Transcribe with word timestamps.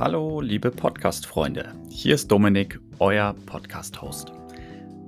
Hallo, 0.00 0.40
liebe 0.40 0.70
Podcast-Freunde. 0.70 1.74
Hier 1.90 2.14
ist 2.14 2.28
Dominik, 2.28 2.80
euer 3.00 3.34
Podcast-Host. 3.44 4.32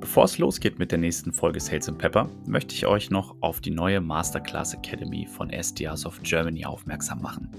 Bevor 0.01 0.25
es 0.25 0.37
losgeht 0.37 0.79
mit 0.79 0.91
der 0.91 0.99
nächsten 0.99 1.33
Folge 1.33 1.61
Sales 1.61 1.89
and 1.89 1.97
Pepper, 1.97 2.29
möchte 2.47 2.75
ich 2.75 2.85
euch 2.85 3.09
noch 3.09 3.35
auf 3.41 3.63
die 3.63 3.71
neue 3.71 4.03
Masterclass 4.03 4.75
Academy 4.75 5.27
von 5.27 5.49
SDRs 5.49 6.05
of 6.05 6.21
Germany 6.23 6.67
aufmerksam 6.67 7.23
machen. 7.23 7.51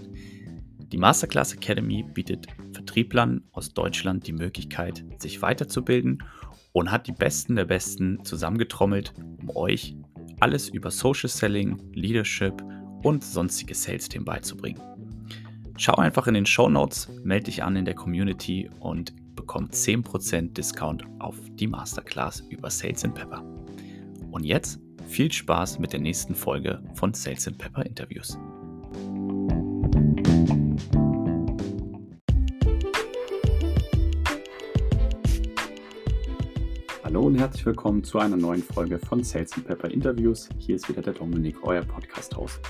Die 0.91 0.97
Masterclass 0.99 1.53
Academy 1.53 2.03
bietet 2.03 2.45
Vertrieblern 2.71 3.41
aus 3.51 3.73
Deutschland 3.73 4.27
die 4.27 4.33
Möglichkeit, 4.33 5.03
sich 5.17 5.41
weiterzubilden 5.41 6.21
und 6.71 6.91
hat 6.91 7.07
die 7.07 7.13
Besten 7.13 7.55
der 7.55 7.65
Besten 7.65 8.23
zusammengetrommelt, 8.23 9.11
um 9.41 9.49
euch 9.55 9.95
alles 10.39 10.69
über 10.69 10.91
Social 10.91 11.29
Selling, 11.29 11.81
Leadership 11.93 12.61
und 13.01 13.23
sonstige 13.23 13.73
Sales-Themen 13.73 14.23
beizubringen. 14.23 14.92
Schau 15.75 15.95
einfach 15.95 16.27
in 16.27 16.35
den 16.35 16.45
Show 16.45 16.69
Notes, 16.69 17.09
melde 17.23 17.45
dich 17.45 17.63
an 17.63 17.75
in 17.75 17.85
der 17.85 17.95
Community 17.95 18.69
und 18.79 19.11
bekomm 19.35 19.65
10% 19.65 20.53
Discount 20.53 21.03
auf 21.17 21.35
die 21.53 21.65
Masterclass 21.65 22.41
über 22.41 22.69
Sales 22.69 23.03
and 23.03 23.15
Pepper. 23.15 23.43
Und 24.29 24.43
jetzt 24.43 24.79
viel 25.07 25.31
Spaß 25.31 25.79
mit 25.79 25.91
der 25.91 25.99
nächsten 25.99 26.35
Folge 26.35 26.79
von 26.93 27.15
Sales 27.15 27.47
and 27.47 27.57
Pepper 27.57 27.83
Interviews. 27.87 28.37
Hallo 37.03 37.21
und 37.23 37.39
herzlich 37.39 37.65
willkommen 37.65 38.03
zu 38.03 38.19
einer 38.19 38.37
neuen 38.37 38.61
Folge 38.61 38.99
von 38.99 39.23
Sales 39.23 39.53
and 39.53 39.65
Pepper 39.65 39.89
Interviews. 39.89 40.49
Hier 40.59 40.75
ist 40.75 40.87
wieder 40.87 41.01
der 41.01 41.13
Dominik, 41.13 41.63
euer 41.63 41.81
Podcast-Host. 41.81 42.61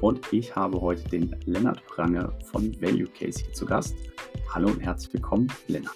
Und 0.00 0.32
ich 0.32 0.56
habe 0.56 0.80
heute 0.80 1.06
den 1.10 1.36
Lennart 1.44 1.84
Prange 1.84 2.32
von 2.44 2.74
Value 2.80 3.08
Case 3.08 3.44
hier 3.44 3.52
zu 3.52 3.66
Gast. 3.66 3.94
Hallo 4.48 4.68
und 4.68 4.80
herzlich 4.80 5.12
willkommen, 5.12 5.48
Lennart. 5.68 5.94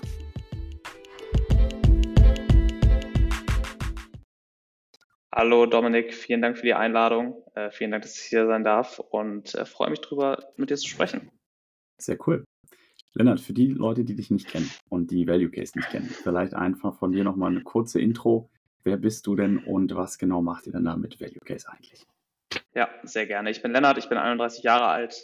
Hallo 5.32 5.64
Dominik, 5.64 6.12
vielen 6.12 6.42
Dank 6.42 6.58
für 6.58 6.66
die 6.66 6.74
Einladung. 6.74 7.42
Äh, 7.54 7.70
vielen 7.70 7.92
Dank, 7.92 8.02
dass 8.02 8.18
ich 8.18 8.26
hier 8.26 8.46
sein 8.46 8.62
darf 8.62 8.98
und 8.98 9.54
äh, 9.54 9.64
freue 9.64 9.88
mich 9.88 10.02
darüber, 10.02 10.38
mit 10.56 10.68
dir 10.68 10.76
zu 10.76 10.86
sprechen. 10.86 11.30
Sehr 11.98 12.18
cool. 12.26 12.44
Lennart, 13.14 13.40
für 13.40 13.54
die 13.54 13.68
Leute, 13.68 14.04
die 14.04 14.14
dich 14.14 14.30
nicht 14.30 14.48
kennen 14.48 14.70
und 14.90 15.12
die 15.12 15.26
Value 15.26 15.50
Case 15.50 15.72
nicht 15.78 15.88
kennen, 15.88 16.10
vielleicht 16.10 16.52
einfach 16.52 16.94
von 16.98 17.12
dir 17.12 17.24
nochmal 17.24 17.52
eine 17.52 17.62
kurze 17.62 18.00
Intro. 18.00 18.50
Wer 18.82 18.98
bist 18.98 19.26
du 19.26 19.34
denn 19.34 19.58
und 19.58 19.94
was 19.94 20.18
genau 20.18 20.42
macht 20.42 20.66
ihr 20.66 20.72
denn 20.72 20.84
da 20.84 20.94
mit 20.94 21.20
Value 21.22 21.40
Case 21.42 21.66
eigentlich? 21.70 22.04
Ja, 22.74 22.90
sehr 23.04 23.26
gerne. 23.26 23.50
Ich 23.50 23.62
bin 23.62 23.72
Lennart, 23.72 23.98
ich 23.98 24.08
bin 24.08 24.18
31 24.18 24.64
Jahre 24.64 24.86
alt 24.86 25.22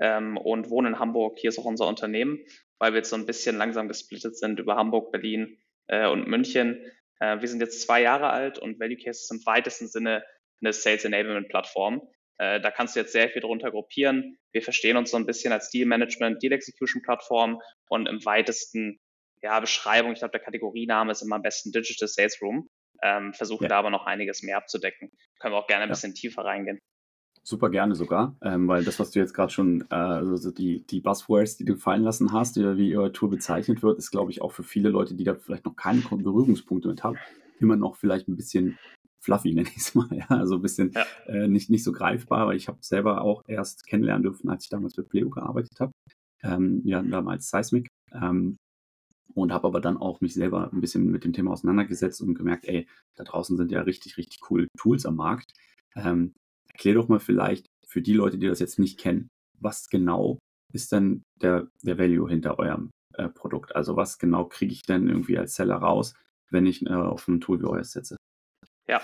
ähm, 0.00 0.36
und 0.36 0.70
wohne 0.70 0.88
in 0.88 0.98
Hamburg. 0.98 1.38
Hier 1.38 1.48
ist 1.48 1.58
auch 1.58 1.64
unser 1.64 1.88
Unternehmen, 1.88 2.38
weil 2.78 2.92
wir 2.92 2.98
jetzt 2.98 3.10
so 3.10 3.16
ein 3.16 3.26
bisschen 3.26 3.56
langsam 3.56 3.88
gesplittet 3.88 4.36
sind 4.36 4.60
über 4.60 4.76
Hamburg, 4.76 5.10
Berlin 5.10 5.58
äh, 5.88 6.06
und 6.06 6.28
München. 6.28 6.80
Äh, 7.18 7.40
wir 7.40 7.48
sind 7.48 7.60
jetzt 7.60 7.82
zwei 7.82 8.02
Jahre 8.02 8.30
alt 8.30 8.58
und 8.58 8.78
Value 8.78 8.96
Case 8.96 9.20
ist 9.20 9.32
im 9.32 9.44
weitesten 9.44 9.88
Sinne 9.88 10.24
eine 10.60 10.72
Sales 10.72 11.04
Enablement 11.04 11.48
Plattform. 11.48 12.02
Äh, 12.38 12.60
da 12.60 12.70
kannst 12.70 12.94
du 12.94 13.00
jetzt 13.00 13.12
sehr 13.12 13.28
viel 13.30 13.42
drunter 13.42 13.72
gruppieren. 13.72 14.38
Wir 14.52 14.62
verstehen 14.62 14.96
uns 14.96 15.10
so 15.10 15.16
ein 15.16 15.26
bisschen 15.26 15.52
als 15.52 15.70
Deal 15.70 15.86
Management, 15.86 16.40
Deal 16.40 16.52
Execution 16.52 17.02
Plattform 17.02 17.60
und 17.88 18.08
im 18.08 18.24
weitesten 18.24 19.00
ja, 19.42 19.58
Beschreibung, 19.58 20.12
ich 20.12 20.20
glaube, 20.20 20.32
der 20.32 20.40
Kategoriename 20.40 21.10
ist 21.10 21.22
immer 21.22 21.34
am 21.34 21.42
besten 21.42 21.72
Digital 21.72 22.06
Sales 22.06 22.40
Room 22.40 22.68
ähm, 23.02 23.34
versuchen 23.34 23.64
ja. 23.64 23.68
da 23.70 23.78
aber 23.78 23.90
noch 23.90 24.06
einiges 24.06 24.42
mehr 24.42 24.56
abzudecken. 24.56 25.10
Können 25.40 25.54
wir 25.54 25.58
auch 25.58 25.66
gerne 25.66 25.84
ein 25.84 25.88
ja. 25.88 25.94
bisschen 25.94 26.14
tiefer 26.14 26.44
reingehen. 26.44 26.80
Super 27.44 27.70
gerne 27.70 27.96
sogar, 27.96 28.36
ähm, 28.40 28.68
weil 28.68 28.84
das, 28.84 29.00
was 29.00 29.10
du 29.10 29.18
jetzt 29.18 29.34
gerade 29.34 29.52
schon, 29.52 29.82
äh, 29.90 29.94
also 29.94 30.52
die, 30.52 30.86
die 30.86 31.00
Buzzwords, 31.00 31.56
die 31.56 31.64
du 31.64 31.76
fallen 31.76 32.04
lassen 32.04 32.32
hast, 32.32 32.56
wie 32.56 32.96
euer 32.96 33.12
Tool 33.12 33.30
bezeichnet 33.30 33.82
wird, 33.82 33.98
ist, 33.98 34.12
glaube 34.12 34.30
ich, 34.30 34.40
auch 34.42 34.52
für 34.52 34.62
viele 34.62 34.90
Leute, 34.90 35.14
die 35.14 35.24
da 35.24 35.34
vielleicht 35.34 35.64
noch 35.64 35.74
keine 35.74 36.02
Berührungspunkte 36.02 36.88
mit 36.88 37.02
haben, 37.02 37.18
immer 37.58 37.76
noch 37.76 37.96
vielleicht 37.96 38.28
ein 38.28 38.36
bisschen 38.36 38.78
fluffy, 39.22 39.54
nenne 39.54 39.68
ich 39.68 39.78
es 39.78 39.94
mal. 39.94 40.08
Ja? 40.12 40.26
Also 40.28 40.56
ein 40.56 40.62
bisschen 40.62 40.92
ja. 40.92 41.04
äh, 41.26 41.48
nicht, 41.48 41.70
nicht 41.70 41.84
so 41.84 41.92
greifbar, 41.92 42.46
weil 42.46 42.56
ich 42.56 42.68
habe 42.68 42.78
selber 42.80 43.22
auch 43.22 43.42
erst 43.46 43.86
kennenlernen 43.86 44.22
dürfen, 44.22 44.50
als 44.50 44.64
ich 44.64 44.70
damals 44.70 44.94
für 44.94 45.02
Pleo 45.02 45.30
gearbeitet 45.30 45.80
habe. 45.80 45.92
Ähm, 46.42 46.82
ja, 46.84 47.02
damals 47.02 47.48
Seismic. 47.48 47.88
Ähm, 48.12 48.56
und 49.34 49.52
habe 49.52 49.66
aber 49.66 49.80
dann 49.80 49.96
auch 49.96 50.20
mich 50.20 50.34
selber 50.34 50.70
ein 50.72 50.80
bisschen 50.80 51.10
mit 51.10 51.24
dem 51.24 51.32
Thema 51.32 51.52
auseinandergesetzt 51.52 52.20
und 52.20 52.34
gemerkt, 52.34 52.66
ey, 52.66 52.86
da 53.16 53.24
draußen 53.24 53.56
sind 53.56 53.70
ja 53.70 53.80
richtig, 53.80 54.18
richtig 54.18 54.40
coole 54.40 54.68
Tools 54.76 55.06
am 55.06 55.16
Markt. 55.16 55.52
Ähm, 55.96 56.34
erklär 56.74 56.94
doch 56.94 57.08
mal 57.08 57.20
vielleicht 57.20 57.66
für 57.86 58.02
die 58.02 58.14
Leute, 58.14 58.38
die 58.38 58.46
das 58.46 58.60
jetzt 58.60 58.78
nicht 58.78 58.98
kennen, 58.98 59.28
was 59.58 59.88
genau 59.88 60.38
ist 60.72 60.92
denn 60.92 61.22
der, 61.40 61.68
der 61.82 61.98
Value 61.98 62.28
hinter 62.28 62.58
eurem 62.58 62.90
äh, 63.14 63.28
Produkt? 63.28 63.76
Also 63.76 63.96
was 63.96 64.18
genau 64.18 64.46
kriege 64.46 64.72
ich 64.72 64.82
denn 64.82 65.08
irgendwie 65.08 65.38
als 65.38 65.54
Seller 65.54 65.76
raus, 65.76 66.14
wenn 66.50 66.66
ich 66.66 66.84
äh, 66.86 66.90
auf 66.90 67.28
ein 67.28 67.40
Tool 67.40 67.60
wie 67.60 67.66
euer 67.66 67.84
setze? 67.84 68.16
Ja, 68.88 69.00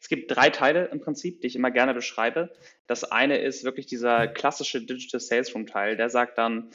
es 0.00 0.08
gibt 0.08 0.30
drei 0.30 0.50
Teile 0.50 0.86
im 0.86 1.00
Prinzip, 1.00 1.40
die 1.40 1.48
ich 1.48 1.56
immer 1.56 1.70
gerne 1.70 1.94
beschreibe. 1.94 2.52
Das 2.86 3.04
eine 3.04 3.38
ist 3.38 3.64
wirklich 3.64 3.86
dieser 3.86 4.28
klassische 4.28 4.84
Digital 4.84 5.20
Sales 5.20 5.54
Room 5.54 5.66
Teil, 5.66 5.96
der 5.96 6.10
sagt 6.10 6.38
dann, 6.38 6.70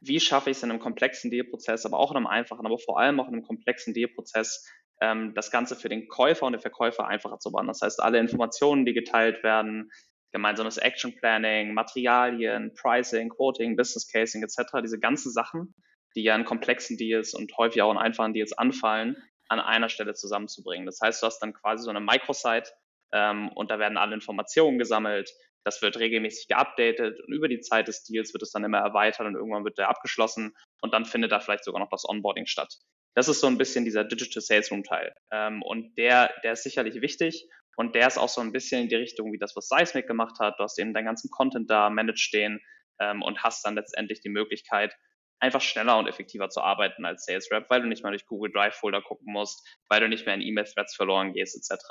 wie 0.00 0.20
schaffe 0.20 0.50
ich 0.50 0.58
es 0.58 0.62
in 0.62 0.70
einem 0.70 0.80
komplexen 0.80 1.30
Deal-Prozess, 1.30 1.86
aber 1.86 1.98
auch 1.98 2.10
in 2.10 2.18
einem 2.18 2.26
einfachen, 2.26 2.66
aber 2.66 2.78
vor 2.78 3.00
allem 3.00 3.18
auch 3.20 3.28
in 3.28 3.34
einem 3.34 3.42
komplexen 3.42 3.94
Deal-Prozess, 3.94 4.70
ähm, 5.00 5.34
das 5.34 5.50
Ganze 5.50 5.76
für 5.76 5.88
den 5.88 6.08
Käufer 6.08 6.46
und 6.46 6.52
den 6.52 6.60
Verkäufer 6.60 7.06
einfacher 7.06 7.38
zu 7.38 7.50
machen. 7.50 7.68
Das 7.68 7.80
heißt, 7.82 8.02
alle 8.02 8.18
Informationen, 8.18 8.84
die 8.84 8.94
geteilt 8.94 9.42
werden, 9.42 9.90
gemeinsames 10.32 10.76
Action 10.76 11.14
Planning, 11.16 11.72
Materialien, 11.72 12.74
Pricing, 12.74 13.30
Quoting, 13.30 13.76
Business 13.76 14.10
Casing 14.10 14.42
etc., 14.42 14.80
diese 14.82 14.98
ganzen 14.98 15.32
Sachen, 15.32 15.74
die 16.14 16.22
ja 16.22 16.34
in 16.34 16.44
komplexen 16.44 16.96
Deals 16.96 17.34
und 17.34 17.56
häufig 17.56 17.82
auch 17.82 17.90
in 17.90 17.98
einfachen 17.98 18.34
Deals 18.34 18.52
anfallen, 18.52 19.16
an 19.48 19.60
einer 19.60 19.88
Stelle 19.88 20.14
zusammenzubringen. 20.14 20.86
Das 20.86 21.00
heißt, 21.02 21.22
du 21.22 21.26
hast 21.26 21.40
dann 21.40 21.54
quasi 21.54 21.84
so 21.84 21.90
eine 21.90 22.00
Microsite 22.00 22.70
ähm, 23.12 23.48
und 23.54 23.70
da 23.70 23.78
werden 23.78 23.96
alle 23.96 24.14
Informationen 24.14 24.78
gesammelt, 24.78 25.30
das 25.64 25.82
wird 25.82 25.98
regelmäßig 25.98 26.48
geupdatet 26.48 27.20
und 27.20 27.32
über 27.32 27.48
die 27.48 27.60
Zeit 27.60 27.88
des 27.88 28.04
Deals 28.04 28.32
wird 28.32 28.42
es 28.42 28.52
dann 28.52 28.64
immer 28.64 28.78
erweitert 28.78 29.26
und 29.26 29.34
irgendwann 29.34 29.64
wird 29.64 29.78
der 29.78 29.88
abgeschlossen 29.88 30.54
und 30.80 30.94
dann 30.94 31.04
findet 31.04 31.32
da 31.32 31.40
vielleicht 31.40 31.64
sogar 31.64 31.80
noch 31.80 31.90
das 31.90 32.08
Onboarding 32.08 32.46
statt. 32.46 32.74
Das 33.18 33.26
ist 33.26 33.40
so 33.40 33.48
ein 33.48 33.58
bisschen 33.58 33.84
dieser 33.84 34.04
Digital 34.04 34.40
Sales 34.40 34.70
Room 34.70 34.84
Teil. 34.84 35.12
Ähm, 35.32 35.60
und 35.62 35.98
der, 35.98 36.32
der 36.44 36.52
ist 36.52 36.62
sicherlich 36.62 37.00
wichtig 37.00 37.48
und 37.76 37.96
der 37.96 38.06
ist 38.06 38.16
auch 38.16 38.28
so 38.28 38.40
ein 38.40 38.52
bisschen 38.52 38.82
in 38.82 38.88
die 38.88 38.94
Richtung 38.94 39.32
wie 39.32 39.38
das, 39.38 39.56
was 39.56 39.66
Seismic 39.66 40.06
gemacht 40.06 40.38
hat. 40.38 40.56
Du 40.56 40.62
hast 40.62 40.78
eben 40.78 40.94
deinen 40.94 41.06
ganzen 41.06 41.28
Content 41.28 41.68
da 41.68 41.90
managed 41.90 42.20
stehen 42.20 42.60
ähm, 43.00 43.22
und 43.22 43.42
hast 43.42 43.66
dann 43.66 43.74
letztendlich 43.74 44.20
die 44.20 44.28
Möglichkeit, 44.28 44.96
einfach 45.40 45.60
schneller 45.60 45.98
und 45.98 46.06
effektiver 46.06 46.48
zu 46.48 46.60
arbeiten 46.60 47.04
als 47.04 47.24
Sales 47.24 47.50
Rep, 47.50 47.68
weil 47.70 47.82
du 47.82 47.88
nicht 47.88 48.04
mehr 48.04 48.12
durch 48.12 48.24
Google 48.24 48.52
Drive 48.52 48.76
Folder 48.76 49.02
gucken 49.02 49.32
musst, 49.32 49.66
weil 49.88 49.98
du 49.98 50.08
nicht 50.08 50.24
mehr 50.24 50.36
in 50.36 50.40
E-Mail-Threads 50.40 50.94
verloren 50.94 51.32
gehst, 51.32 51.56
etc. 51.56 51.86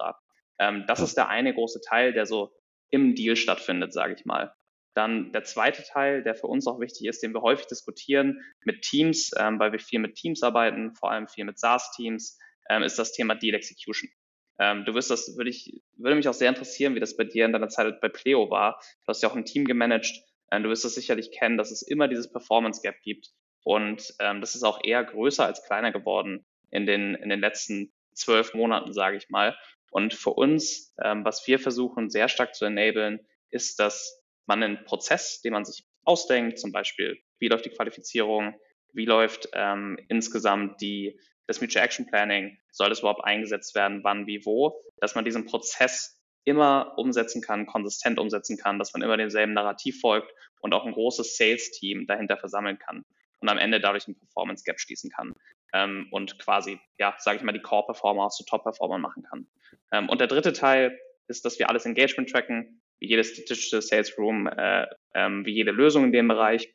Ähm, 0.59 0.85
das 0.87 1.01
ist 1.01 1.17
der 1.17 1.27
eine 1.27 1.53
große 1.53 1.81
Teil, 1.81 2.13
der 2.13 2.25
so 2.25 2.53
im 2.89 3.15
Deal 3.15 3.35
stattfindet, 3.35 3.91
sage 3.91 4.15
ich 4.17 4.23
mal. 4.23 4.53
Dann 4.97 5.31
der 5.31 5.43
zweite 5.43 5.83
Teil, 5.83 6.23
der 6.23 6.33
für 6.33 6.47
uns 6.47 6.65
auch 6.65 6.79
wichtig 6.79 7.05
ist, 7.05 7.21
den 7.21 7.31
wir 7.31 7.43
häufig 7.43 7.67
diskutieren 7.67 8.41
mit 8.65 8.81
Teams, 8.81 9.29
ähm, 9.37 9.59
weil 9.59 9.71
wir 9.71 9.77
viel 9.77 9.99
mit 9.99 10.15
Teams 10.15 10.41
arbeiten, 10.41 10.95
vor 10.95 11.11
allem 11.11 11.27
viel 11.27 11.45
mit 11.45 11.59
SaaS-Teams, 11.59 12.39
ähm, 12.67 12.81
ist 12.81 12.97
das 12.97 13.11
Thema 13.11 13.35
Deal 13.35 13.53
Execution. 13.53 14.09
Ähm, 14.57 14.85
du 14.85 14.95
wirst 14.95 15.11
das, 15.11 15.37
würde 15.37 15.51
ich, 15.51 15.83
würde 15.97 16.15
mich 16.15 16.27
auch 16.27 16.33
sehr 16.33 16.49
interessieren, 16.49 16.95
wie 16.95 16.99
das 16.99 17.15
bei 17.15 17.25
dir 17.25 17.45
in 17.45 17.53
deiner 17.53 17.69
Zeit 17.69 18.01
bei 18.01 18.09
Pleo 18.09 18.49
war. 18.49 18.79
Du 19.03 19.09
hast 19.09 19.21
ja 19.21 19.29
auch 19.29 19.35
ein 19.35 19.45
Team 19.45 19.65
gemanagt. 19.65 20.11
Ähm, 20.51 20.63
du 20.63 20.69
wirst 20.69 20.83
das 20.83 20.95
sicherlich 20.95 21.29
kennen, 21.29 21.59
dass 21.59 21.69
es 21.69 21.83
immer 21.83 22.07
dieses 22.07 22.31
Performance 22.31 22.81
Gap 22.81 22.99
gibt. 23.03 23.29
Und 23.63 24.15
ähm, 24.17 24.41
das 24.41 24.55
ist 24.55 24.63
auch 24.63 24.83
eher 24.83 25.03
größer 25.03 25.45
als 25.45 25.63
kleiner 25.63 25.91
geworden 25.91 26.43
in 26.71 26.87
den, 26.87 27.13
in 27.13 27.29
den 27.29 27.39
letzten 27.39 27.93
zwölf 28.15 28.55
Monaten, 28.55 28.93
sage 28.93 29.17
ich 29.17 29.29
mal. 29.29 29.55
Und 29.91 30.15
für 30.15 30.31
uns, 30.31 30.95
ähm, 31.03 31.23
was 31.23 31.45
wir 31.45 31.59
versuchen 31.59 32.09
sehr 32.09 32.29
stark 32.29 32.55
zu 32.55 32.65
enablen, 32.65 33.19
ist, 33.51 33.79
dass 33.79 34.16
man 34.47 34.63
einen 34.63 34.83
Prozess, 34.85 35.41
den 35.41 35.53
man 35.53 35.65
sich 35.65 35.85
ausdenkt, 36.03 36.59
zum 36.59 36.71
Beispiel, 36.71 37.19
wie 37.39 37.49
läuft 37.49 37.65
die 37.65 37.69
Qualifizierung, 37.69 38.59
wie 38.93 39.05
läuft 39.05 39.49
ähm, 39.53 39.99
insgesamt 40.07 40.81
die, 40.81 41.19
das 41.45 41.61
Mutual 41.61 41.85
Action 41.85 42.07
Planning, 42.07 42.57
soll 42.71 42.89
das 42.89 42.99
überhaupt 42.99 43.23
eingesetzt 43.23 43.75
werden, 43.75 44.03
wann, 44.03 44.25
wie, 44.25 44.45
wo, 44.45 44.81
dass 44.97 45.15
man 45.15 45.25
diesen 45.25 45.45
Prozess 45.45 46.21
immer 46.45 46.93
umsetzen 46.97 47.41
kann, 47.41 47.65
konsistent 47.65 48.19
umsetzen 48.19 48.57
kann, 48.57 48.79
dass 48.79 48.93
man 48.93 49.01
immer 49.01 49.17
demselben 49.17 49.53
Narrativ 49.53 49.99
folgt 49.99 50.31
und 50.61 50.73
auch 50.73 50.85
ein 50.85 50.93
großes 50.93 51.35
Sales-Team 51.35 52.07
dahinter 52.07 52.37
versammeln 52.37 52.79
kann 52.79 53.03
und 53.39 53.49
am 53.49 53.57
Ende 53.57 53.81
dadurch 53.81 54.07
ein 54.07 54.17
Performance 54.17 54.63
Gap 54.63 54.79
schließen 54.79 55.11
kann 55.11 55.33
ähm, 55.73 56.07
und 56.11 56.39
quasi, 56.39 56.79
ja, 56.97 57.15
sage 57.19 57.37
ich 57.37 57.43
mal, 57.43 57.51
die 57.51 57.61
Core-Performer 57.61 58.29
zu 58.29 58.45
Top-Performern 58.45 59.01
machen 59.01 59.23
kann. 59.23 59.47
Ähm, 59.91 60.09
und 60.09 60.21
der 60.21 60.27
dritte 60.27 60.53
Teil 60.53 60.97
ist, 61.27 61.43
dass 61.43 61.59
wir 61.59 61.69
alles 61.69 61.85
Engagement 61.85 62.29
tracken, 62.29 62.81
wie 62.99 63.07
jedes 63.07 63.33
Digital 63.33 63.81
Sales 63.81 64.17
Room, 64.17 64.47
äh, 64.47 64.85
ähm, 65.13 65.45
wie 65.45 65.53
jede 65.53 65.71
Lösung 65.71 66.05
in 66.05 66.11
dem 66.11 66.27
Bereich. 66.27 66.73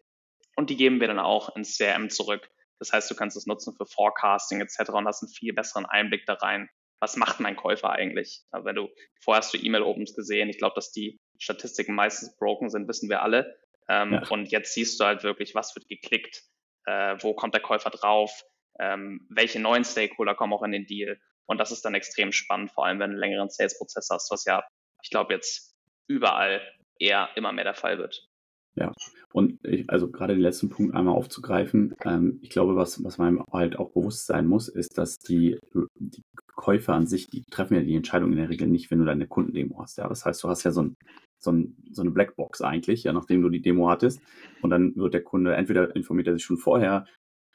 Und 0.56 0.70
die 0.70 0.76
geben 0.76 1.00
wir 1.00 1.08
dann 1.08 1.18
auch 1.18 1.56
ins 1.56 1.76
CRM 1.76 2.10
zurück. 2.10 2.48
Das 2.78 2.92
heißt, 2.92 3.10
du 3.10 3.14
kannst 3.14 3.36
es 3.36 3.46
nutzen 3.46 3.74
für 3.76 3.86
Forecasting 3.86 4.60
etc. 4.60 4.90
und 4.90 5.06
hast 5.06 5.22
einen 5.22 5.32
viel 5.32 5.52
besseren 5.52 5.86
Einblick 5.86 6.26
da 6.26 6.34
rein. 6.34 6.68
Was 7.00 7.16
macht 7.16 7.40
mein 7.40 7.56
Käufer 7.56 7.90
eigentlich? 7.90 8.42
Also 8.50 8.64
wenn 8.64 8.76
du 8.76 8.88
vorher 9.20 9.38
hast 9.38 9.54
du 9.54 9.58
E-Mail-Opens 9.58 10.14
gesehen, 10.14 10.48
ich 10.48 10.58
glaube, 10.58 10.74
dass 10.74 10.92
die 10.92 11.20
Statistiken 11.38 11.94
meistens 11.94 12.36
broken 12.36 12.70
sind, 12.70 12.88
wissen 12.88 13.08
wir 13.08 13.22
alle. 13.22 13.56
Ähm, 13.88 14.12
ja. 14.14 14.28
Und 14.28 14.50
jetzt 14.50 14.74
siehst 14.74 15.00
du 15.00 15.04
halt 15.04 15.24
wirklich, 15.24 15.54
was 15.54 15.74
wird 15.74 15.88
geklickt, 15.88 16.44
äh, 16.86 17.16
wo 17.20 17.34
kommt 17.34 17.54
der 17.54 17.62
Käufer 17.62 17.90
drauf, 17.90 18.44
ähm, 18.78 19.26
welche 19.30 19.60
neuen 19.60 19.84
Stakeholder 19.84 20.34
kommen 20.34 20.52
auch 20.52 20.62
in 20.62 20.72
den 20.72 20.86
Deal. 20.86 21.20
Und 21.46 21.58
das 21.58 21.72
ist 21.72 21.84
dann 21.84 21.94
extrem 21.94 22.32
spannend, 22.32 22.70
vor 22.70 22.86
allem 22.86 22.98
wenn 23.00 23.10
du 23.10 23.14
einen 23.14 23.20
längeren 23.20 23.50
Sales-Prozess 23.50 24.08
hast, 24.10 24.30
was 24.30 24.44
ja, 24.44 24.64
ich 25.02 25.10
glaube, 25.10 25.34
jetzt 25.34 25.71
überall 26.08 26.60
eher 26.98 27.28
immer 27.36 27.52
mehr 27.52 27.64
der 27.64 27.74
Fall 27.74 27.98
wird. 27.98 28.28
Ja, 28.74 28.92
und 29.32 29.58
ich, 29.66 29.88
also 29.90 30.10
gerade 30.10 30.34
den 30.34 30.42
letzten 30.42 30.70
Punkt 30.70 30.94
einmal 30.94 31.14
aufzugreifen, 31.14 31.94
ähm, 32.04 32.38
ich 32.42 32.48
glaube, 32.48 32.74
was, 32.74 33.04
was 33.04 33.18
man 33.18 33.42
halt 33.52 33.78
auch 33.78 33.90
bewusst 33.90 34.26
sein 34.26 34.46
muss, 34.46 34.68
ist, 34.68 34.96
dass 34.96 35.18
die, 35.18 35.58
die 35.98 36.22
Käufer 36.54 36.94
an 36.94 37.06
sich, 37.06 37.28
die 37.28 37.42
treffen 37.50 37.74
ja 37.74 37.82
die 37.82 37.96
Entscheidung 37.96 38.30
in 38.32 38.38
der 38.38 38.48
Regel 38.48 38.68
nicht, 38.68 38.90
wenn 38.90 38.98
du 38.98 39.04
deine 39.04 39.26
Kundendemo 39.26 39.82
hast. 39.82 39.98
Ja, 39.98 40.08
das 40.08 40.24
heißt, 40.24 40.42
du 40.42 40.48
hast 40.48 40.64
ja 40.64 40.70
so, 40.70 40.82
ein, 40.82 40.96
so, 41.38 41.52
ein, 41.52 41.76
so 41.92 42.02
eine 42.02 42.12
Blackbox 42.12 42.62
eigentlich, 42.62 43.04
ja, 43.04 43.12
nachdem 43.12 43.42
du 43.42 43.50
die 43.50 43.60
Demo 43.60 43.90
hattest. 43.90 44.22
Und 44.62 44.70
dann 44.70 44.96
wird 44.96 45.12
der 45.12 45.22
Kunde, 45.22 45.54
entweder 45.54 45.94
informiert 45.94 46.28
er 46.28 46.34
sich 46.34 46.44
schon 46.44 46.58
vorher, 46.58 47.06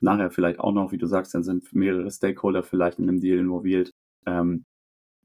nachher 0.02 0.30
vielleicht 0.30 0.60
auch 0.60 0.74
noch, 0.74 0.92
wie 0.92 0.98
du 1.00 1.08
sagst, 1.08 1.34
dann 1.34 1.44
sind 1.44 1.74
mehrere 1.74 2.12
Stakeholder 2.12 2.62
vielleicht 2.62 3.00
in 3.00 3.10
einem 3.10 3.22
Deal 3.22 3.40
involviert. 3.40 3.92
Ähm, 4.28 4.66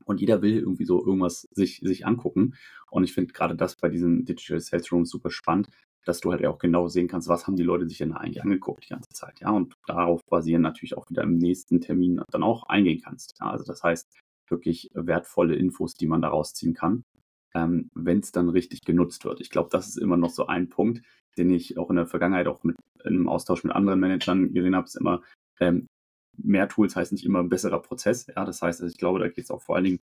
und 0.05 0.21
jeder 0.21 0.43
will 0.43 0.59
irgendwie 0.59 0.85
so 0.85 1.05
irgendwas 1.05 1.49
sich, 1.53 1.81
sich 1.83 2.07
angucken. 2.07 2.55
Und 2.91 3.05
ich 3.05 3.13
finde 3.13 3.33
gerade 3.33 3.57
das 3.57 3.77
bei 3.77 3.89
diesen 3.89 4.25
Digital 4.25 4.61
Sales 4.61 4.93
Rooms 4.93 5.11
super 5.11 5.31
spannend, 5.31 5.69
dass 6.05 6.21
du 6.21 6.33
halt 6.33 6.45
auch 6.47 6.59
genau 6.59 6.89
sehen 6.89 7.09
kannst, 7.09 7.29
was 7.29 7.47
haben 7.47 7.57
die 7.57 7.63
Leute 7.63 7.89
sich 7.89 7.99
denn 7.99 8.13
eigentlich 8.13 8.43
angeguckt 8.43 8.85
die 8.85 8.91
ganze 8.91 9.11
Zeit, 9.11 9.41
ja, 9.41 9.51
und 9.51 9.75
darauf 9.87 10.21
basieren 10.29 10.63
natürlich 10.63 10.97
auch 10.97 11.09
wieder 11.09 11.23
im 11.23 11.39
nächsten 11.39 11.81
Termin 11.81 12.21
dann 12.31 12.43
auch 12.43 12.65
eingehen 12.65 13.01
kannst. 13.03 13.35
Ja? 13.41 13.51
Also 13.51 13.65
das 13.65 13.83
heißt, 13.83 14.09
wirklich 14.49 14.91
wertvolle 14.95 15.55
Infos, 15.55 15.95
die 15.95 16.07
man 16.07 16.23
daraus 16.23 16.55
ziehen 16.55 16.75
kann, 16.75 17.05
ähm, 17.55 17.91
wenn 17.95 18.19
es 18.19 18.33
dann 18.33 18.49
richtig 18.49 18.83
genutzt 18.83 19.25
wird. 19.25 19.41
Ich 19.41 19.51
glaube, 19.51 19.71
das 19.71 19.89
ist 19.89 19.97
immer 19.97 20.17
noch 20.17 20.31
so 20.31 20.47
ein 20.47 20.69
Punkt, 20.69 21.03
den 21.39 21.51
ich 21.51 21.79
auch 21.79 21.91
in 21.91 21.97
der 21.97 22.07
Vergangenheit 22.07 22.47
auch 22.47 22.63
mit 22.63 22.77
im 23.05 23.29
Austausch 23.29 23.65
mit 23.65 23.73
anderen 23.73 23.99
Managern 23.99 24.53
gesehen 24.53 24.77
habe, 24.77 24.87
ist 24.87 24.97
immer, 24.97 25.23
ähm, 25.61 25.89
mehr 26.37 26.69
Tools 26.69 26.97
heißt 26.97 27.13
nicht 27.13 27.25
immer 27.25 27.41
ein 27.41 27.49
besserer 27.49 27.81
Prozess. 27.81 28.27
Ja, 28.27 28.45
das 28.45 28.63
heißt, 28.63 28.81
also 28.81 28.91
ich 28.91 28.99
glaube, 28.99 29.19
da 29.19 29.29
geht 29.29 29.45
es 29.45 29.51
auch 29.51 29.63
vor 29.63 29.77
allen 29.77 29.85
Dingen, 29.85 30.01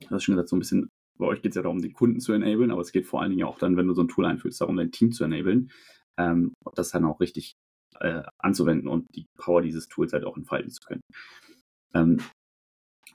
das 0.00 0.12
ist 0.12 0.24
schon 0.24 0.34
gesagt, 0.34 0.48
so 0.48 0.56
ein 0.56 0.60
bisschen 0.60 0.88
bei 1.18 1.26
euch 1.26 1.42
geht 1.42 1.52
es 1.52 1.56
ja 1.56 1.62
darum, 1.62 1.80
den 1.80 1.94
Kunden 1.94 2.20
zu 2.20 2.32
enablen, 2.32 2.70
aber 2.70 2.82
es 2.82 2.92
geht 2.92 3.06
vor 3.06 3.22
allen 3.22 3.30
Dingen 3.30 3.46
auch 3.46 3.58
dann, 3.58 3.76
wenn 3.76 3.86
du 3.86 3.94
so 3.94 4.02
ein 4.02 4.08
Tool 4.08 4.26
einfühlst, 4.26 4.60
darum, 4.60 4.76
dein 4.76 4.92
Team 4.92 5.12
zu 5.12 5.24
enablen, 5.24 5.70
ähm, 6.18 6.52
das 6.74 6.90
dann 6.90 7.04
auch 7.04 7.20
richtig 7.20 7.54
äh, 8.00 8.22
anzuwenden 8.38 8.88
und 8.88 9.06
die 9.14 9.26
Power 9.38 9.62
dieses 9.62 9.88
Tools 9.88 10.12
halt 10.12 10.24
auch 10.24 10.36
entfalten 10.36 10.70
zu 10.70 10.80
können. 10.86 11.00
Ähm, 11.94 12.18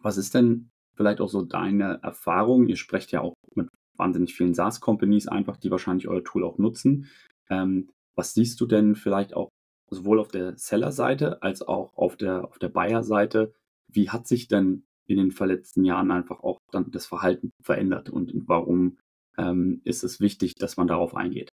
was 0.02 0.18
ist 0.18 0.34
denn 0.34 0.70
vielleicht 0.96 1.22
auch 1.22 1.30
so 1.30 1.44
deine 1.44 2.00
Erfahrung? 2.02 2.68
Ihr 2.68 2.78
sprecht 2.78 3.12
ja 3.12 3.22
auch 3.22 3.36
mit 3.56 3.70
wahnsinnig 3.98 4.34
vielen 4.34 4.56
SaaS-Companies 4.56 5.28
einfach, 5.28 5.58
die 5.58 5.70
wahrscheinlich 5.70 6.08
euer 6.08 6.24
Tool 6.24 6.44
auch 6.44 6.58
nutzen. 6.58 7.08
Ähm, 7.50 7.90
was 8.16 8.34
siehst 8.34 8.60
du 8.60 8.66
denn 8.66 8.96
vielleicht 8.96 9.36
auch 9.36 9.50
sowohl 9.92 10.20
auf 10.20 10.30
der 10.30 10.58
Seller-Seite 10.58 11.42
als 11.44 11.62
auch 11.62 11.96
auf 11.96 12.16
der, 12.18 12.46
auf 12.46 12.58
der 12.58 12.70
Buyer-Seite? 12.70 13.54
Wie 13.88 14.10
hat 14.10 14.26
sich 14.26 14.48
denn 14.48 14.86
in 15.06 15.18
den 15.18 15.32
verletzten 15.32 15.84
Jahren 15.84 16.12
einfach 16.12 16.40
auch 16.42 16.60
dann 16.72 16.92
das 16.92 17.06
Verhalten 17.06 17.52
verändert 17.62 18.10
und 18.10 18.32
warum 18.48 18.98
ähm, 19.38 19.82
ist 19.84 20.04
es 20.04 20.20
wichtig, 20.20 20.56
dass 20.56 20.78
man 20.78 20.88
darauf 20.88 21.16
eingeht? 21.16 21.50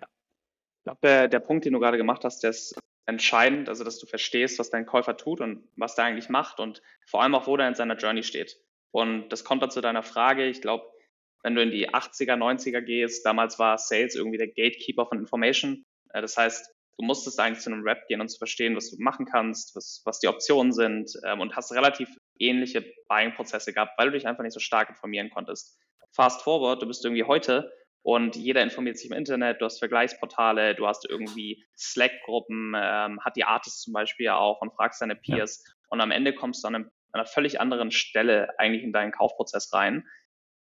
Ja. 0.00 0.06
Ich 0.78 0.84
glaube, 0.84 0.98
der, 1.02 1.28
der 1.28 1.40
Punkt, 1.40 1.64
den 1.64 1.72
du 1.72 1.80
gerade 1.80 1.96
gemacht 1.96 2.24
hast, 2.24 2.42
der 2.42 2.50
ist 2.50 2.78
entscheidend, 3.06 3.68
also 3.68 3.82
dass 3.82 3.98
du 3.98 4.06
verstehst, 4.06 4.58
was 4.58 4.70
dein 4.70 4.86
Käufer 4.86 5.16
tut 5.16 5.40
und 5.40 5.66
was 5.76 5.94
der 5.94 6.04
eigentlich 6.04 6.28
macht 6.28 6.60
und 6.60 6.82
vor 7.06 7.22
allem 7.22 7.34
auch, 7.34 7.46
wo 7.46 7.56
der 7.56 7.68
in 7.68 7.74
seiner 7.74 7.96
Journey 7.96 8.22
steht. 8.22 8.60
Und 8.92 9.30
das 9.30 9.44
kommt 9.44 9.62
dann 9.62 9.70
zu 9.70 9.80
deiner 9.80 10.02
Frage. 10.02 10.46
Ich 10.46 10.60
glaube, 10.60 10.84
wenn 11.42 11.54
du 11.54 11.62
in 11.62 11.70
die 11.70 11.88
80er, 11.90 12.36
90er 12.36 12.82
gehst, 12.82 13.24
damals 13.24 13.58
war 13.58 13.78
Sales 13.78 14.14
irgendwie 14.14 14.38
der 14.38 14.48
Gatekeeper 14.48 15.06
von 15.06 15.18
Information. 15.18 15.84
Äh, 16.10 16.20
das 16.20 16.36
heißt, 16.36 16.70
du 17.00 17.06
musstest 17.06 17.40
eigentlich 17.40 17.60
zu 17.60 17.72
einem 17.72 17.82
Rap 17.82 18.06
gehen 18.08 18.20
und 18.20 18.28
zu 18.28 18.38
verstehen, 18.38 18.76
was 18.76 18.90
du 18.90 18.96
machen 18.98 19.24
kannst, 19.24 19.74
was, 19.74 20.02
was 20.04 20.20
die 20.20 20.28
Optionen 20.28 20.72
sind 20.72 21.10
ähm, 21.24 21.40
und 21.40 21.56
hast 21.56 21.72
relativ 21.72 22.10
ähnliche 22.38 22.84
Buying-Prozesse 23.08 23.72
gehabt, 23.72 23.92
weil 23.96 24.10
du 24.10 24.12
dich 24.12 24.26
einfach 24.26 24.42
nicht 24.42 24.52
so 24.52 24.60
stark 24.60 24.90
informieren 24.90 25.30
konntest. 25.30 25.78
Fast 26.12 26.42
forward, 26.42 26.82
du 26.82 26.86
bist 26.86 27.04
irgendwie 27.04 27.24
heute 27.24 27.72
und 28.02 28.36
jeder 28.36 28.62
informiert 28.62 28.98
sich 28.98 29.10
im 29.10 29.16
Internet, 29.16 29.60
du 29.60 29.64
hast 29.64 29.78
Vergleichsportale, 29.78 30.74
du 30.74 30.86
hast 30.86 31.08
irgendwie 31.08 31.64
Slack-Gruppen, 31.76 32.74
ähm, 32.76 33.20
hat 33.24 33.36
die 33.36 33.44
Artist 33.44 33.82
zum 33.82 33.94
Beispiel 33.94 34.28
auch 34.28 34.60
und 34.60 34.74
fragst 34.74 35.00
deine 35.00 35.16
Peers 35.16 35.64
ja. 35.66 35.72
und 35.88 36.00
am 36.02 36.10
Ende 36.10 36.34
kommst 36.34 36.64
du 36.64 36.68
an, 36.68 36.74
einem, 36.74 36.84
an 37.12 37.20
einer 37.20 37.26
völlig 37.26 37.60
anderen 37.60 37.90
Stelle 37.90 38.58
eigentlich 38.58 38.82
in 38.82 38.92
deinen 38.92 39.12
Kaufprozess 39.12 39.72
rein 39.72 40.06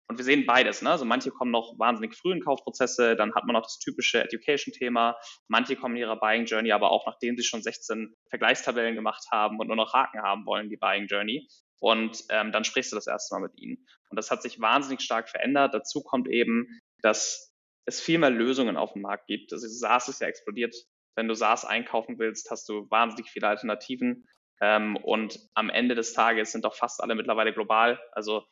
und 0.10 0.18
wir 0.18 0.26
sehen 0.26 0.46
beides. 0.48 0.82
Ne? 0.82 0.90
Also 0.90 1.06
manche 1.06 1.30
kommen 1.30 1.52
noch 1.52 1.78
wahnsinnig 1.78 2.16
früh 2.16 2.34
in 2.34 2.42
Kaufprozesse, 2.42 3.16
dann 3.16 3.34
hat 3.36 3.46
man 3.46 3.54
noch 3.54 3.62
das 3.62 3.78
typische 3.78 4.24
Education-Thema. 4.24 5.16
Manche 5.48 5.76
kommen 5.76 5.96
in 5.96 6.02
ihrer 6.02 6.20
Buying 6.20 6.46
Journey 6.46 6.72
aber 6.72 6.92
auch, 6.92 7.06
nachdem 7.06 7.38
sie 7.38 7.44
schon 7.44 7.62
16 7.62 8.16
Vergleichstabellen 8.30 8.96
gemacht 8.96 9.28
haben 9.32 9.60
und 9.60 9.68
nur 9.68 9.76
noch 9.76 9.94
Haken 9.94 10.22
haben 10.22 10.46
wollen, 10.48 10.70
die 10.70 10.78
Buying 10.78 11.06
Journey. 11.06 11.48
Und 11.80 12.24
ähm, 12.30 12.52
dann 12.52 12.64
sprichst 12.64 12.92
du 12.92 12.96
das 12.96 13.06
erste 13.06 13.36
Mal 13.36 13.42
mit 13.42 13.58
ihnen. 13.58 13.86
Und 14.10 14.18
das 14.18 14.32
hat 14.32 14.42
sich 14.42 14.60
wahnsinnig 14.60 15.02
stark 15.02 15.30
verändert. 15.30 15.76
Dazu 15.76 16.02
kommt 16.02 16.28
eben, 16.28 16.68
dass 17.02 17.54
es 17.86 18.02
viel 18.02 18.18
mehr 18.18 18.32
Lösungen 18.32 18.78
auf 18.78 18.94
dem 18.94 19.04
Markt 19.04 19.28
gibt. 19.28 19.54
Also 19.54 19.68
SaaS 19.68 20.10
ist 20.10 20.22
ja 20.22 20.28
explodiert. 20.28 20.76
Wenn 21.16 21.28
du 21.28 21.36
SaaS 21.36 21.66
einkaufen 21.66 22.18
willst, 22.18 22.50
hast 22.50 22.68
du 22.68 22.90
wahnsinnig 22.90 23.30
viele 23.30 23.48
Alternativen. 23.48 24.28
Ähm, 24.60 24.98
und 24.98 25.40
am 25.54 25.70
Ende 25.70 25.94
des 25.94 26.14
Tages 26.14 26.52
sind 26.52 26.66
doch 26.66 26.76
fast 26.76 27.02
alle 27.02 27.14
mittlerweile 27.14 27.54
global. 27.54 28.00
Also 28.12 28.44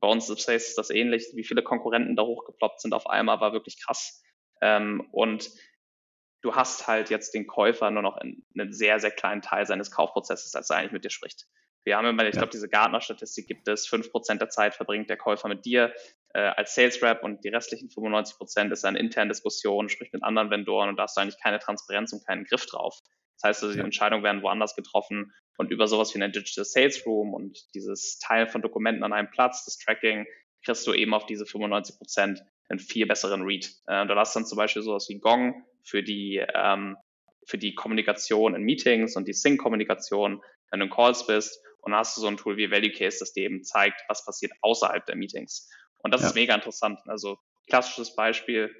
bei 0.00 0.08
uns 0.08 0.28
im 0.28 0.36
Space 0.36 0.68
ist 0.68 0.78
das 0.78 0.90
ähnlich. 0.90 1.28
Wie 1.34 1.44
viele 1.44 1.62
Konkurrenten 1.62 2.16
da 2.16 2.22
hochgeploppt 2.22 2.80
sind 2.80 2.94
auf 2.94 3.08
einmal, 3.08 3.40
war 3.40 3.52
wirklich 3.52 3.82
krass. 3.82 4.22
Ähm, 4.60 5.08
und 5.12 5.50
du 6.42 6.54
hast 6.54 6.86
halt 6.86 7.10
jetzt 7.10 7.34
den 7.34 7.46
Käufer 7.46 7.90
nur 7.90 8.02
noch 8.02 8.18
in 8.18 8.44
einen 8.58 8.72
sehr, 8.72 9.00
sehr 9.00 9.10
kleinen 9.10 9.42
Teil 9.42 9.66
seines 9.66 9.90
Kaufprozesses, 9.90 10.54
als 10.54 10.70
er 10.70 10.76
eigentlich 10.76 10.92
mit 10.92 11.04
dir 11.04 11.10
spricht. 11.10 11.46
Wir 11.84 11.96
haben 11.96 12.06
immer, 12.06 12.24
ich 12.24 12.34
ja. 12.34 12.40
glaube, 12.40 12.50
diese 12.50 12.68
Gartner-Statistik 12.68 13.46
gibt 13.46 13.68
es, 13.68 13.86
fünf 13.86 14.10
Prozent 14.10 14.40
der 14.40 14.48
Zeit 14.48 14.74
verbringt 14.74 15.08
der 15.08 15.16
Käufer 15.16 15.48
mit 15.48 15.64
dir 15.64 15.94
äh, 16.34 16.40
als 16.40 16.74
Sales 16.74 17.00
Rep 17.00 17.22
und 17.22 17.44
die 17.44 17.48
restlichen 17.48 17.90
95 17.90 18.36
Prozent 18.36 18.72
ist 18.72 18.84
eine 18.84 18.98
interne 18.98 19.30
Diskussion, 19.30 19.88
spricht 19.88 20.12
mit 20.12 20.24
anderen 20.24 20.50
Vendoren 20.50 20.88
und 20.88 20.96
da 20.96 21.04
hast 21.04 21.16
du 21.16 21.20
eigentlich 21.20 21.40
keine 21.40 21.60
Transparenz 21.60 22.12
und 22.12 22.26
keinen 22.26 22.44
Griff 22.44 22.66
drauf. 22.66 22.98
Das 23.36 23.48
heißt 23.48 23.62
also, 23.64 23.74
die. 23.74 23.80
Entscheidungen 23.80 24.24
werden 24.24 24.42
woanders 24.42 24.74
getroffen 24.74 25.32
und 25.56 25.70
über 25.70 25.88
sowas 25.88 26.14
wie 26.14 26.22
eine 26.22 26.30
Digital 26.30 26.64
Sales 26.64 27.06
Room 27.06 27.34
und 27.34 27.58
dieses 27.74 28.18
Teilen 28.18 28.48
von 28.48 28.62
Dokumenten 28.62 29.04
an 29.04 29.12
einem 29.12 29.30
Platz, 29.30 29.64
das 29.64 29.78
Tracking, 29.78 30.26
kriegst 30.64 30.86
du 30.86 30.92
eben 30.92 31.14
auf 31.14 31.26
diese 31.26 31.46
95 31.46 31.96
Prozent 31.96 32.42
einen 32.68 32.80
viel 32.80 33.06
besseren 33.06 33.42
Read. 33.42 33.66
Äh, 33.86 34.06
da 34.06 34.16
hast 34.16 34.34
dann 34.34 34.46
zum 34.46 34.56
Beispiel 34.56 34.82
sowas 34.82 35.06
wie 35.08 35.18
Gong 35.18 35.64
für 35.84 36.02
die, 36.02 36.44
ähm, 36.54 36.96
für 37.46 37.58
die 37.58 37.74
Kommunikation 37.74 38.54
in 38.54 38.62
Meetings 38.62 39.16
und 39.16 39.28
die 39.28 39.32
Sync-Kommunikation, 39.32 40.42
wenn 40.70 40.80
du 40.80 40.86
in 40.86 40.92
Calls 40.92 41.26
bist. 41.26 41.60
Und 41.78 41.92
dann 41.92 42.00
hast 42.00 42.16
du 42.16 42.20
so 42.20 42.26
ein 42.26 42.36
Tool 42.36 42.56
wie 42.56 42.70
Value 42.70 42.90
Case, 42.90 43.18
das 43.20 43.32
dir 43.32 43.44
eben 43.44 43.62
zeigt, 43.62 44.02
was 44.08 44.24
passiert 44.24 44.52
außerhalb 44.62 45.06
der 45.06 45.14
Meetings. 45.14 45.70
Und 45.98 46.12
das 46.12 46.22
ja. 46.22 46.28
ist 46.28 46.34
mega 46.34 46.54
interessant. 46.54 46.98
Also 47.06 47.38
klassisches 47.68 48.16
Beispiel, 48.16 48.74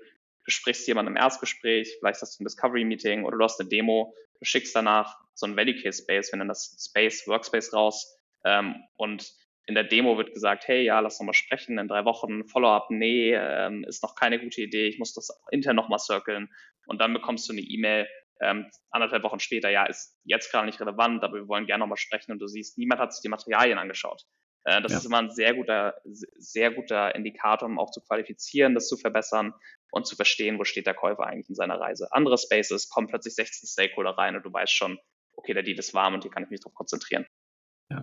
du 0.45 0.51
sprichst 0.51 0.89
jemanden 0.89 1.13
im 1.13 1.17
Erstgespräch, 1.17 1.97
vielleicht 2.01 2.21
hast 2.21 2.39
du 2.39 2.43
ein 2.43 2.47
Discovery-Meeting 2.47 3.25
oder 3.25 3.39
du 3.39 3.45
hast 3.45 3.61
eine 3.61 3.69
Demo, 3.69 4.13
du 4.17 4.26
schickst 4.43 4.75
danach 4.75 5.19
so 5.35 5.47
ein 5.47 5.57
Value 5.57 5.81
Case 5.81 6.03
Space, 6.03 6.33
wir 6.33 6.39
nennen 6.39 6.49
das 6.49 6.77
Space, 6.89 7.27
Workspace 7.27 7.73
raus 7.73 8.19
ähm, 8.45 8.77
und 8.97 9.33
in 9.67 9.75
der 9.75 9.85
Demo 9.85 10.17
wird 10.17 10.33
gesagt, 10.33 10.69
hey, 10.69 10.85
ja, 10.85 11.01
lass 11.01 11.19
noch 11.19 11.27
mal 11.27 11.33
sprechen, 11.33 11.79
in 11.79 11.89
drei 11.89 12.05
Wochen, 12.05 12.47
Follow-up, 12.47 12.87
nee, 12.91 13.35
ähm, 13.35 13.85
ist 13.85 14.03
noch 14.03 14.15
keine 14.15 14.39
gute 14.39 14.63
Idee, 14.63 14.87
ich 14.87 14.99
muss 14.99 15.13
das 15.13 15.29
intern 15.51 15.77
noch 15.77 15.89
mal 15.89 15.99
circlen 15.99 16.49
und 16.87 17.01
dann 17.01 17.13
bekommst 17.13 17.49
du 17.49 17.53
eine 17.53 17.63
E-Mail, 17.63 18.07
ähm, 18.41 18.71
anderthalb 18.91 19.23
Wochen 19.25 19.41
später, 19.41 19.71
ja, 19.71 19.87
ist 19.87 20.17
jetzt 20.25 20.51
gerade 20.51 20.67
nicht 20.67 20.81
relevant, 20.81 21.25
aber 21.25 21.35
wir 21.35 21.49
wollen 21.49 21.67
gerne 21.67 21.81
noch 21.81 21.89
mal 21.89 21.97
sprechen 21.97 22.33
und 22.33 22.39
du 22.39 22.47
siehst, 22.47 22.79
niemand 22.79 23.01
hat 23.01 23.13
sich 23.13 23.23
die 23.23 23.29
Materialien 23.29 23.79
angeschaut. 23.79 24.25
Äh, 24.65 24.83
das 24.83 24.93
ja. 24.93 24.99
ist 24.99 25.05
immer 25.07 25.19
ein 25.19 25.31
sehr 25.31 25.55
guter, 25.55 25.95
sehr 26.05 26.73
guter 26.73 27.15
Indikator, 27.15 27.69
um 27.69 27.79
auch 27.79 27.91
zu 27.91 28.03
qualifizieren, 28.03 28.75
das 28.75 28.89
zu 28.89 28.97
verbessern 28.97 29.55
und 29.91 30.07
zu 30.07 30.17
verstehen, 30.17 30.59
wo 30.59 30.65
steht 30.65 30.87
der 30.87 30.95
Käufer 30.95 31.27
eigentlich 31.27 31.49
in 31.49 31.55
seiner 31.55 31.81
Reise. 31.81 32.09
Andere 32.13 32.39
Spaces 32.39 32.89
kommen 32.89 33.09
plötzlich 33.09 33.35
16 33.35 33.69
Stakeholder 33.69 34.11
rein 34.11 34.37
und 34.37 34.45
du 34.45 34.53
weißt 34.53 34.73
schon, 34.73 34.99
okay, 35.35 35.55
der 35.55 35.63
Deal 35.63 35.79
ist 35.79 35.95
warm 35.95 36.15
und 36.15 36.23
hier 36.23 36.31
kann 36.31 36.43
ich 36.43 36.51
mich 36.51 36.61
darauf 36.61 36.75
konzentrieren. 36.75 37.27
Ja. 37.91 38.03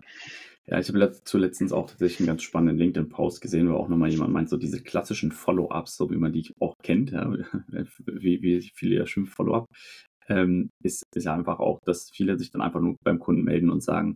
Ja, 0.66 0.80
ich 0.80 0.88
habe 0.88 1.12
zuletzt 1.26 1.62
auch 1.74 1.90
tatsächlich 1.90 2.22
einen 2.22 2.28
ganz 2.28 2.42
spannenden 2.42 2.78
LinkedIn-Post 2.78 3.42
gesehen, 3.42 3.70
wo 3.70 3.76
auch 3.76 3.90
nochmal 3.90 4.10
jemand 4.10 4.32
meint, 4.32 4.48
so 4.48 4.56
diese 4.56 4.82
klassischen 4.82 5.34
Follow-ups, 5.34 5.98
so 5.98 6.10
wie 6.10 6.16
man 6.16 6.32
die 6.32 6.54
auch 6.62 6.76
kennt, 6.82 7.12
ja, 7.12 7.30
wie, 8.06 8.42
wie 8.42 8.72
viele 8.74 8.96
ja 8.96 9.06
schimpfen 9.06 9.34
Follow-up, 9.34 9.68
ähm, 10.30 10.70
ist, 10.82 11.04
ist 11.14 11.28
einfach 11.28 11.60
auch, 11.60 11.80
dass 11.84 12.10
viele 12.12 12.38
sich 12.40 12.52
dann 12.52 12.62
einfach 12.62 12.80
nur 12.80 12.96
beim 13.04 13.20
Kunden 13.20 13.44
melden 13.44 13.70
und 13.70 13.84
sagen, 13.84 14.16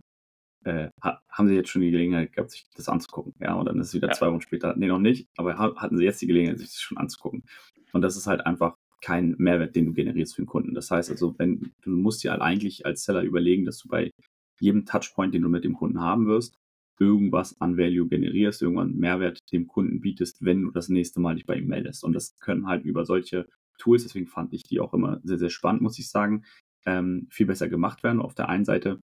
äh, 0.64 0.88
haben 1.00 1.48
Sie 1.48 1.54
jetzt 1.54 1.70
schon 1.70 1.82
die 1.82 1.90
Gelegenheit 1.90 2.32
gehabt, 2.32 2.50
sich 2.50 2.66
das 2.76 2.88
anzugucken? 2.88 3.34
Ja, 3.40 3.54
und 3.54 3.66
dann 3.66 3.78
ist 3.78 3.88
es 3.88 3.94
wieder 3.94 4.08
ja. 4.08 4.14
zwei 4.14 4.30
Wochen 4.30 4.40
später, 4.40 4.74
nee, 4.76 4.86
noch 4.86 4.98
nicht, 4.98 5.28
aber 5.36 5.56
hatten 5.58 5.96
Sie 5.96 6.04
jetzt 6.04 6.20
die 6.20 6.26
Gelegenheit, 6.26 6.58
sich 6.58 6.68
das 6.68 6.80
schon 6.80 6.98
anzugucken? 6.98 7.44
Und 7.92 8.02
das 8.02 8.16
ist 8.16 8.26
halt 8.26 8.44
einfach 8.46 8.76
kein 9.00 9.34
Mehrwert, 9.38 9.76
den 9.76 9.86
du 9.86 9.92
generierst 9.92 10.34
für 10.34 10.42
den 10.42 10.48
Kunden. 10.48 10.74
Das 10.74 10.90
heißt 10.90 11.10
also, 11.10 11.34
wenn 11.38 11.72
du 11.82 11.90
musst 11.90 12.24
dir 12.24 12.32
halt 12.32 12.42
eigentlich 12.42 12.84
als 12.84 13.04
Seller 13.04 13.22
überlegen, 13.22 13.64
dass 13.64 13.78
du 13.78 13.88
bei 13.88 14.10
jedem 14.60 14.86
Touchpoint, 14.86 15.34
den 15.34 15.42
du 15.42 15.48
mit 15.48 15.64
dem 15.64 15.74
Kunden 15.74 16.00
haben 16.00 16.26
wirst, 16.26 16.58
irgendwas 16.98 17.60
an 17.60 17.78
Value 17.78 18.08
generierst, 18.08 18.60
irgendwann 18.60 18.96
Mehrwert 18.96 19.38
dem 19.52 19.68
Kunden 19.68 20.00
bietest, 20.00 20.44
wenn 20.44 20.62
du 20.62 20.70
das 20.70 20.88
nächste 20.88 21.20
Mal 21.20 21.36
dich 21.36 21.46
bei 21.46 21.56
ihm 21.56 21.68
meldest. 21.68 22.02
Und 22.02 22.12
das 22.12 22.36
können 22.40 22.66
halt 22.66 22.84
über 22.84 23.04
solche 23.04 23.46
Tools, 23.78 24.02
deswegen 24.02 24.26
fand 24.26 24.52
ich 24.52 24.64
die 24.64 24.80
auch 24.80 24.92
immer 24.92 25.20
sehr, 25.22 25.38
sehr 25.38 25.50
spannend, 25.50 25.82
muss 25.82 25.98
ich 25.98 26.08
sagen, 26.08 26.44
ähm, 26.86 27.28
viel 27.30 27.46
besser 27.46 27.68
gemacht 27.68 28.02
werden. 28.02 28.20
Auf 28.20 28.34
der 28.34 28.48
einen 28.48 28.64
Seite 28.64 28.98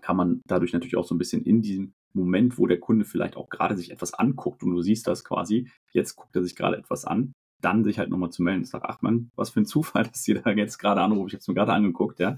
kann 0.00 0.16
man 0.16 0.40
dadurch 0.46 0.72
natürlich 0.72 0.96
auch 0.96 1.06
so 1.06 1.14
ein 1.14 1.18
bisschen 1.18 1.42
in 1.42 1.62
diesem 1.62 1.94
Moment, 2.12 2.58
wo 2.58 2.66
der 2.66 2.80
Kunde 2.80 3.04
vielleicht 3.04 3.36
auch 3.36 3.48
gerade 3.48 3.76
sich 3.76 3.90
etwas 3.90 4.14
anguckt 4.14 4.62
und 4.62 4.70
du 4.70 4.82
siehst 4.82 5.06
das 5.06 5.24
quasi, 5.24 5.70
jetzt 5.92 6.16
guckt 6.16 6.34
er 6.34 6.42
sich 6.42 6.56
gerade 6.56 6.76
etwas 6.76 7.04
an, 7.04 7.32
dann 7.60 7.84
sich 7.84 7.98
halt 7.98 8.10
nochmal 8.10 8.30
zu 8.30 8.42
melden 8.42 8.60
und 8.60 8.66
sagt, 8.66 8.86
ach 8.88 9.02
man, 9.02 9.30
was 9.36 9.50
für 9.50 9.60
ein 9.60 9.66
Zufall, 9.66 10.04
dass 10.04 10.22
sie 10.22 10.34
da 10.34 10.50
jetzt 10.50 10.78
gerade 10.78 11.00
anrufe, 11.00 11.28
ich 11.28 11.34
habe 11.34 11.40
es 11.40 11.48
mir 11.48 11.54
gerade 11.54 11.72
angeguckt, 11.72 12.20
ja. 12.20 12.36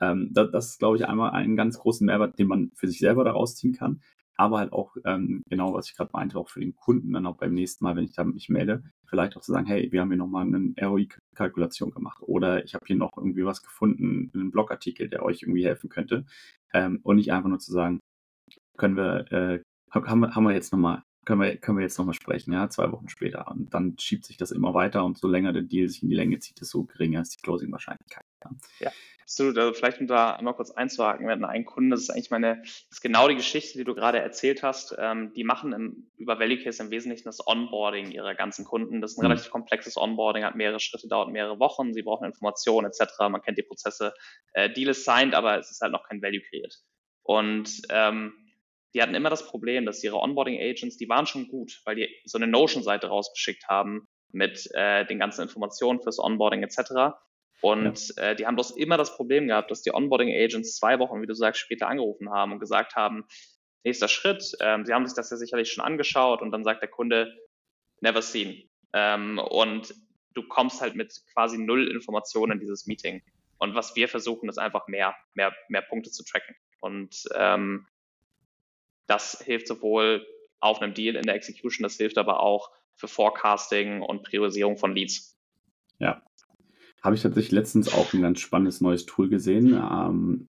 Ähm, 0.00 0.30
das, 0.32 0.50
das 0.50 0.66
ist, 0.70 0.78
glaube 0.78 0.96
ich, 0.96 1.06
einmal 1.06 1.30
einen 1.30 1.56
ganz 1.56 1.78
großen 1.78 2.04
Mehrwert, 2.06 2.38
den 2.38 2.48
man 2.48 2.70
für 2.74 2.88
sich 2.88 2.98
selber 2.98 3.24
daraus 3.24 3.54
ziehen 3.54 3.72
kann, 3.72 4.00
aber 4.36 4.58
halt 4.58 4.72
auch, 4.72 4.96
ähm, 5.04 5.42
genau, 5.48 5.74
was 5.74 5.88
ich 5.88 5.96
gerade 5.96 6.10
meinte, 6.12 6.38
auch 6.38 6.48
für 6.48 6.60
den 6.60 6.74
Kunden 6.74 7.12
dann 7.12 7.26
auch 7.26 7.36
beim 7.36 7.54
nächsten 7.54 7.84
Mal, 7.84 7.94
wenn 7.96 8.04
ich 8.04 8.12
da 8.12 8.24
mich 8.24 8.48
melde, 8.48 8.82
vielleicht 9.06 9.36
auch 9.36 9.42
zu 9.42 9.52
sagen, 9.52 9.66
hey, 9.66 9.92
wir 9.92 10.00
haben 10.00 10.08
hier 10.08 10.16
nochmal 10.16 10.46
eine 10.46 10.74
ROI-Kalkulation 10.80 11.90
gemacht 11.90 12.22
oder 12.22 12.64
ich 12.64 12.74
habe 12.74 12.84
hier 12.86 12.96
noch 12.96 13.12
irgendwie 13.16 13.44
was 13.44 13.62
gefunden, 13.62 14.30
einen 14.34 14.50
Blogartikel, 14.50 15.08
der 15.08 15.22
euch 15.22 15.42
irgendwie 15.42 15.64
helfen 15.64 15.90
könnte 15.90 16.24
ähm, 16.72 17.00
und 17.02 17.16
nicht 17.16 17.32
einfach 17.32 17.48
nur 17.48 17.58
zu 17.58 17.72
sagen, 17.72 18.00
können 18.76 18.96
wir, 18.96 19.32
äh, 19.32 19.62
haben, 19.90 20.34
haben 20.34 20.44
wir 20.44 20.54
jetzt 20.54 20.72
nochmal 20.72 21.02
können 21.24 21.40
wir, 21.40 21.56
können 21.56 21.78
wir 21.78 21.84
jetzt 21.84 21.98
nochmal 21.98 22.14
sprechen, 22.14 22.52
ja, 22.52 22.68
zwei 22.68 22.90
Wochen 22.90 23.08
später. 23.08 23.48
Und 23.48 23.72
dann 23.74 23.96
schiebt 23.98 24.24
sich 24.24 24.36
das 24.36 24.50
immer 24.50 24.74
weiter 24.74 25.04
und 25.04 25.18
so 25.18 25.28
länger 25.28 25.52
der 25.52 25.62
Deal 25.62 25.88
sich 25.88 26.02
in 26.02 26.08
die 26.08 26.16
Länge 26.16 26.38
zieht, 26.40 26.60
desto 26.60 26.84
geringer 26.84 27.20
ist 27.20 27.36
die 27.36 27.42
Closing-Wahrscheinlichkeit. 27.42 28.24
Ja. 28.44 28.50
ja, 28.80 28.92
absolut. 29.22 29.58
Also 29.58 29.72
vielleicht 29.72 30.00
um 30.00 30.06
da 30.06 30.34
einmal 30.34 30.54
kurz 30.54 30.70
einzuhaken, 30.70 31.26
wir 31.26 31.32
hatten 31.32 31.44
einen 31.44 31.64
Kunden, 31.64 31.90
das 31.90 32.00
ist 32.00 32.10
eigentlich 32.10 32.30
meine, 32.30 32.60
das 32.62 32.86
ist 32.90 33.00
genau 33.00 33.28
die 33.28 33.36
Geschichte, 33.36 33.78
die 33.78 33.84
du 33.84 33.94
gerade 33.94 34.18
erzählt 34.18 34.62
hast. 34.62 34.94
Ähm, 34.98 35.32
die 35.34 35.44
machen 35.44 35.72
im, 35.72 36.10
über 36.16 36.38
Value 36.38 36.62
Case 36.62 36.82
im 36.82 36.90
Wesentlichen 36.90 37.24
das 37.24 37.46
Onboarding 37.46 38.10
ihrer 38.10 38.34
ganzen 38.34 38.64
Kunden. 38.64 39.00
Das 39.00 39.12
ist 39.12 39.18
ein 39.18 39.22
mhm. 39.22 39.32
relativ 39.32 39.50
komplexes 39.50 39.96
Onboarding, 39.96 40.44
hat 40.44 40.56
mehrere 40.56 40.80
Schritte, 40.80 41.08
dauert 41.08 41.30
mehrere 41.30 41.58
Wochen, 41.58 41.94
sie 41.94 42.02
brauchen 42.02 42.26
Informationen 42.26 42.86
etc. 42.86 43.12
Man 43.30 43.42
kennt 43.42 43.58
die 43.58 43.62
Prozesse. 43.62 44.14
Äh, 44.52 44.70
Deal 44.70 44.88
ist 44.88 45.04
signed, 45.04 45.34
aber 45.34 45.58
es 45.58 45.70
ist 45.70 45.80
halt 45.80 45.92
noch 45.92 46.08
kein 46.08 46.22
Value 46.22 46.42
kreiert. 46.42 46.82
Und 47.22 47.82
ähm, 47.90 48.34
die 48.94 49.00
hatten 49.00 49.14
immer 49.14 49.30
das 49.30 49.46
Problem, 49.46 49.86
dass 49.86 50.04
ihre 50.04 50.18
Onboarding-Agents, 50.18 50.98
die 50.98 51.08
waren 51.08 51.26
schon 51.26 51.48
gut, 51.48 51.80
weil 51.84 51.96
die 51.96 52.08
so 52.24 52.38
eine 52.38 52.46
Notion-Seite 52.46 53.06
rausgeschickt 53.06 53.68
haben 53.68 54.08
mit 54.32 54.68
äh, 54.74 55.06
den 55.06 55.18
ganzen 55.18 55.42
Informationen 55.42 56.00
fürs 56.00 56.18
Onboarding 56.18 56.62
etc. 56.62 57.16
Und 57.62 58.16
ja. 58.16 58.22
äh, 58.22 58.36
die 58.36 58.46
haben 58.46 58.56
bloß 58.56 58.72
immer 58.72 58.96
das 58.96 59.16
Problem 59.16 59.46
gehabt, 59.46 59.70
dass 59.70 59.82
die 59.82 59.94
Onboarding-Agents 59.94 60.76
zwei 60.76 60.98
Wochen, 60.98 61.22
wie 61.22 61.26
du 61.26 61.34
sagst, 61.34 61.60
später 61.60 61.88
angerufen 61.88 62.30
haben 62.30 62.52
und 62.52 62.58
gesagt 62.58 62.96
haben, 62.96 63.24
nächster 63.84 64.08
Schritt, 64.08 64.56
ähm, 64.60 64.84
sie 64.84 64.92
haben 64.92 65.06
sich 65.06 65.14
das 65.14 65.30
ja 65.30 65.36
sicherlich 65.36 65.72
schon 65.72 65.84
angeschaut 65.84 66.42
und 66.42 66.50
dann 66.50 66.64
sagt 66.64 66.82
der 66.82 66.90
Kunde, 66.90 67.32
never 68.00 68.20
seen. 68.20 68.68
Ähm, 68.92 69.38
und 69.38 69.94
du 70.34 70.42
kommst 70.42 70.80
halt 70.80 70.96
mit 70.96 71.14
quasi 71.32 71.56
null 71.56 71.88
Informationen 71.88 72.52
in 72.52 72.60
dieses 72.60 72.86
Meeting. 72.86 73.22
Und 73.58 73.76
was 73.76 73.94
wir 73.94 74.08
versuchen, 74.08 74.48
ist 74.48 74.58
einfach 74.58 74.88
mehr, 74.88 75.14
mehr, 75.34 75.54
mehr 75.68 75.82
Punkte 75.82 76.10
zu 76.10 76.24
tracken. 76.24 76.56
Und 76.80 77.28
ähm, 77.36 77.86
das 79.06 79.40
hilft 79.44 79.68
sowohl 79.68 80.26
auf 80.58 80.82
einem 80.82 80.94
Deal 80.94 81.14
in 81.14 81.22
der 81.22 81.36
Execution, 81.36 81.84
das 81.84 81.96
hilft 81.96 82.18
aber 82.18 82.40
auch 82.40 82.70
für 82.96 83.06
Forecasting 83.08 84.02
und 84.02 84.24
Priorisierung 84.24 84.76
von 84.76 84.94
Leads. 84.94 85.38
Ja. 85.98 86.22
Habe 87.02 87.16
ich 87.16 87.22
tatsächlich 87.22 87.52
letztens 87.52 87.92
auch 87.92 88.12
ein 88.12 88.22
ganz 88.22 88.40
spannendes 88.40 88.80
neues 88.80 89.06
Tool 89.06 89.28
gesehen. 89.28 89.74
Ähm, 89.74 90.46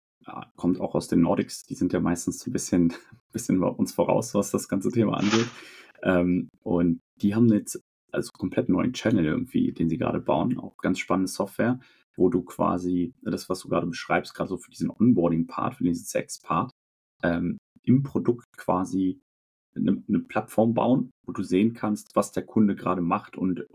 kommt 0.57 0.81
auch 0.81 0.95
aus 0.95 1.09
den 1.09 1.21
Nordics. 1.21 1.65
Die 1.65 1.75
sind 1.75 1.93
ja 1.93 2.01
meistens 2.01 2.47
ein 2.47 2.53
bisschen, 2.53 2.93
bisschen 3.33 3.61
bei 3.61 3.69
uns 3.69 3.93
voraus, 3.93 4.35
was 4.35 4.51
das 4.51 4.69
ganze 4.69 4.91
Thema 4.91 5.17
angeht. 5.17 5.49
Ähm, 6.03 6.49
und 6.63 7.01
die 7.21 7.35
haben 7.35 7.49
jetzt 7.53 7.81
also 8.13 8.33
komplett 8.33 8.69
neuen 8.69 8.93
Channel 8.93 9.25
irgendwie, 9.25 9.73
den 9.73 9.89
sie 9.89 9.99
gerade 9.99 10.21
bauen. 10.21 10.59
Auch 10.59 10.77
ganz 10.79 10.99
spannende 10.99 11.29
Software, 11.29 11.81
wo 12.17 12.29
du 12.29 12.43
quasi 12.43 13.13
das, 13.23 13.49
was 13.49 13.61
du 13.61 13.69
gerade 13.69 13.87
beschreibst, 13.87 14.35
gerade 14.35 14.49
so 14.49 14.57
für 14.57 14.71
diesen 14.71 14.91
Onboarding-Part, 14.91 15.77
für 15.77 15.85
diesen 15.85 16.05
Sex-Part, 16.05 16.71
ähm, 17.23 17.59
im 17.83 18.03
Produkt 18.03 18.47
quasi 18.57 19.21
eine, 19.75 20.03
eine, 20.09 20.21
Plattform 20.21 20.75
bauen, 20.75 21.11
wo 21.27 21.33
du 21.33 21.43
sehen 21.43 21.75
kannst, 21.75 22.17
was 22.17 22.33
der 22.33 22.45
Kunde 22.45 22.75
gerade 22.75 23.03
macht 23.03 23.37
und 23.37 23.67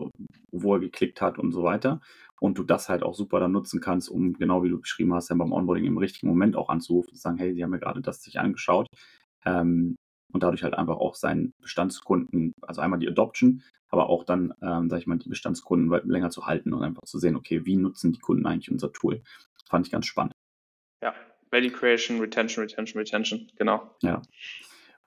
wo 0.50 0.74
er 0.74 0.80
geklickt 0.80 1.20
hat 1.20 1.38
und 1.38 1.52
so 1.52 1.62
weiter. 1.62 2.00
Und 2.42 2.58
du 2.58 2.64
das 2.64 2.88
halt 2.88 3.04
auch 3.04 3.14
super 3.14 3.38
dann 3.38 3.52
nutzen 3.52 3.80
kannst, 3.80 4.10
um 4.10 4.32
genau 4.32 4.64
wie 4.64 4.68
du 4.68 4.80
beschrieben 4.80 5.14
hast, 5.14 5.30
dann 5.30 5.38
beim 5.38 5.52
Onboarding 5.52 5.84
im 5.84 5.96
richtigen 5.96 6.26
Moment 6.26 6.56
auch 6.56 6.70
anzurufen 6.70 7.10
und 7.10 7.14
zu 7.14 7.22
sagen, 7.22 7.38
hey, 7.38 7.54
Sie 7.54 7.62
haben 7.62 7.70
mir 7.70 7.78
gerade 7.78 8.00
das 8.00 8.20
sich 8.20 8.40
angeschaut. 8.40 8.88
Ähm, 9.44 9.94
und 10.32 10.42
dadurch 10.42 10.64
halt 10.64 10.74
einfach 10.74 10.96
auch 10.96 11.14
seinen 11.14 11.52
Bestandskunden, 11.60 12.52
also 12.62 12.80
einmal 12.80 12.98
die 12.98 13.06
Adoption, 13.06 13.62
aber 13.90 14.08
auch 14.08 14.24
dann, 14.24 14.54
ähm, 14.60 14.90
sag 14.90 14.98
ich 14.98 15.06
mal, 15.06 15.18
die 15.18 15.28
Bestandskunden 15.28 15.88
länger 16.10 16.30
zu 16.30 16.44
halten 16.44 16.72
und 16.72 16.82
einfach 16.82 17.04
zu 17.06 17.20
sehen, 17.20 17.36
okay, 17.36 17.64
wie 17.64 17.76
nutzen 17.76 18.10
die 18.10 18.18
Kunden 18.18 18.44
eigentlich 18.44 18.72
unser 18.72 18.92
Tool? 18.92 19.22
Fand 19.70 19.86
ich 19.86 19.92
ganz 19.92 20.06
spannend. 20.06 20.32
Ja, 21.00 21.14
Value 21.52 21.70
Creation, 21.70 22.18
Retention, 22.18 22.64
Retention, 22.64 22.98
Retention, 22.98 23.52
genau. 23.56 23.94
Ja. 24.02 24.20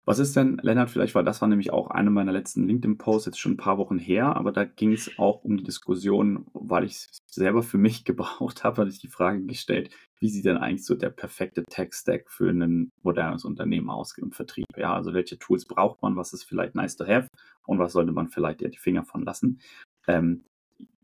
Was 0.07 0.19
ist 0.19 0.37
denn, 0.37 0.59
Lennart, 0.63 0.91
vielleicht 0.91 1.15
war 1.15 1.23
das 1.23 1.41
war 1.41 1.49
nämlich 1.49 1.73
auch 1.73 1.89
eine 1.89 2.11
meiner 2.11 2.33
letzten 2.33 2.67
LinkedIn-Posts, 2.67 3.27
jetzt 3.27 3.41
schon 3.41 3.53
ein 3.53 3.57
paar 3.57 3.79
Wochen 3.79 3.99
her, 3.99 4.37
aber 4.37 4.53
da 4.53 4.65
ging 4.65 4.93
es 4.93 5.19
auch 5.19 5.45
um 5.45 5.57
die 5.57 5.65
Diskussion, 5.65 6.47
weil 6.53 6.85
ich 6.85 6.93
es 6.93 7.23
selber 7.31 7.63
für 7.63 7.79
mich 7.79 8.05
gebraucht 8.05 8.65
habe, 8.65 8.83
hatte 8.83 8.91
ich 8.91 9.01
die 9.01 9.09
Frage 9.09 9.43
gestellt, 9.45 9.91
wie 10.21 10.29
sieht 10.29 10.45
denn 10.45 10.59
eigentlich 10.59 10.85
so 10.85 10.95
der 10.95 11.11
perfekte 11.11 11.65
Tech-Stack 11.65 12.31
für 12.31 12.51
ein 12.51 12.91
modernes 13.03 13.45
Unternehmen 13.45 13.89
aus 13.89 14.17
im 14.19 14.33
Vertrieb? 14.33 14.67
Ja, 14.77 14.95
also 14.95 15.15
welche 15.15 15.39
Tools 15.39 15.65
braucht 15.65 16.03
man, 16.03 16.17
was 16.17 16.35
ist 16.35 16.45
vielleicht 16.45 16.75
nice 16.75 16.97
to 16.97 17.07
have 17.07 17.29
und 17.67 17.79
was 17.79 17.93
sollte 17.93 18.13
man 18.13 18.29
vielleicht 18.29 18.61
ja 18.61 18.69
die 18.69 18.79
Finger 18.79 19.05
von 19.05 19.23
lassen? 19.23 19.61
Ähm, 20.07 20.45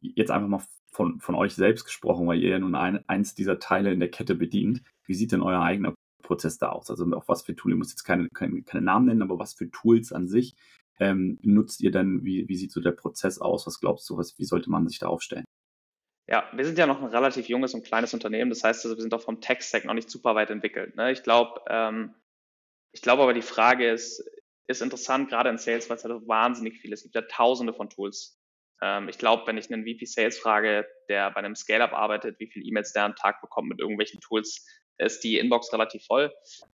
jetzt 0.00 0.30
einfach 0.30 0.48
mal 0.48 0.62
von, 0.90 1.20
von 1.20 1.34
euch 1.34 1.54
selbst 1.54 1.84
gesprochen, 1.84 2.26
weil 2.26 2.42
ihr 2.42 2.50
ja 2.50 2.58
nun 2.58 2.74
ein, 2.74 3.08
eins 3.08 3.34
dieser 3.34 3.58
Teile 3.58 3.92
in 3.92 4.00
der 4.00 4.10
Kette 4.10 4.34
bedient. 4.34 4.82
Wie 5.06 5.14
sieht 5.14 5.32
denn 5.32 5.42
euer 5.42 5.62
eigener 5.62 5.94
Prozess 6.30 6.58
da 6.58 6.68
aus? 6.68 6.88
Also 6.90 7.04
auf 7.12 7.28
was 7.28 7.42
für 7.42 7.56
Tools, 7.56 7.72
ihr 7.72 7.76
müsst 7.76 7.90
jetzt 7.90 8.04
keine, 8.04 8.28
keine, 8.28 8.62
keine 8.62 8.84
Namen 8.84 9.06
nennen, 9.06 9.22
aber 9.22 9.40
was 9.40 9.54
für 9.54 9.68
Tools 9.68 10.12
an 10.12 10.28
sich 10.28 10.54
ähm, 11.00 11.40
nutzt 11.42 11.80
ihr 11.80 11.90
denn? 11.90 12.24
Wie, 12.24 12.48
wie 12.48 12.56
sieht 12.56 12.70
so 12.70 12.80
der 12.80 12.92
Prozess 12.92 13.40
aus? 13.40 13.66
Was 13.66 13.80
glaubst 13.80 14.08
du, 14.08 14.16
was, 14.16 14.38
wie 14.38 14.44
sollte 14.44 14.70
man 14.70 14.86
sich 14.86 15.00
da 15.00 15.08
aufstellen? 15.08 15.44
Ja, 16.28 16.48
wir 16.54 16.64
sind 16.64 16.78
ja 16.78 16.86
noch 16.86 17.02
ein 17.02 17.08
relativ 17.08 17.48
junges 17.48 17.74
und 17.74 17.84
kleines 17.84 18.14
Unternehmen. 18.14 18.50
Das 18.50 18.62
heißt, 18.62 18.84
also, 18.84 18.96
wir 18.96 19.02
sind 19.02 19.12
auch 19.12 19.22
vom 19.22 19.40
Tech-Stack 19.40 19.84
noch 19.84 19.94
nicht 19.94 20.08
super 20.08 20.36
weit 20.36 20.50
entwickelt. 20.50 20.94
Ne? 20.94 21.10
Ich 21.10 21.24
glaube, 21.24 21.60
ähm, 21.68 22.14
ich 22.92 23.08
aber 23.08 23.34
die 23.34 23.42
Frage 23.42 23.90
ist, 23.90 24.24
ist 24.68 24.82
interessant, 24.82 25.28
gerade 25.28 25.50
in 25.50 25.58
Sales, 25.58 25.90
weil 25.90 25.96
es 25.96 26.04
halt 26.04 26.28
wahnsinnig 26.28 26.78
viel 26.80 26.92
ist. 26.92 27.00
Es 27.00 27.04
gibt 27.10 27.16
ja 27.16 27.22
tausende 27.22 27.74
von 27.74 27.90
Tools. 27.90 28.38
Ähm, 28.80 29.08
ich 29.08 29.18
glaube, 29.18 29.46
wenn 29.46 29.58
ich 29.58 29.72
einen 29.72 29.84
VP 29.84 30.04
Sales 30.04 30.38
frage, 30.38 30.86
der 31.08 31.32
bei 31.32 31.40
einem 31.40 31.56
Scale-Up 31.56 31.92
arbeitet, 31.92 32.38
wie 32.38 32.46
viele 32.46 32.64
E-Mails 32.64 32.92
der 32.92 33.04
am 33.04 33.16
Tag 33.16 33.40
bekommt 33.40 33.68
mit 33.68 33.80
irgendwelchen 33.80 34.20
Tools, 34.20 34.64
ist 34.98 35.24
die 35.24 35.38
Inbox 35.38 35.72
relativ 35.72 36.04
voll. 36.04 36.32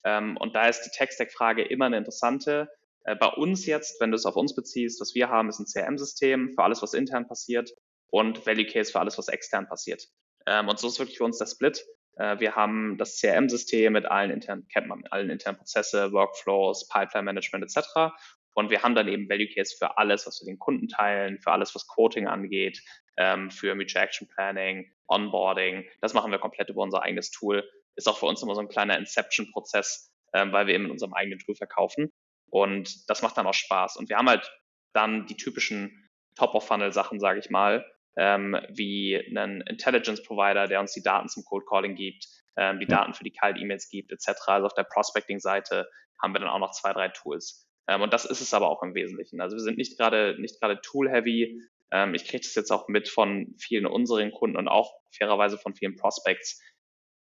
Ähm, 0.04 0.36
und 0.36 0.54
da 0.54 0.68
ist 0.68 0.82
die 0.82 0.90
Tech-Stack-Frage 0.90 1.62
immer 1.62 1.86
eine 1.86 1.98
interessante. 1.98 2.68
Äh, 3.04 3.16
bei 3.16 3.28
uns 3.28 3.66
jetzt, 3.66 4.00
wenn 4.00 4.10
du 4.10 4.16
es 4.16 4.26
auf 4.26 4.36
uns 4.36 4.54
beziehst, 4.54 5.00
was 5.00 5.14
wir 5.14 5.28
haben, 5.28 5.48
ist 5.48 5.58
ein 5.58 5.66
CRM-System 5.66 6.50
für 6.54 6.62
alles, 6.62 6.82
was 6.82 6.94
intern 6.94 7.26
passiert 7.26 7.70
und 8.10 8.46
Value 8.46 8.66
Case 8.66 8.92
für 8.92 9.00
alles, 9.00 9.18
was 9.18 9.28
extern 9.28 9.66
passiert. 9.66 10.08
Ähm, 10.46 10.68
und 10.68 10.78
so 10.78 10.88
ist 10.88 10.98
wirklich 10.98 11.18
für 11.18 11.24
uns 11.24 11.38
der 11.38 11.46
Split. 11.46 11.84
Äh, 12.16 12.38
wir 12.40 12.54
haben 12.54 12.98
das 12.98 13.18
CRM-System 13.20 13.92
mit 13.92 14.06
allen 14.06 14.30
internen, 14.30 14.66
kennt 14.68 14.86
man, 14.86 15.04
allen 15.10 15.30
internen 15.30 15.58
Prozesse, 15.58 16.12
Workflows, 16.12 16.88
Pipeline 16.88 17.24
Management 17.24 17.64
etc. 17.64 18.12
Und 18.54 18.70
wir 18.70 18.82
haben 18.82 18.94
dann 18.94 19.08
eben 19.08 19.28
Value 19.28 19.48
Case 19.48 19.74
für 19.76 19.96
alles, 19.98 20.26
was 20.26 20.40
wir 20.40 20.46
den 20.46 20.58
Kunden 20.58 20.88
teilen, 20.88 21.38
für 21.38 21.52
alles, 21.52 21.74
was 21.74 21.88
Quoting 21.88 22.26
angeht, 22.26 22.82
ähm, 23.16 23.50
für 23.50 23.74
Mutual 23.74 24.04
Action 24.04 24.28
Planning, 24.28 24.92
Onboarding. 25.08 25.84
Das 26.00 26.14
machen 26.14 26.30
wir 26.30 26.38
komplett 26.38 26.68
über 26.68 26.82
unser 26.82 27.02
eigenes 27.02 27.30
Tool. 27.30 27.68
Ist 27.96 28.08
auch 28.08 28.18
für 28.18 28.26
uns 28.26 28.42
immer 28.42 28.54
so 28.54 28.60
ein 28.60 28.68
kleiner 28.68 28.98
Inception-Prozess, 28.98 30.12
ähm, 30.34 30.52
weil 30.52 30.66
wir 30.66 30.74
eben 30.74 30.86
in 30.86 30.90
unserem 30.90 31.14
eigenen 31.14 31.38
Tool 31.38 31.54
verkaufen. 31.54 32.10
Und 32.50 33.08
das 33.08 33.22
macht 33.22 33.36
dann 33.36 33.46
auch 33.46 33.54
Spaß. 33.54 33.96
Und 33.96 34.08
wir 34.08 34.16
haben 34.16 34.28
halt 34.28 34.50
dann 34.92 35.26
die 35.26 35.36
typischen 35.36 36.10
Top-of-Funnel-Sachen, 36.36 37.20
sage 37.20 37.40
ich 37.40 37.50
mal, 37.50 37.86
ähm, 38.16 38.58
wie 38.68 39.18
einen 39.18 39.62
Intelligence-Provider, 39.62 40.68
der 40.68 40.80
uns 40.80 40.92
die 40.92 41.02
Daten 41.02 41.28
zum 41.28 41.44
Cold 41.44 41.66
Calling 41.66 41.94
gibt, 41.94 42.26
ähm, 42.56 42.78
die 42.78 42.86
Daten 42.86 43.14
für 43.14 43.24
die 43.24 43.32
Kalt-E-Mails 43.32 43.88
gibt, 43.88 44.12
etc. 44.12 44.28
Also 44.46 44.66
auf 44.66 44.74
der 44.74 44.84
Prospecting-Seite 44.84 45.88
haben 46.22 46.34
wir 46.34 46.40
dann 46.40 46.50
auch 46.50 46.58
noch 46.58 46.72
zwei, 46.72 46.92
drei 46.92 47.08
Tools. 47.08 47.66
Ähm, 47.88 48.02
und 48.02 48.12
das 48.12 48.24
ist 48.24 48.40
es 48.40 48.54
aber 48.54 48.68
auch 48.68 48.82
im 48.82 48.94
Wesentlichen. 48.94 49.40
Also 49.40 49.56
wir 49.56 49.62
sind 49.62 49.78
nicht 49.78 49.98
gerade 49.98 50.36
nicht 50.38 50.60
gerade 50.60 50.80
tool-heavy. 50.80 51.60
Ähm, 51.90 52.14
ich 52.14 52.26
kriege 52.26 52.42
das 52.42 52.54
jetzt 52.54 52.70
auch 52.70 52.88
mit 52.88 53.08
von 53.08 53.54
vielen 53.58 53.86
unseren 53.86 54.30
Kunden 54.30 54.56
und 54.56 54.68
auch 54.68 54.94
fairerweise 55.10 55.58
von 55.58 55.74
vielen 55.74 55.96
Prospects, 55.96 56.60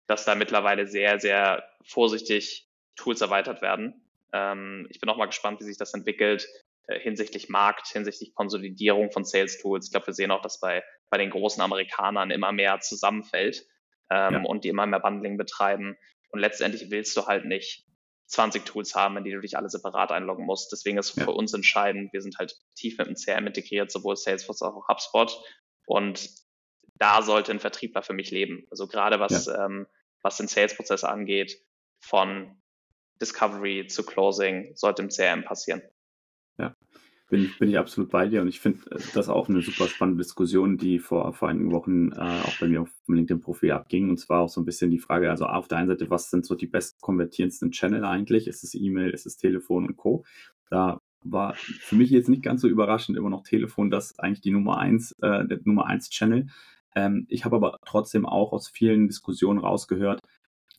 dass 0.07 0.25
da 0.25 0.35
mittlerweile 0.35 0.87
sehr, 0.87 1.19
sehr 1.19 1.63
vorsichtig 1.83 2.67
Tools 2.95 3.21
erweitert 3.21 3.61
werden. 3.61 4.07
Ähm, 4.31 4.87
ich 4.89 4.99
bin 4.99 5.09
auch 5.09 5.17
mal 5.17 5.25
gespannt, 5.25 5.59
wie 5.59 5.65
sich 5.65 5.77
das 5.77 5.93
entwickelt 5.93 6.47
äh, 6.87 6.99
hinsichtlich 6.99 7.47
Markt, 7.47 7.87
hinsichtlich 7.87 8.33
Konsolidierung 8.35 9.11
von 9.11 9.23
Sales 9.23 9.57
Tools. 9.61 9.85
Ich 9.85 9.91
glaube, 9.91 10.07
wir 10.07 10.13
sehen 10.13 10.31
auch, 10.31 10.41
dass 10.41 10.59
bei, 10.59 10.83
bei 11.09 11.17
den 11.17 11.29
großen 11.29 11.61
Amerikanern 11.61 12.29
immer 12.29 12.51
mehr 12.51 12.81
zusammenfällt 12.81 13.65
ähm, 14.09 14.33
ja. 14.33 14.43
und 14.43 14.65
die 14.65 14.69
immer 14.69 14.85
mehr 14.85 14.99
Bundling 14.99 15.37
betreiben. 15.37 15.97
Und 16.29 16.39
letztendlich 16.39 16.91
willst 16.91 17.15
du 17.15 17.25
halt 17.25 17.45
nicht 17.45 17.85
20 18.27 18.65
Tools 18.65 18.95
haben, 18.95 19.15
in 19.15 19.23
die 19.23 19.31
du 19.31 19.39
dich 19.39 19.55
alle 19.57 19.69
separat 19.69 20.11
einloggen 20.11 20.45
musst. 20.45 20.71
Deswegen 20.73 20.97
ist 20.97 21.15
ja. 21.15 21.23
für 21.23 21.31
uns 21.31 21.53
entscheidend, 21.53 22.11
wir 22.11 22.21
sind 22.21 22.37
halt 22.37 22.53
tief 22.75 22.97
mit 22.97 23.07
dem 23.07 23.15
CRM 23.15 23.47
integriert, 23.47 23.91
sowohl 23.91 24.17
Salesforce 24.17 24.61
als 24.63 24.75
auch 24.75 24.87
HubSpot. 24.89 25.41
Und 25.85 26.29
da 27.03 27.21
sollte 27.21 27.51
ein 27.51 27.59
Vertriebler 27.59 28.01
für 28.01 28.13
mich 28.13 28.31
leben. 28.31 28.65
Also 28.71 28.87
gerade 28.87 29.19
was, 29.19 29.47
ja. 29.47 29.65
ähm, 29.65 29.87
was 30.21 30.37
den 30.37 30.47
Sales-Prozess 30.47 31.03
angeht, 31.03 31.59
von 31.99 32.55
Discovery 33.19 33.87
zu 33.87 34.05
Closing, 34.05 34.71
sollte 34.75 35.01
im 35.01 35.09
CRM 35.09 35.43
passieren. 35.43 35.81
Ja, 36.57 36.73
bin, 37.29 37.51
bin 37.59 37.69
ich 37.69 37.77
absolut 37.77 38.09
bei 38.09 38.29
dir 38.29 38.41
und 38.41 38.47
ich 38.47 38.61
finde 38.61 38.89
äh, 38.91 38.99
das 39.13 39.27
auch 39.27 39.49
eine 39.49 39.61
super 39.61 39.89
spannende 39.89 40.23
Diskussion, 40.23 40.77
die 40.77 40.99
vor, 40.99 41.33
vor 41.33 41.49
einigen 41.49 41.73
Wochen 41.73 42.13
äh, 42.13 42.15
auch 42.45 42.57
bei 42.61 42.67
mir 42.67 42.83
auf 42.83 42.89
dem 43.05 43.15
LinkedIn-Profil 43.15 43.71
abging. 43.71 44.09
Und 44.09 44.17
zwar 44.17 44.39
auch 44.39 44.49
so 44.49 44.61
ein 44.61 44.65
bisschen 44.65 44.89
die 44.89 44.99
Frage, 44.99 45.29
also 45.29 45.45
auf 45.45 45.67
der 45.67 45.79
einen 45.79 45.89
Seite, 45.89 46.09
was 46.09 46.29
sind 46.29 46.45
so 46.45 46.55
die 46.55 46.67
best 46.67 47.01
konvertierendsten 47.01 47.71
Channel 47.71 48.05
eigentlich? 48.05 48.47
Ist 48.47 48.63
es 48.63 48.75
E-Mail, 48.75 49.09
ist 49.09 49.25
es 49.25 49.35
Telefon 49.35 49.87
und 49.87 49.97
Co.? 49.97 50.23
Da 50.69 51.01
war 51.25 51.53
für 51.55 51.95
mich 51.97 52.11
jetzt 52.11 52.29
nicht 52.29 52.43
ganz 52.43 52.61
so 52.61 52.69
überraschend 52.69 53.17
immer 53.17 53.29
noch 53.29 53.43
Telefon, 53.43 53.89
das 53.89 54.17
eigentlich 54.19 54.41
die 54.41 54.51
Nummer 54.51 54.77
eins, 54.77 55.11
äh, 55.21 55.45
der 55.45 55.59
Nummer 55.65 55.87
eins 55.87 56.09
Channel. 56.09 56.47
Ähm, 56.95 57.25
ich 57.29 57.45
habe 57.45 57.55
aber 57.55 57.77
trotzdem 57.85 58.25
auch 58.25 58.51
aus 58.51 58.69
vielen 58.69 59.07
Diskussionen 59.07 59.59
rausgehört, 59.59 60.19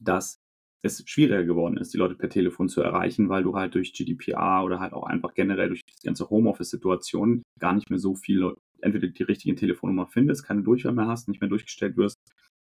dass 0.00 0.38
es 0.82 1.02
schwieriger 1.06 1.44
geworden 1.44 1.78
ist, 1.78 1.94
die 1.94 1.98
Leute 1.98 2.14
per 2.14 2.28
Telefon 2.28 2.68
zu 2.68 2.82
erreichen, 2.82 3.28
weil 3.28 3.42
du 3.42 3.56
halt 3.56 3.74
durch 3.74 3.94
GDPR 3.94 4.62
oder 4.64 4.80
halt 4.80 4.92
auch 4.92 5.04
einfach 5.04 5.32
generell 5.34 5.68
durch 5.68 5.80
die 5.82 6.06
ganze 6.06 6.28
Homeoffice-Situation 6.28 7.42
gar 7.58 7.72
nicht 7.72 7.88
mehr 7.88 7.98
so 7.98 8.14
viele, 8.14 8.56
entweder 8.82 9.08
die 9.08 9.22
richtige 9.22 9.54
Telefonnummer 9.54 10.06
findest, 10.06 10.44
keine 10.44 10.62
Durchwahl 10.62 10.92
mehr 10.92 11.08
hast, 11.08 11.28
nicht 11.28 11.40
mehr 11.40 11.48
durchgestellt 11.48 11.96
wirst 11.96 12.18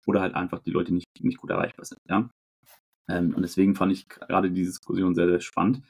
oder 0.06 0.20
halt 0.20 0.34
einfach 0.34 0.60
die 0.60 0.70
Leute 0.70 0.94
nicht, 0.94 1.06
nicht 1.20 1.38
gut 1.38 1.50
erreichbar 1.50 1.84
sind. 1.84 1.98
Ja? 2.08 2.30
Ähm, 3.08 3.34
und 3.34 3.42
deswegen 3.42 3.74
fand 3.74 3.92
ich 3.92 4.08
gerade 4.08 4.50
die 4.50 4.62
Diskussion 4.62 5.14
sehr, 5.14 5.28
sehr 5.28 5.40
spannend. 5.40 5.82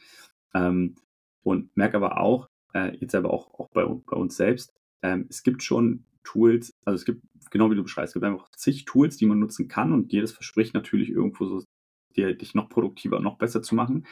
Ähm, 0.54 0.96
und 1.42 1.76
merke 1.76 1.96
aber 1.98 2.18
auch, 2.18 2.48
äh, 2.72 2.96
jetzt 2.96 3.14
aber 3.14 3.30
auch, 3.30 3.52
auch 3.54 3.68
bei, 3.74 3.84
bei 3.84 4.16
uns 4.16 4.36
selbst, 4.36 4.72
ähm, 5.02 5.26
es 5.28 5.42
gibt 5.42 5.62
schon 5.62 6.04
Tools, 6.22 6.72
also 6.86 6.96
es 6.96 7.04
gibt, 7.04 7.22
genau 7.54 7.70
wie 7.70 7.76
du 7.76 7.84
beschreibst, 7.84 8.10
es 8.10 8.14
gibt 8.14 8.24
einfach 8.26 8.50
zig 8.50 8.84
Tools, 8.84 9.16
die 9.16 9.26
man 9.26 9.38
nutzen 9.38 9.68
kann 9.68 9.92
und 9.92 10.12
jedes 10.12 10.32
verspricht 10.32 10.74
natürlich 10.74 11.08
irgendwo 11.08 11.46
so 11.46 11.62
dir, 12.16 12.34
dich 12.34 12.54
noch 12.54 12.68
produktiver, 12.68 13.20
noch 13.20 13.38
besser 13.38 13.62
zu 13.62 13.74
machen. 13.74 14.06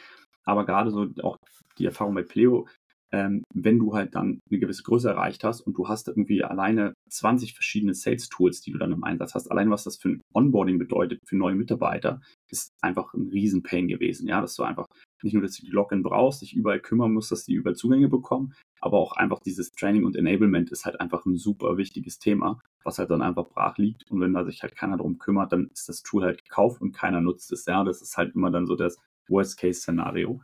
Aber 0.45 0.65
gerade 0.65 0.91
so 0.91 1.07
auch 1.21 1.37
die 1.77 1.85
Erfahrung 1.85 2.15
bei 2.15 2.23
Pleo, 2.23 2.67
ähm, 3.13 3.43
wenn 3.53 3.77
du 3.77 3.93
halt 3.93 4.15
dann 4.15 4.39
eine 4.49 4.59
gewisse 4.59 4.81
Größe 4.83 5.09
erreicht 5.09 5.43
hast 5.43 5.61
und 5.61 5.77
du 5.77 5.87
hast 5.87 6.07
irgendwie 6.07 6.43
alleine 6.43 6.93
20 7.09 7.53
verschiedene 7.53 7.93
Sales-Tools, 7.93 8.61
die 8.61 8.71
du 8.71 8.79
dann 8.79 8.91
im 8.91 9.03
Einsatz 9.03 9.35
hast, 9.35 9.51
allein 9.51 9.69
was 9.69 9.83
das 9.83 9.97
für 9.97 10.09
ein 10.09 10.21
Onboarding 10.33 10.79
bedeutet 10.79 11.19
für 11.25 11.37
neue 11.37 11.53
Mitarbeiter, 11.53 12.21
ist 12.49 12.71
einfach 12.81 13.13
ein 13.13 13.29
Riesen-Pain 13.29 13.87
gewesen. 13.87 14.27
Ja, 14.27 14.41
dass 14.41 14.55
du 14.55 14.63
einfach 14.63 14.87
nicht 15.21 15.33
nur, 15.33 15.43
dass 15.43 15.55
du 15.55 15.65
die 15.65 15.71
Login 15.71 16.01
brauchst, 16.01 16.41
dich 16.41 16.55
überall 16.55 16.79
kümmern 16.79 17.13
musst, 17.13 17.31
dass 17.31 17.45
die 17.45 17.53
überall 17.53 17.75
Zugänge 17.75 18.09
bekommen, 18.09 18.53
aber 18.81 18.97
auch 18.97 19.13
einfach 19.13 19.39
dieses 19.39 19.71
Training 19.71 20.05
und 20.05 20.15
Enablement 20.15 20.71
ist 20.71 20.85
halt 20.85 20.99
einfach 20.99 21.25
ein 21.25 21.37
super 21.37 21.77
wichtiges 21.77 22.17
Thema, 22.17 22.59
was 22.83 22.97
halt 22.97 23.11
dann 23.11 23.21
einfach 23.21 23.47
brach 23.47 23.77
liegt. 23.77 24.09
Und 24.09 24.21
wenn 24.21 24.33
da 24.33 24.43
sich 24.43 24.63
halt 24.63 24.75
keiner 24.75 24.97
darum 24.97 25.19
kümmert, 25.19 25.53
dann 25.53 25.69
ist 25.71 25.87
das 25.87 26.01
Tool 26.01 26.23
halt 26.23 26.43
gekauft 26.43 26.81
und 26.81 26.93
keiner 26.93 27.21
nutzt 27.21 27.51
es. 27.51 27.65
Ja, 27.65 27.83
das 27.83 28.01
ist 28.01 28.17
halt 28.17 28.35
immer 28.35 28.51
dann 28.51 28.65
so 28.65 28.75
das 28.75 28.97
Worst-Case-Szenario. 29.29 30.41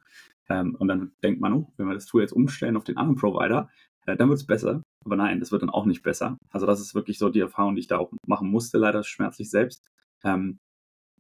Ähm, 0.50 0.76
und 0.76 0.88
dann 0.88 1.12
denkt 1.24 1.42
man, 1.42 1.54
oh, 1.54 1.72
wenn 1.78 1.88
wir 1.88 1.94
das 1.94 2.06
Tool 2.06 2.22
jetzt 2.22 2.34
umstellen 2.34 2.78
auf 2.78 2.84
den 2.84 2.98
anderen 2.98 3.18
Provider, 3.18 3.70
äh, 4.06 4.16
dann 4.16 4.30
wird 4.30 4.40
es 4.40 4.46
besser. 4.46 4.82
Aber 5.06 5.16
nein, 5.16 5.40
das 5.40 5.52
wird 5.52 5.62
dann 5.62 5.70
auch 5.70 5.86
nicht 5.86 6.04
besser. 6.04 6.38
Also 6.50 6.66
das 6.66 6.82
ist 6.82 6.96
wirklich 6.96 7.18
so 7.18 7.30
die 7.30 7.40
Erfahrung, 7.40 7.76
die 7.76 7.82
ich 7.82 7.88
da 7.88 7.98
auch 7.98 8.12
machen 8.28 8.50
musste, 8.50 8.78
leider 8.78 9.04
schmerzlich 9.04 9.50
selbst. 9.50 9.86
Ähm, 10.24 10.58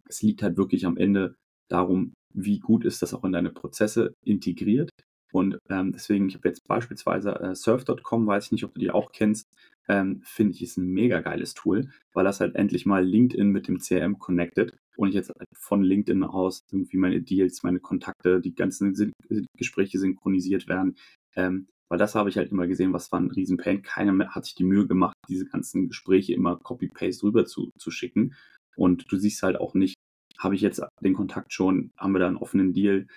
es 0.07 0.21
liegt 0.21 0.41
halt 0.41 0.57
wirklich 0.57 0.86
am 0.86 0.98
Ende 0.98 1.36
darum, 1.69 2.13
wie 2.33 2.59
gut 2.59 2.86
ist 2.86 3.01
das 3.01 3.13
auch 3.13 3.24
in 3.24 3.31
deine 3.31 3.51
Prozesse 3.51 4.13
integriert 4.25 4.89
und 5.31 5.57
ähm, 5.69 5.91
deswegen, 5.91 6.27
ich 6.27 6.36
habe 6.36 6.48
jetzt 6.48 6.67
beispielsweise 6.67 7.39
äh, 7.39 7.55
surf.com, 7.55 8.27
weiß 8.27 8.45
ich 8.45 8.51
nicht, 8.51 8.63
ob 8.63 8.74
du 8.74 8.79
die 8.79 8.91
auch 8.91 9.12
kennst, 9.12 9.48
ähm, 9.88 10.21
finde 10.24 10.53
ich 10.53 10.62
ist 10.62 10.77
ein 10.77 10.88
mega 10.88 11.19
geiles 11.19 11.53
Tool, 11.53 11.89
weil 12.13 12.24
das 12.24 12.39
halt 12.39 12.56
endlich 12.56 12.86
mal 12.86 13.04
LinkedIn 13.04 13.49
mit 13.49 13.67
dem 13.67 13.80
CRM 13.80 14.19
connected 14.19 14.73
und 14.95 15.10
ich 15.10 15.15
jetzt 15.15 15.30
halt 15.30 15.47
von 15.54 15.82
LinkedIn 15.84 16.23
aus 16.23 16.63
irgendwie 16.71 16.97
meine 16.97 17.21
Deals, 17.21 17.63
meine 17.63 17.80
Kontakte, 17.80 18.39
die 18.39 18.54
ganzen 18.54 18.95
Syn 18.95 19.12
Gespräche 19.58 19.97
synchronisiert 19.97 20.67
werden. 20.67 20.95
Ähm, 21.36 21.67
weil 21.89 21.97
das 21.97 22.13
habe 22.13 22.30
ich 22.30 22.38
halt 22.38 22.51
immer 22.51 22.67
gesehen, 22.67 22.93
was 22.93 23.12
war 23.12 23.19
ein 23.19 23.32
Riesenpain. 23.32 23.82
Keiner 23.82 24.12
mehr 24.12 24.36
hat 24.36 24.45
sich 24.45 24.56
die 24.56 24.63
Mühe 24.63 24.86
gemacht, 24.88 25.15
diese 25.27 25.45
ganzen 25.45 25.88
Gespräche 25.88 26.34
immer 26.34 26.58
Copy-Paste 26.58 27.23
rüber 27.23 27.45
zu, 27.45 27.71
zu 27.77 27.89
schicken. 27.89 28.36
Und 28.75 29.12
du 29.12 29.17
siehst 29.17 29.41
halt 29.41 29.60
auch 29.60 29.73
nicht, 29.73 29.95
habe 30.38 30.54
ich 30.54 30.62
jetzt 30.62 30.84
den 31.01 31.15
Kontakt 31.15 31.51
schon, 31.51 31.91
haben 31.97 32.13
wir 32.13 32.19
da 32.19 32.27
einen 32.27 32.38
offenen 32.38 32.73
Deal, 32.73 33.08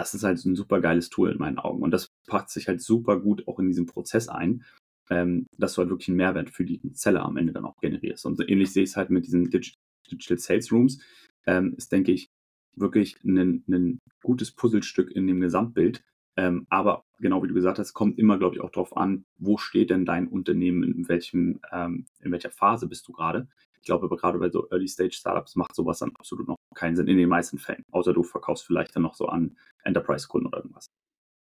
das 0.00 0.14
ist 0.14 0.24
halt 0.24 0.42
ein 0.46 0.56
super 0.56 0.80
geiles 0.80 1.10
Tool 1.10 1.30
in 1.30 1.38
meinen 1.38 1.58
Augen. 1.58 1.82
Und 1.82 1.90
das 1.90 2.10
packt 2.26 2.48
sich 2.48 2.68
halt 2.68 2.80
super 2.80 3.20
gut 3.20 3.46
auch 3.46 3.58
in 3.58 3.66
diesen 3.66 3.84
Prozess 3.84 4.28
ein, 4.28 4.64
ähm, 5.10 5.46
dass 5.58 5.74
du 5.74 5.82
halt 5.82 5.90
wirklich 5.90 6.08
einen 6.08 6.16
Mehrwert 6.16 6.48
für 6.48 6.64
die 6.64 6.80
Seller 6.94 7.22
am 7.22 7.36
Ende 7.36 7.52
dann 7.52 7.66
auch 7.66 7.76
generierst. 7.76 8.24
Und 8.24 8.36
so 8.36 8.44
ähnlich 8.46 8.72
sehe 8.72 8.84
ich 8.84 8.90
es 8.90 8.96
halt 8.96 9.10
mit 9.10 9.26
diesen 9.26 9.50
Digital 9.50 10.38
Sales 10.38 10.72
Rooms. 10.72 11.02
Ähm, 11.46 11.74
ist, 11.76 11.92
denke 11.92 12.12
ich, 12.12 12.30
wirklich 12.76 13.22
ein, 13.24 13.62
ein 13.68 13.98
gutes 14.22 14.52
Puzzlestück 14.52 15.10
in 15.10 15.26
dem 15.26 15.40
Gesamtbild. 15.40 16.02
Ähm, 16.36 16.66
aber 16.70 17.04
genau 17.18 17.42
wie 17.42 17.48
du 17.48 17.54
gesagt 17.54 17.78
hast, 17.78 17.92
kommt 17.92 18.18
immer, 18.18 18.38
glaube 18.38 18.54
ich, 18.54 18.62
auch 18.62 18.70
darauf 18.70 18.96
an, 18.96 19.26
wo 19.36 19.58
steht 19.58 19.90
denn 19.90 20.06
dein 20.06 20.28
Unternehmen, 20.28 20.82
in 20.82 21.08
welchem, 21.08 21.60
ähm, 21.72 22.06
in 22.20 22.32
welcher 22.32 22.50
Phase 22.50 22.88
bist 22.88 23.06
du 23.06 23.12
gerade. 23.12 23.48
Ich 23.80 23.86
glaube 23.86 24.06
aber 24.06 24.16
gerade 24.16 24.38
bei 24.38 24.50
so 24.50 24.68
Early-Stage-Startups 24.70 25.56
macht 25.56 25.74
sowas 25.74 26.00
dann 26.00 26.14
absolut 26.16 26.46
noch 26.48 26.56
keinen 26.74 26.96
Sinn 26.96 27.08
in 27.08 27.16
den 27.16 27.28
meisten 27.28 27.58
Fällen. 27.58 27.84
Außer 27.90 28.12
du 28.12 28.22
verkaufst 28.22 28.66
vielleicht 28.66 28.94
dann 28.94 29.02
noch 29.02 29.14
so 29.14 29.26
an 29.26 29.56
Enterprise-Kunden 29.84 30.48
oder 30.48 30.58
irgendwas. 30.58 30.86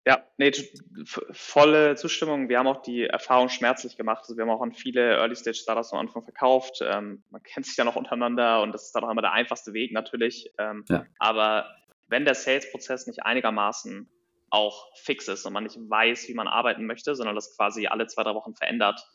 Ja, 0.05 0.23
nee, 0.37 0.51
volle 1.31 1.95
Zustimmung. 1.95 2.47
Wir 2.47 2.59
haben 2.59 2.67
auch 2.67 2.81
die 2.81 3.03
Erfahrung 3.03 3.49
schmerzlich 3.49 3.97
gemacht. 3.97 4.19
Also 4.21 4.37
wir 4.37 4.43
haben 4.43 4.51
auch 4.51 4.61
an 4.61 4.71
viele 4.71 5.17
Early-Stage-Startups 5.17 5.91
am 5.91 5.99
Anfang 5.99 6.23
verkauft. 6.23 6.79
Ähm, 6.81 7.23
man 7.29 7.43
kennt 7.43 7.65
sich 7.65 7.75
ja 7.75 7.83
noch 7.83 7.97
untereinander 7.97 8.61
und 8.61 8.71
das 8.71 8.85
ist 8.85 8.95
dann 8.95 9.03
auch 9.03 9.09
immer 9.09 9.21
der 9.21 9.33
einfachste 9.33 9.73
Weg 9.73 9.91
natürlich. 9.91 10.53
Ähm, 10.59 10.85
ja. 10.87 11.05
Aber 11.19 11.65
wenn 12.07 12.23
der 12.23 12.35
Sales-Prozess 12.35 13.07
nicht 13.07 13.25
einigermaßen 13.25 14.09
auch 14.49 14.95
fix 14.95 15.27
ist 15.27 15.45
und 15.45 15.53
man 15.53 15.63
nicht 15.63 15.77
weiß, 15.77 16.29
wie 16.29 16.33
man 16.33 16.47
arbeiten 16.47 16.85
möchte, 16.85 17.15
sondern 17.15 17.35
das 17.35 17.57
quasi 17.57 17.87
alle 17.87 18.07
zwei, 18.07 18.23
drei 18.23 18.33
Wochen 18.33 18.55
verändert, 18.55 19.05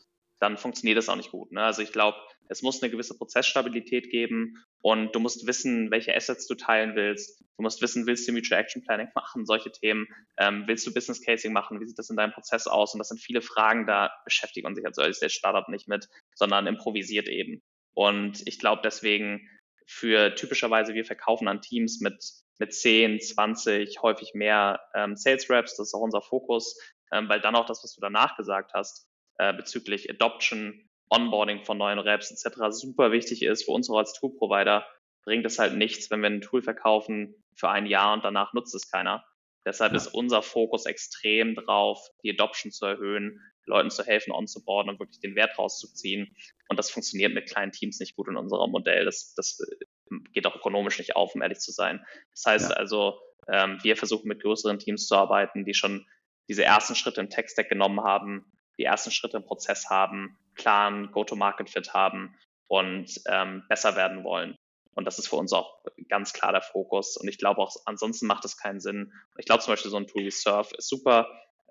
dann 0.43 0.57
funktioniert 0.57 0.97
das 0.97 1.07
auch 1.07 1.15
nicht 1.15 1.31
gut. 1.31 1.53
Ne? 1.53 1.63
Also 1.63 1.81
ich 1.81 1.93
glaube, 1.93 2.17
es 2.49 2.61
muss 2.61 2.83
eine 2.83 2.91
gewisse 2.91 3.17
Prozessstabilität 3.17 4.11
geben 4.11 4.61
und 4.81 5.15
du 5.15 5.21
musst 5.21 5.47
wissen, 5.47 5.89
welche 5.89 6.13
Assets 6.13 6.47
du 6.47 6.55
teilen 6.55 6.97
willst. 6.97 7.39
Du 7.39 7.63
musst 7.63 7.81
wissen, 7.81 8.05
willst 8.05 8.27
du 8.27 8.33
Mutual 8.33 8.59
Action 8.59 8.83
Planning 8.83 9.07
machen, 9.15 9.45
solche 9.45 9.71
Themen. 9.71 10.05
Ähm, 10.37 10.65
willst 10.67 10.85
du 10.85 10.93
Business 10.93 11.21
Casing 11.21 11.53
machen? 11.53 11.79
Wie 11.79 11.85
sieht 11.85 11.97
das 11.97 12.09
in 12.09 12.17
deinem 12.17 12.33
Prozess 12.33 12.67
aus? 12.67 12.93
Und 12.93 12.99
das 12.99 13.07
sind 13.07 13.21
viele 13.21 13.41
Fragen, 13.41 13.87
da 13.87 14.11
beschäftigt 14.25 14.65
man 14.65 14.75
sich 14.75 14.85
als 14.85 14.97
Early 14.97 15.13
Stage 15.13 15.31
Startup 15.31 15.69
nicht 15.69 15.87
mit, 15.87 16.09
sondern 16.35 16.67
improvisiert 16.67 17.29
eben. 17.29 17.63
Und 17.93 18.45
ich 18.45 18.59
glaube 18.59 18.81
deswegen 18.83 19.47
für 19.87 20.35
typischerweise, 20.35 20.93
wir 20.93 21.05
verkaufen 21.05 21.47
an 21.47 21.61
Teams 21.61 22.01
mit, 22.01 22.21
mit 22.59 22.73
10, 22.73 23.21
20, 23.21 24.01
häufig 24.01 24.33
mehr 24.33 24.81
ähm, 24.93 25.15
Sales 25.15 25.49
Reps. 25.49 25.77
Das 25.77 25.87
ist 25.87 25.93
auch 25.93 26.01
unser 26.01 26.21
Fokus, 26.21 26.77
ähm, 27.13 27.29
weil 27.29 27.39
dann 27.39 27.55
auch 27.55 27.65
das, 27.65 27.81
was 27.81 27.95
du 27.95 28.01
danach 28.01 28.35
gesagt 28.35 28.73
hast, 28.73 29.07
äh, 29.37 29.53
bezüglich 29.53 30.09
Adoption, 30.09 30.89
Onboarding 31.09 31.63
von 31.63 31.77
neuen 31.77 31.99
Reps 31.99 32.31
etc. 32.31 32.57
super 32.69 33.11
wichtig 33.11 33.43
ist 33.43 33.65
für 33.65 33.71
uns 33.71 33.89
auch 33.89 33.97
als 33.97 34.13
Tool-Provider, 34.13 34.85
bringt 35.23 35.45
es 35.45 35.59
halt 35.59 35.75
nichts, 35.75 36.09
wenn 36.09 36.21
wir 36.21 36.29
ein 36.29 36.41
Tool 36.41 36.61
verkaufen 36.61 37.35
für 37.55 37.69
ein 37.69 37.85
Jahr 37.85 38.13
und 38.13 38.23
danach 38.23 38.53
nutzt 38.53 38.73
es 38.75 38.89
keiner. 38.89 39.23
Deshalb 39.65 39.93
ja. 39.93 39.97
ist 39.97 40.07
unser 40.07 40.41
Fokus 40.41 40.85
extrem 40.85 41.55
drauf, 41.55 42.05
die 42.23 42.31
Adoption 42.31 42.71
zu 42.71 42.85
erhöhen, 42.85 43.39
Leuten 43.65 43.89
zu 43.89 44.03
helfen, 44.03 44.33
onzuboarden 44.33 44.91
und 44.91 44.99
wirklich 44.99 45.21
den 45.21 45.35
Wert 45.35 45.57
rauszuziehen. 45.57 46.35
Und 46.67 46.77
das 46.77 46.89
funktioniert 46.89 47.33
mit 47.33 47.49
kleinen 47.49 47.71
Teams 47.71 47.99
nicht 47.99 48.15
gut 48.15 48.27
in 48.27 48.35
unserem 48.35 48.71
Modell. 48.71 49.05
Das, 49.05 49.33
das 49.35 49.59
äh, 49.59 50.15
geht 50.33 50.45
auch 50.45 50.55
ökonomisch 50.55 50.97
nicht 50.97 51.15
auf, 51.15 51.33
um 51.33 51.41
ehrlich 51.41 51.59
zu 51.59 51.71
sein. 51.71 52.05
Das 52.31 52.43
heißt 52.45 52.71
ja. 52.71 52.75
also, 52.75 53.19
ähm, 53.47 53.79
wir 53.81 53.95
versuchen 53.95 54.27
mit 54.27 54.41
größeren 54.41 54.79
Teams 54.79 55.07
zu 55.07 55.15
arbeiten, 55.15 55.63
die 55.63 55.73
schon 55.73 56.05
diese 56.49 56.65
ersten 56.65 56.95
Schritte 56.95 57.21
im 57.21 57.29
Tech-Stack 57.29 57.69
genommen 57.69 58.01
haben, 58.01 58.52
die 58.77 58.83
ersten 58.83 59.11
Schritte 59.11 59.37
im 59.37 59.45
Prozess 59.45 59.89
haben, 59.89 60.37
klaren 60.55 61.11
Go-to-Market-Fit 61.11 61.93
haben 61.93 62.35
und 62.67 63.09
ähm, 63.27 63.63
besser 63.69 63.95
werden 63.95 64.23
wollen. 64.23 64.55
Und 64.95 65.05
das 65.05 65.19
ist 65.19 65.27
für 65.27 65.37
uns 65.37 65.53
auch 65.53 65.83
ganz 66.07 66.33
klar 66.33 66.51
der 66.51 66.61
Fokus. 66.61 67.17
Und 67.17 67.27
ich 67.27 67.37
glaube 67.37 67.61
auch, 67.61 67.75
ansonsten 67.85 68.27
macht 68.27 68.45
es 68.45 68.57
keinen 68.57 68.79
Sinn. 68.79 69.11
Ich 69.37 69.45
glaube 69.45 69.63
zum 69.63 69.73
Beispiel, 69.73 69.91
so 69.91 69.97
ein 69.97 70.07
Tool 70.07 70.23
wie 70.23 70.31
Surf 70.31 70.71
ist 70.73 70.87
super, 70.87 71.27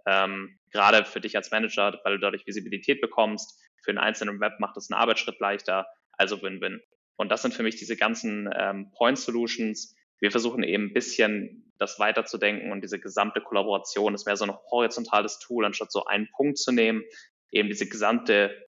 ähm, 0.06 0.58
gerade 0.72 1.04
für 1.04 1.20
dich 1.20 1.36
als 1.36 1.50
Manager, 1.50 2.00
weil 2.04 2.14
du 2.14 2.20
dadurch 2.20 2.46
Visibilität 2.46 3.00
bekommst. 3.00 3.60
Für 3.84 3.90
einen 3.90 3.98
einzelnen 3.98 4.40
Web 4.40 4.58
macht 4.58 4.76
es 4.76 4.90
einen 4.90 5.00
Arbeitsschritt 5.00 5.38
leichter. 5.40 5.86
Also 6.12 6.42
Win-Win. 6.42 6.80
Und 7.16 7.30
das 7.30 7.42
sind 7.42 7.54
für 7.54 7.62
mich 7.62 7.76
diese 7.76 7.96
ganzen 7.96 8.50
ähm, 8.56 8.90
Point 8.92 9.18
Solutions. 9.18 9.94
Wir 10.18 10.30
versuchen 10.30 10.62
eben 10.62 10.86
ein 10.86 10.92
bisschen 10.92 11.71
das 11.82 11.98
weiterzudenken 11.98 12.72
und 12.72 12.82
diese 12.82 12.98
gesamte 12.98 13.40
Kollaboration 13.40 14.14
ist 14.14 14.24
mehr 14.24 14.36
so 14.36 14.44
ein 14.44 14.56
horizontales 14.70 15.38
Tool, 15.38 15.64
anstatt 15.64 15.92
so 15.92 16.04
einen 16.04 16.28
Punkt 16.34 16.58
zu 16.58 16.72
nehmen, 16.72 17.02
eben 17.50 17.68
diese 17.68 17.88
gesamte, 17.88 18.66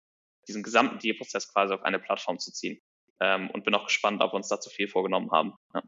diesen 0.49 0.63
gesamten 0.63 0.99
Deal-Prozess 0.99 1.51
quasi 1.53 1.73
auf 1.73 1.83
eine 1.83 1.99
Plattform 1.99 2.39
zu 2.39 2.53
ziehen. 2.53 2.81
Ähm, 3.21 3.49
und 3.51 3.65
bin 3.65 3.75
auch 3.77 3.87
gespannt, 3.87 4.21
ob 4.21 4.33
wir 4.33 4.37
uns 4.37 4.49
da 4.49 4.61
zu 4.61 4.71
viel 4.71 4.89
vorgenommen 4.89 5.31
haben. 5.31 5.53
Ja, 5.73 5.83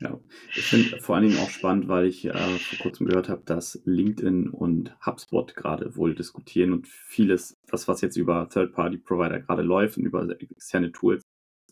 ja 0.00 0.20
ich 0.54 0.62
finde 0.62 1.00
vor 1.00 1.16
allen 1.16 1.28
Dingen 1.28 1.40
auch 1.40 1.50
spannend, 1.50 1.88
weil 1.88 2.06
ich 2.06 2.24
äh, 2.24 2.32
vor 2.32 2.78
kurzem 2.78 3.08
gehört 3.08 3.28
habe, 3.28 3.42
dass 3.44 3.82
LinkedIn 3.84 4.48
und 4.48 4.94
HubSpot 5.04 5.56
gerade 5.56 5.96
wohl 5.96 6.14
diskutieren 6.14 6.72
und 6.72 6.86
vieles 6.86 7.58
das, 7.66 7.88
was 7.88 8.00
jetzt 8.00 8.16
über 8.16 8.48
Third-Party-Provider 8.48 9.40
gerade 9.40 9.62
läuft 9.62 9.98
und 9.98 10.06
über 10.06 10.24
externe 10.40 10.92
Tools, 10.92 11.21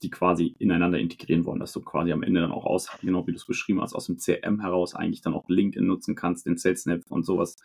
die 0.03 0.11
quasi 0.11 0.55
ineinander 0.59 0.99
integrieren 0.99 1.45
wollen, 1.45 1.61
dass 1.61 1.73
du 1.73 1.81
quasi 1.81 2.13
am 2.13 2.23
Ende 2.23 2.41
dann 2.41 2.53
auch 2.53 2.65
aus, 2.65 2.89
genau 3.01 3.27
wie 3.27 3.33
du 3.33 3.37
es 3.37 3.47
beschrieben 3.47 3.81
hast, 3.81 3.95
aus 3.95 4.07
dem 4.07 4.19
CRM 4.19 4.61
heraus 4.61 4.95
eigentlich 4.95 5.23
dann 5.23 5.35
auch 5.35 5.49
LinkedIn 5.49 5.87
nutzen 5.87 6.15
kannst, 6.15 6.47
den 6.47 6.57
SalesNet 6.57 7.05
und 7.11 7.25
sowas. 7.25 7.57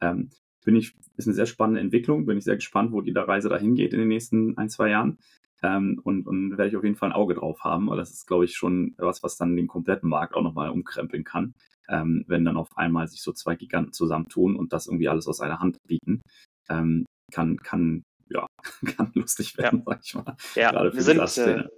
Ähm, 0.00 0.30
bin 0.64 0.76
ich, 0.76 0.94
ist 1.16 1.26
eine 1.26 1.34
sehr 1.34 1.46
spannende 1.46 1.80
Entwicklung, 1.80 2.26
bin 2.26 2.38
ich 2.38 2.44
sehr 2.44 2.56
gespannt, 2.56 2.92
wo 2.92 3.00
die 3.00 3.12
da 3.12 3.24
Reise 3.24 3.48
dahin 3.48 3.74
geht 3.74 3.92
in 3.92 3.98
den 3.98 4.08
nächsten 4.08 4.56
ein, 4.58 4.68
zwei 4.68 4.90
Jahren. 4.90 5.18
Ähm, 5.62 6.00
und, 6.04 6.26
und 6.26 6.52
werde 6.56 6.68
ich 6.68 6.76
auf 6.76 6.84
jeden 6.84 6.96
Fall 6.96 7.10
ein 7.10 7.14
Auge 7.14 7.34
drauf 7.34 7.64
haben, 7.64 7.88
weil 7.88 7.98
das 7.98 8.10
ist, 8.12 8.26
glaube 8.26 8.46
ich, 8.46 8.56
schon 8.56 8.94
was, 8.96 9.22
was 9.22 9.36
dann 9.36 9.56
den 9.56 9.66
kompletten 9.66 10.08
Markt 10.08 10.34
auch 10.34 10.42
nochmal 10.42 10.70
umkrempeln 10.70 11.24
kann, 11.24 11.54
ähm, 11.88 12.24
wenn 12.28 12.44
dann 12.44 12.56
auf 12.56 12.68
einmal 12.76 13.08
sich 13.08 13.20
so 13.22 13.32
zwei 13.32 13.56
Giganten 13.56 13.92
zusammentun 13.92 14.56
und 14.56 14.72
das 14.72 14.86
irgendwie 14.86 15.08
alles 15.08 15.28
aus 15.28 15.40
einer 15.40 15.60
Hand 15.60 15.76
bieten. 15.86 16.22
Ähm, 16.70 17.04
kann, 17.30 17.58
kann, 17.58 18.02
ja, 18.28 18.46
kann 18.96 19.12
lustig 19.14 19.58
werden, 19.58 19.80
ja. 19.80 19.84
sag 19.86 20.00
ich 20.02 20.14
mal. 20.14 20.36
Ja, 20.54 20.92
wir 20.92 21.02
sind, 21.02 21.18
äh, 21.18 21.68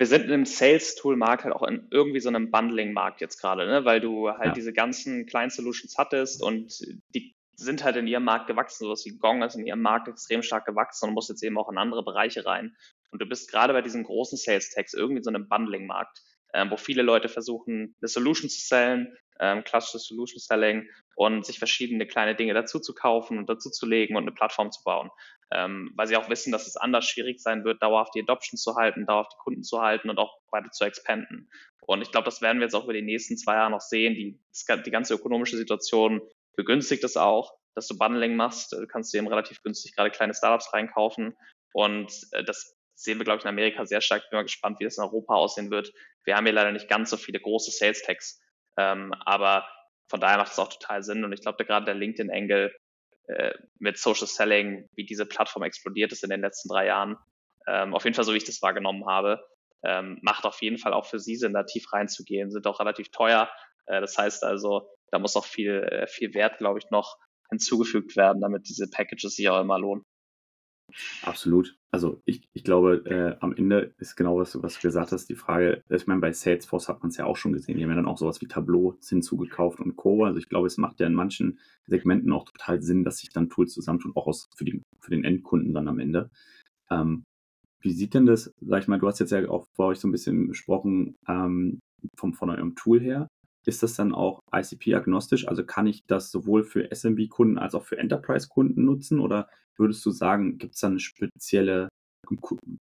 wir 0.00 0.06
sind 0.06 0.30
im 0.30 0.46
Sales-Tool-Markt 0.46 1.44
halt 1.44 1.54
auch 1.54 1.62
in 1.62 1.86
irgendwie 1.90 2.20
so 2.20 2.30
einem 2.30 2.50
Bundling-Markt 2.50 3.20
jetzt 3.20 3.38
gerade, 3.38 3.66
ne? 3.66 3.84
weil 3.84 4.00
du 4.00 4.30
halt 4.30 4.46
ja. 4.46 4.52
diese 4.52 4.72
ganzen 4.72 5.26
kleinen 5.26 5.50
Solutions 5.50 5.98
hattest 5.98 6.42
und 6.42 6.80
die 7.14 7.36
sind 7.54 7.84
halt 7.84 7.96
in 7.96 8.06
ihrem 8.06 8.24
Markt 8.24 8.46
gewachsen, 8.46 8.86
sowas 8.86 9.04
wie 9.04 9.18
Gong 9.18 9.42
ist 9.42 9.56
in 9.56 9.66
ihrem 9.66 9.82
Markt 9.82 10.08
extrem 10.08 10.42
stark 10.42 10.64
gewachsen 10.64 11.06
und 11.06 11.14
muss 11.14 11.28
jetzt 11.28 11.42
eben 11.42 11.58
auch 11.58 11.70
in 11.70 11.76
andere 11.76 12.02
Bereiche 12.02 12.46
rein. 12.46 12.74
Und 13.10 13.20
du 13.20 13.26
bist 13.26 13.50
gerade 13.50 13.74
bei 13.74 13.82
diesen 13.82 14.04
großen 14.04 14.38
Sales-Tags 14.38 14.94
irgendwie 14.94 15.22
so 15.22 15.28
einem 15.28 15.50
Bundling-Markt, 15.50 16.22
ähm, 16.54 16.70
wo 16.70 16.78
viele 16.78 17.02
Leute 17.02 17.28
versuchen, 17.28 17.94
eine 18.00 18.08
Solution 18.08 18.48
zu 18.48 18.58
sellen, 18.58 19.14
ähm, 19.40 19.64
klassisches 19.64 20.06
Solution 20.06 20.38
Selling 20.38 20.88
und 21.16 21.44
sich 21.44 21.58
verschiedene 21.58 22.06
kleine 22.06 22.36
Dinge 22.36 22.54
dazu 22.54 22.78
zu 22.78 22.94
kaufen 22.94 23.38
und 23.38 23.48
dazu 23.48 23.70
zu 23.70 23.86
legen 23.86 24.16
und 24.16 24.22
eine 24.22 24.32
Plattform 24.32 24.70
zu 24.70 24.82
bauen. 24.84 25.10
Ähm, 25.52 25.92
weil 25.96 26.06
sie 26.06 26.16
auch 26.16 26.28
wissen, 26.28 26.52
dass 26.52 26.66
es 26.66 26.76
anders 26.76 27.06
schwierig 27.06 27.40
sein 27.40 27.64
wird, 27.64 27.82
dauerhaft 27.82 28.14
die 28.14 28.22
Adoption 28.22 28.56
zu 28.56 28.76
halten, 28.76 29.06
dauerhaft 29.06 29.32
die 29.32 29.42
Kunden 29.42 29.62
zu 29.64 29.80
halten 29.80 30.10
und 30.10 30.18
auch 30.18 30.38
weiter 30.52 30.70
zu 30.70 30.84
expanden. 30.84 31.50
Und 31.80 32.02
ich 32.02 32.12
glaube, 32.12 32.26
das 32.26 32.40
werden 32.40 32.58
wir 32.58 32.66
jetzt 32.66 32.74
auch 32.74 32.84
über 32.84 32.92
die 32.92 33.02
nächsten 33.02 33.36
zwei 33.36 33.54
Jahre 33.54 33.70
noch 33.70 33.80
sehen. 33.80 34.14
Die, 34.14 34.38
die 34.84 34.90
ganze 34.90 35.14
ökonomische 35.14 35.56
Situation 35.56 36.20
begünstigt 36.54 37.02
es 37.02 37.16
auch, 37.16 37.54
dass 37.74 37.88
du 37.88 37.98
Bundling 37.98 38.36
machst. 38.36 38.72
Du 38.72 38.86
kannst 38.86 39.12
dir 39.12 39.18
eben 39.18 39.28
relativ 39.28 39.62
günstig 39.62 39.96
gerade 39.96 40.10
kleine 40.10 40.34
Startups 40.34 40.72
reinkaufen. 40.72 41.36
Und 41.72 42.12
äh, 42.32 42.44
das 42.44 42.76
sehen 42.94 43.18
wir, 43.18 43.24
glaube 43.24 43.38
ich, 43.38 43.44
in 43.44 43.48
Amerika 43.48 43.86
sehr 43.86 44.00
stark. 44.00 44.22
Ich 44.24 44.30
bin 44.30 44.36
mal 44.36 44.42
gespannt, 44.42 44.78
wie 44.78 44.84
das 44.84 44.98
in 44.98 45.04
Europa 45.04 45.34
aussehen 45.34 45.70
wird. 45.70 45.92
Wir 46.24 46.36
haben 46.36 46.44
hier 46.44 46.52
leider 46.52 46.72
nicht 46.72 46.88
ganz 46.88 47.10
so 47.10 47.16
viele 47.16 47.40
große 47.40 47.70
Sales 47.70 48.02
Tags. 48.02 48.40
Ähm, 48.80 49.14
aber 49.26 49.68
von 50.08 50.20
daher 50.20 50.38
macht 50.38 50.52
es 50.52 50.58
auch 50.58 50.72
total 50.72 51.02
Sinn. 51.02 51.24
Und 51.24 51.32
ich 51.32 51.42
glaube, 51.42 51.64
gerade 51.64 51.84
der 51.84 51.94
LinkedIn-Angle 51.94 52.74
äh, 53.28 53.54
mit 53.78 53.98
Social 53.98 54.26
Selling, 54.26 54.88
wie 54.94 55.04
diese 55.04 55.26
Plattform 55.26 55.62
explodiert 55.62 56.12
ist 56.12 56.24
in 56.24 56.30
den 56.30 56.40
letzten 56.40 56.68
drei 56.68 56.86
Jahren, 56.86 57.16
ähm, 57.66 57.94
auf 57.94 58.04
jeden 58.04 58.14
Fall 58.14 58.24
so, 58.24 58.32
wie 58.32 58.38
ich 58.38 58.44
das 58.44 58.62
wahrgenommen 58.62 59.06
habe, 59.06 59.44
ähm, 59.84 60.18
macht 60.22 60.44
auf 60.44 60.60
jeden 60.62 60.78
Fall 60.78 60.92
auch 60.92 61.06
für 61.06 61.18
sie 61.18 61.36
Sinn, 61.36 61.52
da 61.52 61.62
tief 61.64 61.92
reinzugehen, 61.92 62.50
sind 62.50 62.66
auch 62.66 62.80
relativ 62.80 63.10
teuer. 63.10 63.50
Äh, 63.86 64.00
das 64.00 64.16
heißt 64.16 64.44
also, 64.44 64.88
da 65.10 65.18
muss 65.18 65.36
auch 65.36 65.44
viel, 65.44 65.82
äh, 65.82 66.06
viel 66.06 66.34
Wert, 66.34 66.58
glaube 66.58 66.78
ich, 66.78 66.90
noch 66.90 67.18
hinzugefügt 67.50 68.16
werden, 68.16 68.40
damit 68.40 68.68
diese 68.68 68.88
Packages 68.88 69.36
sich 69.36 69.48
auch 69.48 69.60
immer 69.60 69.78
lohnen. 69.78 70.04
Absolut. 71.22 71.76
Also 71.90 72.22
ich, 72.24 72.48
ich 72.52 72.62
glaube, 72.62 73.04
äh, 73.06 73.36
am 73.40 73.52
Ende 73.54 73.94
ist 73.98 74.16
genau 74.16 74.38
was, 74.38 74.60
was 74.62 74.74
du 74.74 74.80
gesagt 74.80 75.12
hast, 75.12 75.28
die 75.28 75.34
Frage, 75.34 75.82
ich 75.88 76.06
meine, 76.06 76.20
bei 76.20 76.32
Salesforce 76.32 76.88
hat 76.88 77.02
man 77.02 77.10
es 77.10 77.16
ja 77.16 77.24
auch 77.24 77.36
schon 77.36 77.52
gesehen, 77.52 77.76
die 77.76 77.82
haben 77.82 77.90
ja 77.90 77.96
dann 77.96 78.06
auch 78.06 78.18
sowas 78.18 78.40
wie 78.40 78.46
Tableau 78.46 78.96
hinzugekauft 79.06 79.80
und 79.80 79.96
Co. 79.96 80.24
Also 80.24 80.38
ich 80.38 80.48
glaube, 80.48 80.68
es 80.68 80.78
macht 80.78 81.00
ja 81.00 81.06
in 81.06 81.14
manchen 81.14 81.58
Segmenten 81.86 82.32
auch 82.32 82.44
total 82.44 82.80
Sinn, 82.82 83.04
dass 83.04 83.18
sich 83.18 83.30
dann 83.30 83.50
Tools 83.50 83.72
zusammentun, 83.72 84.12
auch 84.14 84.26
aus, 84.26 84.48
für, 84.56 84.64
die, 84.64 84.82
für 85.00 85.10
den 85.10 85.24
Endkunden 85.24 85.74
dann 85.74 85.88
am 85.88 85.98
Ende. 85.98 86.30
Ähm, 86.90 87.24
wie 87.82 87.92
sieht 87.92 88.14
denn 88.14 88.26
das, 88.26 88.52
sag 88.60 88.82
ich 88.82 88.88
mal, 88.88 88.98
du 88.98 89.08
hast 89.08 89.18
jetzt 89.18 89.32
ja 89.32 89.48
auch 89.48 89.66
vor 89.74 89.86
euch 89.86 89.98
so 89.98 90.06
ein 90.06 90.12
bisschen 90.12 90.48
besprochen, 90.48 91.16
ähm, 91.26 91.80
vom, 92.16 92.34
von 92.34 92.50
eurem 92.50 92.74
Tool 92.76 93.00
her. 93.00 93.28
Ist 93.70 93.84
das 93.84 93.94
dann 93.94 94.12
auch 94.12 94.40
ICP-agnostisch? 94.52 95.46
Also 95.46 95.64
kann 95.64 95.86
ich 95.86 96.04
das 96.04 96.32
sowohl 96.32 96.64
für 96.64 96.90
SMB-Kunden 96.90 97.56
als 97.56 97.76
auch 97.76 97.84
für 97.84 97.98
Enterprise-Kunden 97.98 98.84
nutzen? 98.84 99.20
Oder 99.20 99.48
würdest 99.76 100.04
du 100.04 100.10
sagen, 100.10 100.58
gibt 100.58 100.74
es 100.74 100.80
da 100.80 100.88
eine 100.88 100.98
spezielle, 100.98 101.88
ein 102.28 102.40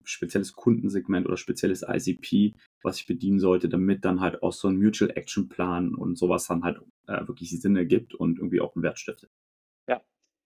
spezielles 0.04 0.54
Kundensegment 0.54 1.26
oder 1.26 1.36
spezielles 1.36 1.84
ICP, 1.86 2.54
was 2.82 2.96
ich 2.98 3.06
bedienen 3.06 3.40
sollte, 3.40 3.68
damit 3.68 4.06
dann 4.06 4.22
halt 4.22 4.42
auch 4.42 4.54
so 4.54 4.68
ein 4.68 4.78
Mutual 4.78 5.10
Action 5.14 5.50
Plan 5.50 5.94
und 5.94 6.16
sowas 6.16 6.46
dann 6.46 6.64
halt 6.64 6.80
äh, 7.06 7.28
wirklich 7.28 7.50
Sinn 7.60 7.76
ergibt 7.76 8.14
und 8.14 8.38
irgendwie 8.38 8.62
auch 8.62 8.74
einen 8.74 8.82
Wert 8.82 8.98
stiftet? 8.98 9.28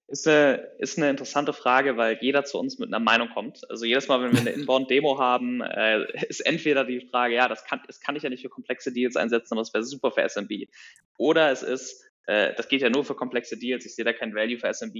Ist 0.06 0.28
eine, 0.28 0.56
ist 0.78 0.98
eine 0.98 1.08
interessante 1.08 1.54
Frage, 1.54 1.96
weil 1.96 2.18
jeder 2.20 2.44
zu 2.44 2.58
uns 2.58 2.78
mit 2.78 2.88
einer 2.88 3.02
Meinung 3.02 3.30
kommt. 3.30 3.68
Also 3.70 3.86
jedes 3.86 4.06
Mal, 4.06 4.22
wenn 4.22 4.32
wir 4.32 4.40
eine 4.40 4.50
Inbound-Demo 4.60 5.18
haben, 5.18 5.62
äh, 5.62 6.04
ist 6.28 6.40
entweder 6.40 6.84
die 6.84 7.00
Frage, 7.00 7.34
ja, 7.34 7.48
das 7.48 7.64
kann, 7.64 7.80
das 7.86 8.00
kann 8.00 8.14
ich 8.14 8.22
ja 8.22 8.28
nicht 8.28 8.42
für 8.42 8.50
komplexe 8.50 8.92
Deals 8.92 9.16
einsetzen, 9.16 9.54
aber 9.54 9.62
es 9.62 9.72
wäre 9.72 9.82
super 9.82 10.10
für 10.10 10.28
SMB. 10.28 10.68
Oder 11.16 11.50
es 11.50 11.62
ist, 11.62 12.04
äh, 12.26 12.52
das 12.54 12.68
geht 12.68 12.82
ja 12.82 12.90
nur 12.90 13.04
für 13.04 13.14
komplexe 13.14 13.58
Deals, 13.58 13.86
ich 13.86 13.94
sehe 13.94 14.04
da 14.04 14.12
kein 14.12 14.34
Value 14.34 14.58
für 14.58 14.72
SMB, 14.72 14.94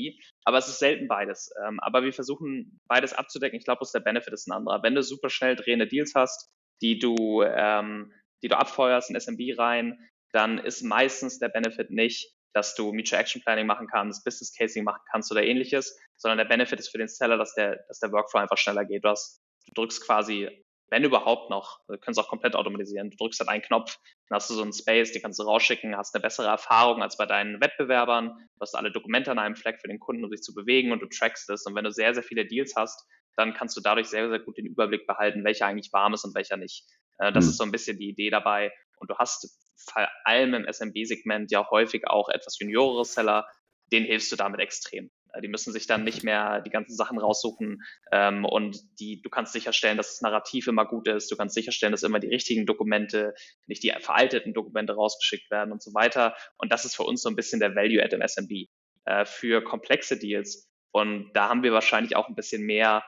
aber 0.45 0.57
es 0.57 0.69
ist 0.69 0.79
selten 0.79 1.07
beides. 1.07 1.53
Ähm, 1.67 1.81
aber 1.81 2.03
wir 2.03 2.15
versuchen 2.15 2.81
beides 2.89 3.13
abzudecken. 3.13 3.59
Ich 3.59 3.65
glaube, 3.67 3.85
der 3.93 4.01
Benefit 4.01 4.33
ist 4.33 4.49
ein 4.49 4.53
anderer. 4.53 4.83
Wenn 4.83 4.95
du 4.95 5.03
super 5.03 5.29
schnell 5.29 5.55
drehende 5.55 5.87
Deals 5.87 6.15
hast, 6.15 6.51
die 6.81 6.99
du, 6.99 7.43
ähm, 7.43 8.11
die 8.43 8.49
du 8.49 8.57
abfeuerst 8.57 9.11
in 9.11 9.21
SMB 9.21 9.59
rein, 9.59 9.99
dann 10.33 10.59
ist 10.59 10.83
meistens 10.83 11.39
der 11.39 11.49
Benefit 11.49 11.91
nicht, 11.91 12.35
dass 12.55 12.75
du 12.75 12.93
Mutual 12.93 13.21
Action 13.21 13.43
Planning 13.43 13.67
machen 13.67 13.89
kannst, 13.91 14.25
Business 14.25 14.55
Casing 14.57 14.85
machen 14.85 15.03
kannst 15.11 15.31
oder 15.31 15.43
ähnliches, 15.43 15.99
sondern 16.17 16.39
der 16.39 16.47
Benefit 16.47 16.79
ist 16.79 16.89
für 16.89 16.99
den 16.99 17.09
Seller, 17.09 17.37
dass 17.37 17.55
der, 17.55 17.85
dass 17.89 17.99
der 17.99 18.13
Workflow 18.13 18.41
einfach 18.41 18.57
schneller 18.57 18.85
geht. 18.85 19.05
Du, 19.05 19.09
hast, 19.09 19.43
du 19.67 19.73
drückst 19.75 20.07
quasi, 20.07 20.49
wenn 20.89 21.03
überhaupt 21.03 21.51
noch, 21.51 21.81
du 21.89 21.99
kannst 21.99 22.21
auch 22.21 22.29
komplett 22.29 22.55
automatisieren, 22.55 23.11
du 23.11 23.17
drückst 23.17 23.41
halt 23.41 23.51
einen 23.51 23.63
Knopf, 23.63 23.99
dann 24.29 24.37
hast 24.37 24.49
du 24.49 24.55
so 24.55 24.63
einen 24.63 24.73
Space, 24.73 25.11
die 25.11 25.21
kannst 25.21 25.41
du 25.41 25.43
rausschicken, 25.43 25.97
hast 25.97 26.15
eine 26.15 26.23
bessere 26.23 26.47
Erfahrung 26.47 27.03
als 27.03 27.17
bei 27.17 27.27
deinen 27.27 27.61
Wettbewerbern, 27.61 28.29
du 28.29 28.61
hast 28.61 28.77
alle 28.77 28.93
Dokumente 28.93 29.33
an 29.33 29.41
einem 29.41 29.57
Fleck 29.57 29.81
für 29.81 29.89
den 29.89 29.99
Kunden, 29.99 30.25
um 30.25 30.31
sich 30.31 30.43
zu 30.43 30.55
bewegen 30.55 30.93
und 30.93 31.01
du 31.01 31.07
trackst 31.07 31.51
es. 31.51 31.67
Und 31.67 31.75
wenn 31.75 31.85
du 31.85 31.91
sehr, 31.91 32.15
sehr 32.15 32.23
viele 32.23 32.47
Deals 32.47 32.75
hast, 32.77 33.05
dann 33.37 33.53
kannst 33.53 33.77
du 33.77 33.81
dadurch 33.81 34.07
sehr, 34.07 34.29
sehr 34.29 34.39
gut 34.39 34.57
den 34.59 34.67
Überblick 34.67 35.09
behalten, 35.09 35.45
welcher 35.45 35.67
eigentlich 35.67 35.93
warm 35.93 36.15
ist 36.15 36.25
und 36.25 36.37
welcher 36.37 36.57
nicht. 36.57 36.87
Äh, 37.19 37.33
das 37.33 37.47
mhm. 37.47 37.51
ist 37.51 37.57
so 37.59 37.65
ein 37.65 37.73
bisschen 37.73 37.99
die 37.99 38.09
Idee 38.09 38.31
dabei. 38.31 38.73
Und 38.97 39.11
du 39.11 39.17
hast 39.17 39.59
vor 39.77 40.09
allem 40.25 40.55
im 40.55 40.67
SMB-Segment 40.71 41.51
ja 41.51 41.69
häufig 41.71 42.07
auch 42.07 42.29
etwas 42.29 42.59
juniorere 42.59 43.05
Seller, 43.05 43.47
denen 43.93 44.07
hilfst 44.07 44.33
du 44.33 44.37
damit 44.37 44.61
extrem. 44.61 45.11
Äh, 45.33 45.41
die 45.43 45.49
müssen 45.49 45.73
sich 45.73 45.87
dann 45.87 46.05
nicht 46.05 46.25
mehr 46.25 46.63
die 46.63 46.71
ganzen 46.71 46.95
Sachen 46.95 47.19
raussuchen 47.19 47.83
ähm, 48.13 48.45
und 48.45 48.79
die, 49.01 49.21
du 49.21 49.31
kannst 49.31 49.53
sicherstellen, 49.53 49.97
dass 49.97 50.09
das 50.09 50.21
Narrativ 50.23 50.67
immer 50.67 50.87
gut 50.87 51.09
ist. 51.09 51.31
Du 51.31 51.37
kannst 51.37 51.55
sicherstellen, 51.55 51.93
dass 51.93 52.03
immer 52.03 52.21
die 52.21 52.29
richtigen 52.29 52.67
Dokumente, 52.67 53.35
nicht 53.67 53.83
die 53.83 53.93
veralteten 54.01 54.55
Dokumente 54.55 54.95
rausgeschickt 54.95 55.51
werden 55.51 55.73
und 55.73 55.83
so 55.83 55.93
weiter. 55.95 56.35
Und 56.57 56.73
das 56.73 56.85
ist 56.85 56.97
für 56.97 57.05
uns 57.05 57.23
so 57.23 57.29
ein 57.29 57.37
bisschen 57.37 57.61
der 57.61 57.75
Value-Add 57.75 58.15
im 58.17 58.23
SMB 58.27 58.69
äh, 59.05 59.25
für 59.25 59.63
komplexe 59.63 60.19
Deals. 60.19 60.69
Und 60.93 61.33
da 61.35 61.49
haben 61.49 61.63
wir 61.63 61.73
wahrscheinlich 61.73 62.17
auch 62.17 62.29
ein 62.29 62.37
bisschen 62.37 62.63
mehr 62.63 63.05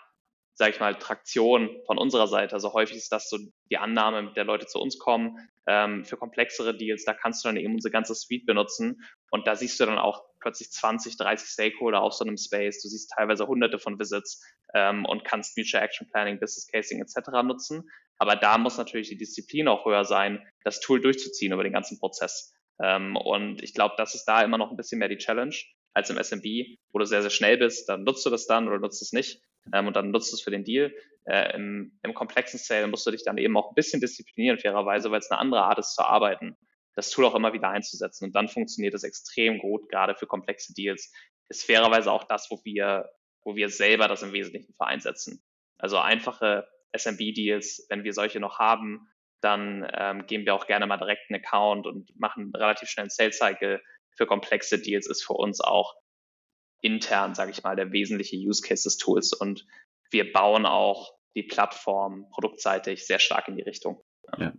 sage 0.56 0.70
ich 0.70 0.80
mal, 0.80 0.94
Traktion 0.94 1.68
von 1.84 1.98
unserer 1.98 2.28
Seite. 2.28 2.54
Also 2.54 2.72
häufig 2.72 2.96
ist 2.96 3.12
das 3.12 3.28
so 3.28 3.36
die 3.70 3.78
Annahme, 3.78 4.32
der 4.34 4.44
Leute 4.44 4.66
zu 4.66 4.78
uns 4.78 4.98
kommen. 4.98 5.38
Ähm, 5.66 6.04
für 6.04 6.16
komplexere 6.16 6.76
Deals, 6.76 7.04
da 7.04 7.12
kannst 7.12 7.44
du 7.44 7.48
dann 7.48 7.56
eben 7.56 7.74
unsere 7.74 7.90
ganze 7.90 8.14
Suite 8.14 8.46
benutzen. 8.46 9.02
Und 9.30 9.46
da 9.46 9.56
siehst 9.56 9.80
du 9.80 9.86
dann 9.86 9.98
auch 9.98 10.24
plötzlich 10.40 10.70
20, 10.70 11.16
30 11.16 11.48
Stakeholder 11.48 12.02
auf 12.02 12.12
so 12.12 12.24
einem 12.24 12.36
Space. 12.36 12.82
Du 12.82 12.88
siehst 12.88 13.10
teilweise 13.10 13.46
hunderte 13.46 13.78
von 13.78 13.98
Visits 13.98 14.44
ähm, 14.74 15.04
und 15.04 15.24
kannst 15.24 15.56
Mutual 15.58 15.82
Action 15.82 16.08
Planning, 16.08 16.38
Business 16.38 16.68
Casing 16.68 17.00
etc. 17.00 17.30
nutzen. 17.42 17.90
Aber 18.18 18.36
da 18.36 18.58
muss 18.58 18.78
natürlich 18.78 19.08
die 19.08 19.18
Disziplin 19.18 19.68
auch 19.68 19.84
höher 19.84 20.04
sein, 20.04 20.46
das 20.64 20.80
Tool 20.80 21.00
durchzuziehen 21.00 21.52
über 21.52 21.64
den 21.64 21.72
ganzen 21.72 21.98
Prozess. 21.98 22.54
Ähm, 22.80 23.16
und 23.16 23.62
ich 23.62 23.74
glaube, 23.74 23.94
das 23.98 24.14
ist 24.14 24.24
da 24.24 24.42
immer 24.42 24.58
noch 24.58 24.70
ein 24.70 24.76
bisschen 24.76 25.00
mehr 25.00 25.08
die 25.08 25.18
Challenge 25.18 25.54
als 25.94 26.10
im 26.10 26.22
SMB, 26.22 26.44
wo 26.92 26.98
du 26.98 27.06
sehr, 27.06 27.22
sehr 27.22 27.30
schnell 27.30 27.56
bist, 27.56 27.88
dann 27.88 28.04
nutzt 28.04 28.24
du 28.26 28.30
das 28.30 28.46
dann 28.46 28.68
oder 28.68 28.78
nutzt 28.78 29.00
es 29.00 29.12
nicht 29.12 29.40
ähm, 29.72 29.86
und 29.86 29.96
dann 29.96 30.10
nutzt 30.10 30.32
es 30.32 30.40
für 30.40 30.50
den 30.50 30.64
Deal. 30.64 30.94
Äh, 31.24 31.54
im, 31.56 31.98
Im 32.02 32.14
komplexen 32.14 32.58
Sale 32.58 32.86
musst 32.86 33.06
du 33.06 33.10
dich 33.10 33.24
dann 33.24 33.38
eben 33.38 33.56
auch 33.56 33.70
ein 33.70 33.74
bisschen 33.74 34.00
disziplinieren, 34.00 34.58
fairerweise, 34.58 35.10
weil 35.10 35.18
es 35.18 35.30
eine 35.30 35.40
andere 35.40 35.62
Art 35.62 35.78
ist 35.78 35.94
zu 35.94 36.02
arbeiten, 36.02 36.56
das 36.94 37.10
Tool 37.10 37.24
auch 37.24 37.34
immer 37.34 37.52
wieder 37.52 37.68
einzusetzen. 37.68 38.26
Und 38.26 38.36
dann 38.36 38.48
funktioniert 38.48 38.94
es 38.94 39.02
extrem 39.02 39.58
gut, 39.58 39.88
gerade 39.88 40.14
für 40.14 40.26
komplexe 40.26 40.72
Deals. 40.72 41.12
Ist 41.48 41.64
fairerweise 41.64 42.10
auch 42.10 42.24
das, 42.24 42.50
wo 42.50 42.60
wir, 42.64 43.10
wo 43.44 43.56
wir 43.56 43.68
selber 43.68 44.08
das 44.08 44.22
im 44.22 44.32
Wesentlichen 44.32 44.72
für 44.74 44.86
einsetzen. 44.86 45.42
Also 45.78 45.98
einfache 45.98 46.66
SMB-Deals, 46.96 47.86
wenn 47.90 48.04
wir 48.04 48.12
solche 48.12 48.40
noch 48.40 48.58
haben, 48.58 49.08
dann 49.40 49.86
ähm, 49.92 50.26
geben 50.26 50.46
wir 50.46 50.54
auch 50.54 50.66
gerne 50.66 50.86
mal 50.86 50.96
direkt 50.96 51.30
einen 51.30 51.42
Account 51.42 51.86
und 51.86 52.18
machen 52.18 52.52
relativ 52.54 52.88
schnell 52.88 53.04
einen 53.04 53.10
Sales-Cycle. 53.10 53.82
Für 54.16 54.26
komplexe 54.26 54.80
Deals 54.80 55.06
ist 55.06 55.24
für 55.24 55.34
uns 55.34 55.60
auch 55.60 55.94
intern, 56.80 57.34
sage 57.34 57.50
ich 57.50 57.62
mal, 57.62 57.76
der 57.76 57.92
wesentliche 57.92 58.36
Use 58.36 58.62
Case 58.62 58.84
des 58.84 58.96
Tools. 58.96 59.32
Und 59.32 59.66
wir 60.10 60.32
bauen 60.32 60.66
auch 60.66 61.14
die 61.34 61.42
Plattform 61.42 62.26
produktseitig 62.30 63.06
sehr 63.06 63.18
stark 63.18 63.48
in 63.48 63.56
die 63.56 63.62
Richtung. 63.62 64.00
Ja. 64.38 64.52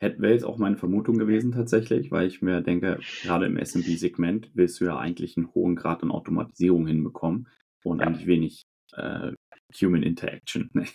Wäre 0.00 0.32
jetzt 0.32 0.44
auch 0.44 0.58
meine 0.58 0.76
Vermutung 0.76 1.16
gewesen 1.18 1.52
tatsächlich, 1.52 2.10
weil 2.10 2.26
ich 2.26 2.42
mir 2.42 2.60
denke, 2.60 3.00
gerade 3.22 3.46
im 3.46 3.56
SMB-Segment 3.56 4.50
willst 4.54 4.80
du 4.80 4.84
ja 4.84 4.98
eigentlich 4.98 5.36
einen 5.36 5.52
hohen 5.54 5.74
Grad 5.74 6.02
an 6.02 6.10
Automatisierung 6.10 6.86
hinbekommen 6.86 7.48
und 7.82 8.00
ja. 8.00 8.06
eigentlich 8.06 8.26
wenig 8.26 8.62
äh, 8.92 9.32
Human 9.80 10.02
Interaction. 10.02 10.70
Ne? 10.74 10.86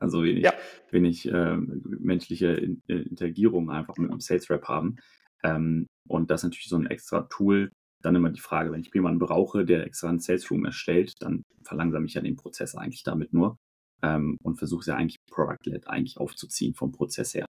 also 0.00 0.24
wenig, 0.24 0.44
ja. 0.44 0.54
wenig 0.90 1.26
äh, 1.28 1.56
menschliche 1.56 2.48
In 2.48 2.82
Interagierung 2.86 3.70
einfach 3.70 3.96
mit 3.96 4.10
einem 4.10 4.20
Sales 4.20 4.50
Rep 4.50 4.64
haben. 4.64 4.96
Ähm, 5.44 5.86
und 6.08 6.30
das 6.30 6.40
ist 6.40 6.44
natürlich 6.44 6.68
so 6.68 6.76
ein 6.76 6.86
extra 6.86 7.22
Tool. 7.22 7.70
Dann 8.02 8.16
immer 8.16 8.30
die 8.30 8.40
Frage, 8.40 8.72
wenn 8.72 8.80
ich 8.80 8.92
jemanden 8.92 9.18
brauche, 9.18 9.64
der 9.64 9.86
extra 9.86 10.08
einen 10.08 10.18
Sales 10.18 10.50
Room 10.50 10.64
erstellt, 10.64 11.14
dann 11.20 11.42
verlangsame 11.62 12.06
ich 12.06 12.14
ja 12.14 12.20
den 12.20 12.36
Prozess 12.36 12.74
eigentlich 12.74 13.04
damit 13.04 13.32
nur 13.32 13.56
ähm, 14.02 14.38
und 14.42 14.56
versuche 14.56 14.80
es 14.80 14.86
ja 14.86 14.96
eigentlich 14.96 15.18
Product-led 15.30 15.86
eigentlich 15.86 16.18
aufzuziehen 16.18 16.74
vom 16.74 16.92
Prozess 16.92 17.34
her. 17.34 17.46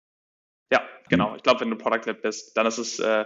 Ja, 0.71 0.81
genau. 1.09 1.35
Ich 1.35 1.43
glaube, 1.43 1.61
wenn 1.61 1.69
du 1.69 1.77
Product-led 1.77 2.21
bist, 2.21 2.55
dann 2.55 2.65
ist 2.65 2.77
es 2.77 2.99
äh, 2.99 3.25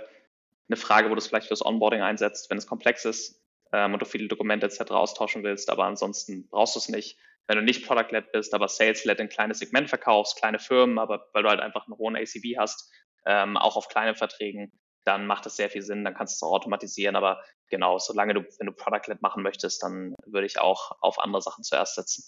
eine 0.68 0.78
Frage, 0.78 1.10
wo 1.10 1.16
du 1.16 1.20
es 1.20 1.28
vielleicht 1.28 1.48
fürs 1.48 1.66
Onboarding 1.66 2.02
einsetzt, 2.02 2.50
wenn 2.50 2.58
es 2.58 2.66
komplex 2.66 3.06
ist 3.06 3.42
ähm, 3.72 3.94
und 3.94 4.02
du 4.02 4.06
viele 4.06 4.28
Dokumente 4.28 4.66
etc. 4.66 4.92
austauschen 4.92 5.44
willst, 5.44 5.70
aber 5.70 5.86
ansonsten 5.86 6.48
brauchst 6.50 6.76
du 6.76 6.80
es 6.80 6.90
nicht. 6.90 7.18
Wenn 7.48 7.58
du 7.58 7.64
nicht 7.64 7.86
Product-led 7.86 8.32
bist, 8.32 8.54
aber 8.54 8.68
Sales-led 8.68 9.20
ein 9.20 9.30
kleines 9.30 9.60
Segment 9.60 9.90
verkaufst, 9.90 10.38
kleine 10.38 10.60
Firmen, 10.60 11.00
aber 11.00 11.28
weil 11.34 11.44
du 11.44 11.50
halt 11.50 11.60
einfach 11.60 11.88
einen 11.88 11.98
hohen 11.98 12.16
ACB 12.16 12.58
hast, 12.58 12.92
ähm, 13.26 13.58
auch 13.58 13.76
auf 13.76 13.88
kleinen 13.88 14.16
Verträgen, 14.16 14.72
dann 15.04 15.26
macht 15.28 15.46
das 15.46 15.56
sehr 15.56 15.70
viel 15.70 15.82
Sinn, 15.82 16.04
dann 16.04 16.14
kannst 16.14 16.34
du 16.34 16.46
es 16.46 16.50
auch 16.50 16.56
automatisieren, 16.56 17.16
aber 17.16 17.42
genau, 17.70 17.98
solange 17.98 18.34
du, 18.34 18.42
wenn 18.60 18.68
du 18.68 18.74
Product-led 18.74 19.22
machen 19.22 19.44
möchtest, 19.44 19.82
dann 19.84 20.16
würde 20.26 20.46
ich 20.46 20.60
auch 20.60 20.92
auf 21.02 21.20
andere 21.20 21.42
Sachen 21.42 21.64
zuerst 21.64 21.96
setzen. 21.96 22.24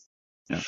Ja. 0.50 0.62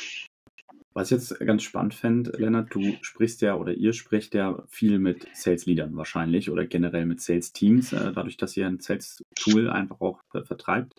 Was 0.93 1.11
ich 1.11 1.17
jetzt 1.17 1.39
ganz 1.39 1.63
spannend 1.63 1.93
fände, 1.93 2.31
Lennart, 2.37 2.73
du 2.73 2.95
sprichst 3.01 3.41
ja 3.41 3.55
oder 3.55 3.73
ihr 3.73 3.91
spricht 3.91 4.33
ja 4.33 4.63
viel 4.69 4.97
mit 4.97 5.27
Sales-Leadern 5.33 5.97
wahrscheinlich 5.97 6.49
oder 6.49 6.65
generell 6.65 7.05
mit 7.05 7.19
Sales-Teams, 7.21 7.91
äh, 7.93 8.13
dadurch, 8.13 8.37
dass 8.37 8.55
ihr 8.55 8.65
ein 8.65 8.79
Sales-Tool 8.79 9.69
einfach 9.69 9.99
auch 9.99 10.21
vertreibt. 10.31 10.93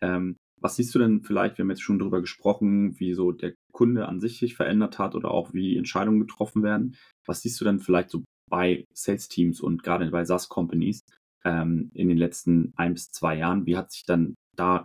Ähm, 0.00 0.36
was 0.60 0.76
siehst 0.76 0.94
du 0.94 0.98
denn 0.98 1.22
vielleicht, 1.22 1.58
wir 1.58 1.62
haben 1.62 1.70
jetzt 1.70 1.82
schon 1.82 1.98
darüber 1.98 2.20
gesprochen, 2.20 2.98
wie 2.98 3.14
so 3.14 3.30
der 3.30 3.54
Kunde 3.72 4.08
an 4.08 4.20
sich 4.20 4.38
sich 4.38 4.56
verändert 4.56 4.98
hat 4.98 5.14
oder 5.14 5.30
auch 5.30 5.52
wie 5.52 5.76
Entscheidungen 5.76 6.20
getroffen 6.20 6.62
werden. 6.62 6.96
Was 7.26 7.42
siehst 7.42 7.60
du 7.60 7.64
denn 7.64 7.78
vielleicht 7.78 8.10
so 8.10 8.24
bei 8.48 8.86
Sales-Teams 8.92 9.60
und 9.60 9.82
gerade 9.82 10.10
bei 10.10 10.24
SaaS-Companies 10.24 11.00
ähm, 11.44 11.90
in 11.94 12.08
den 12.08 12.18
letzten 12.18 12.72
ein 12.76 12.94
bis 12.94 13.10
zwei 13.10 13.36
Jahren? 13.36 13.66
Wie 13.66 13.76
hat 13.76 13.92
sich 13.92 14.04
dann 14.04 14.34
da 14.56 14.84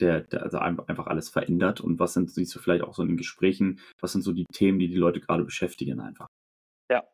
der, 0.00 0.20
der, 0.20 0.42
also 0.42 0.58
einfach 0.58 1.06
alles 1.06 1.28
verändert 1.28 1.80
und 1.80 1.98
was 1.98 2.12
sind, 2.12 2.30
siehst 2.30 2.54
du 2.54 2.58
vielleicht 2.58 2.84
auch 2.84 2.94
so 2.94 3.02
in 3.02 3.08
den 3.08 3.16
Gesprächen, 3.16 3.80
was 4.00 4.12
sind 4.12 4.22
so 4.22 4.32
die 4.32 4.46
Themen, 4.52 4.78
die 4.78 4.88
die 4.88 4.96
Leute 4.96 5.20
gerade 5.20 5.44
beschäftigen 5.44 6.00
einfach? 6.00 6.26
Ja, 6.90 7.04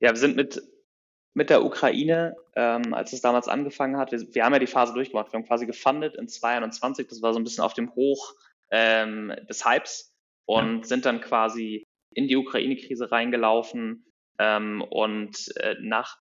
ja, 0.00 0.10
wir 0.10 0.16
sind 0.16 0.36
mit, 0.36 0.62
mit 1.34 1.50
der 1.50 1.64
Ukraine, 1.64 2.34
ähm, 2.54 2.92
als 2.92 3.12
es 3.12 3.20
damals 3.20 3.48
angefangen 3.48 3.96
hat, 3.96 4.12
wir, 4.12 4.20
wir, 4.34 4.44
haben 4.44 4.52
ja 4.52 4.58
die 4.58 4.66
Phase 4.66 4.92
durchgemacht, 4.92 5.32
wir 5.32 5.38
haben 5.38 5.46
quasi 5.46 5.66
gefundet 5.66 6.16
in 6.16 6.28
2021, 6.28 7.08
das 7.08 7.22
war 7.22 7.32
so 7.32 7.40
ein 7.40 7.44
bisschen 7.44 7.64
auf 7.64 7.74
dem 7.74 7.94
Hoch 7.94 8.34
ähm, 8.70 9.32
des 9.48 9.64
Hypes 9.64 10.12
und 10.46 10.80
ja. 10.80 10.84
sind 10.84 11.06
dann 11.06 11.20
quasi 11.20 11.84
in 12.14 12.28
die 12.28 12.36
Ukraine-Krise 12.36 13.10
reingelaufen 13.10 14.04
ähm, 14.38 14.82
und 14.82 15.56
äh, 15.56 15.76
nach, 15.80 16.18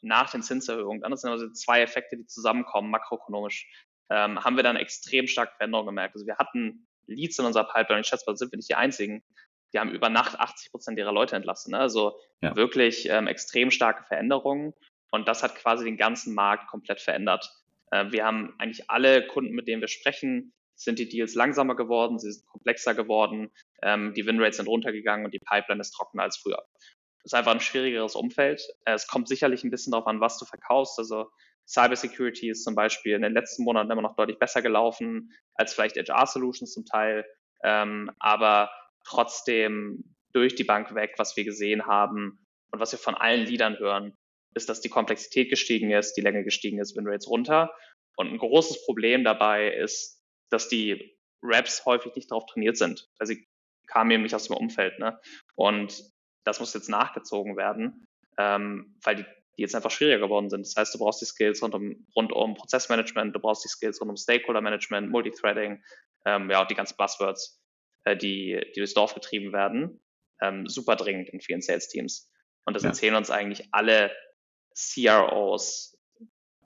nach 0.00 0.30
den 0.30 0.42
Zinserhöhungen, 0.42 1.00
dann 1.02 1.16
sind 1.16 1.30
also 1.30 1.50
zwei 1.50 1.82
Effekte, 1.82 2.16
die 2.16 2.26
zusammenkommen, 2.26 2.90
makroökonomisch 2.90 3.68
ähm, 4.10 4.44
haben 4.44 4.56
wir 4.56 4.62
dann 4.62 4.76
extrem 4.76 5.26
stark 5.26 5.56
Veränderungen 5.56 5.88
gemerkt. 5.88 6.14
Also 6.14 6.26
wir 6.26 6.36
hatten 6.36 6.86
Leads 7.06 7.38
in 7.38 7.46
unserer 7.46 7.64
Pipeline, 7.64 8.02
ich 8.02 8.06
schätze 8.06 8.24
mal, 8.26 8.36
sind 8.36 8.52
wir 8.52 8.58
nicht 8.58 8.68
die 8.68 8.74
einzigen. 8.74 9.22
Die 9.72 9.78
haben 9.78 9.90
über 9.90 10.10
Nacht 10.10 10.38
80 10.38 10.70
Prozent 10.70 10.98
ihrer 10.98 11.12
Leute 11.12 11.34
entlassen. 11.34 11.72
Ne? 11.72 11.78
Also 11.78 12.18
ja. 12.42 12.54
wirklich 12.54 13.08
ähm, 13.08 13.26
extrem 13.26 13.70
starke 13.70 14.04
Veränderungen. 14.04 14.74
Und 15.10 15.28
das 15.28 15.42
hat 15.42 15.54
quasi 15.54 15.84
den 15.84 15.96
ganzen 15.96 16.34
Markt 16.34 16.68
komplett 16.68 17.00
verändert. 17.00 17.50
Äh, 17.90 18.10
wir 18.10 18.24
haben 18.24 18.54
eigentlich 18.58 18.90
alle 18.90 19.26
Kunden, 19.26 19.54
mit 19.54 19.66
denen 19.66 19.80
wir 19.80 19.88
sprechen, 19.88 20.52
sind 20.74 20.98
die 20.98 21.08
Deals 21.08 21.34
langsamer 21.34 21.76
geworden, 21.76 22.18
sie 22.18 22.32
sind 22.32 22.46
komplexer 22.46 22.94
geworden, 22.94 23.50
ähm, 23.82 24.14
die 24.14 24.26
Winrates 24.26 24.56
sind 24.56 24.68
runtergegangen 24.68 25.24
und 25.24 25.32
die 25.32 25.38
Pipeline 25.38 25.80
ist 25.80 25.92
trockener 25.92 26.24
als 26.24 26.38
früher. 26.38 26.64
Ist 27.24 27.34
einfach 27.34 27.52
ein 27.52 27.60
schwierigeres 27.60 28.14
Umfeld. 28.14 28.62
Äh, 28.84 28.94
es 28.94 29.06
kommt 29.06 29.28
sicherlich 29.28 29.64
ein 29.64 29.70
bisschen 29.70 29.92
darauf 29.92 30.06
an, 30.06 30.20
was 30.20 30.38
du 30.38 30.44
verkaufst. 30.44 30.98
Also 30.98 31.30
Cybersecurity 31.68 32.50
ist 32.50 32.64
zum 32.64 32.74
Beispiel 32.74 33.14
in 33.14 33.22
den 33.22 33.32
letzten 33.32 33.64
Monaten 33.64 33.90
immer 33.90 34.02
noch 34.02 34.16
deutlich 34.16 34.38
besser 34.38 34.62
gelaufen 34.62 35.32
als 35.54 35.74
vielleicht 35.74 35.96
HR-Solutions 35.96 36.72
zum 36.72 36.84
Teil. 36.84 37.24
Ähm, 37.62 38.10
aber 38.18 38.70
trotzdem 39.04 40.16
durch 40.32 40.54
die 40.54 40.64
Bank 40.64 40.94
weg, 40.94 41.14
was 41.18 41.36
wir 41.36 41.44
gesehen 41.44 41.86
haben 41.86 42.46
und 42.70 42.80
was 42.80 42.92
wir 42.92 42.98
von 42.98 43.14
allen 43.14 43.46
Leadern 43.46 43.78
hören, 43.78 44.16
ist, 44.54 44.68
dass 44.68 44.80
die 44.80 44.88
Komplexität 44.88 45.50
gestiegen 45.50 45.90
ist, 45.90 46.14
die 46.14 46.20
Länge 46.20 46.44
gestiegen 46.44 46.78
ist, 46.78 46.96
Winrates 46.96 47.28
runter. 47.28 47.72
Und 48.16 48.28
ein 48.28 48.38
großes 48.38 48.84
Problem 48.84 49.24
dabei 49.24 49.72
ist, 49.72 50.22
dass 50.50 50.68
die 50.68 51.16
Raps 51.42 51.84
häufig 51.86 52.14
nicht 52.14 52.30
darauf 52.30 52.46
trainiert 52.46 52.76
sind, 52.76 53.08
weil 53.18 53.26
sie 53.26 53.48
kamen 53.86 54.08
nämlich 54.08 54.34
aus 54.34 54.46
dem 54.46 54.56
Umfeld. 54.56 54.98
Ne? 54.98 55.18
Und 55.54 56.02
das 56.44 56.60
muss 56.60 56.74
jetzt 56.74 56.88
nachgezogen 56.88 57.56
werden, 57.56 58.06
ähm, 58.38 58.96
weil 59.02 59.16
die 59.16 59.24
die 59.56 59.62
jetzt 59.62 59.74
einfach 59.74 59.90
schwieriger 59.90 60.18
geworden 60.18 60.48
sind. 60.48 60.66
Das 60.66 60.76
heißt, 60.76 60.94
du 60.94 60.98
brauchst 60.98 61.20
die 61.20 61.26
Skills 61.26 61.62
rund 61.62 61.74
um, 61.74 62.06
rund 62.16 62.32
um 62.32 62.54
Prozessmanagement, 62.54 63.34
du 63.34 63.40
brauchst 63.40 63.64
die 63.64 63.68
Skills 63.68 64.00
rund 64.00 64.10
um 64.10 64.16
Stakeholder-Management, 64.16 65.10
Multithreading, 65.10 65.82
ähm, 66.24 66.50
ja, 66.50 66.62
auch 66.62 66.66
die 66.66 66.74
ganzen 66.74 66.96
Buzzwords, 66.96 67.60
äh, 68.04 68.16
die, 68.16 68.60
die 68.74 68.80
durchs 68.80 68.94
Dorf 68.94 69.14
getrieben 69.14 69.52
werden, 69.52 70.00
ähm, 70.40 70.66
super 70.66 70.96
dringend 70.96 71.28
in 71.30 71.40
vielen 71.40 71.60
Sales-Teams. 71.60 72.30
Und 72.64 72.74
das 72.74 72.82
ja. 72.82 72.90
erzählen 72.90 73.14
uns 73.14 73.30
eigentlich 73.30 73.68
alle 73.72 74.10
CROs, 74.74 75.98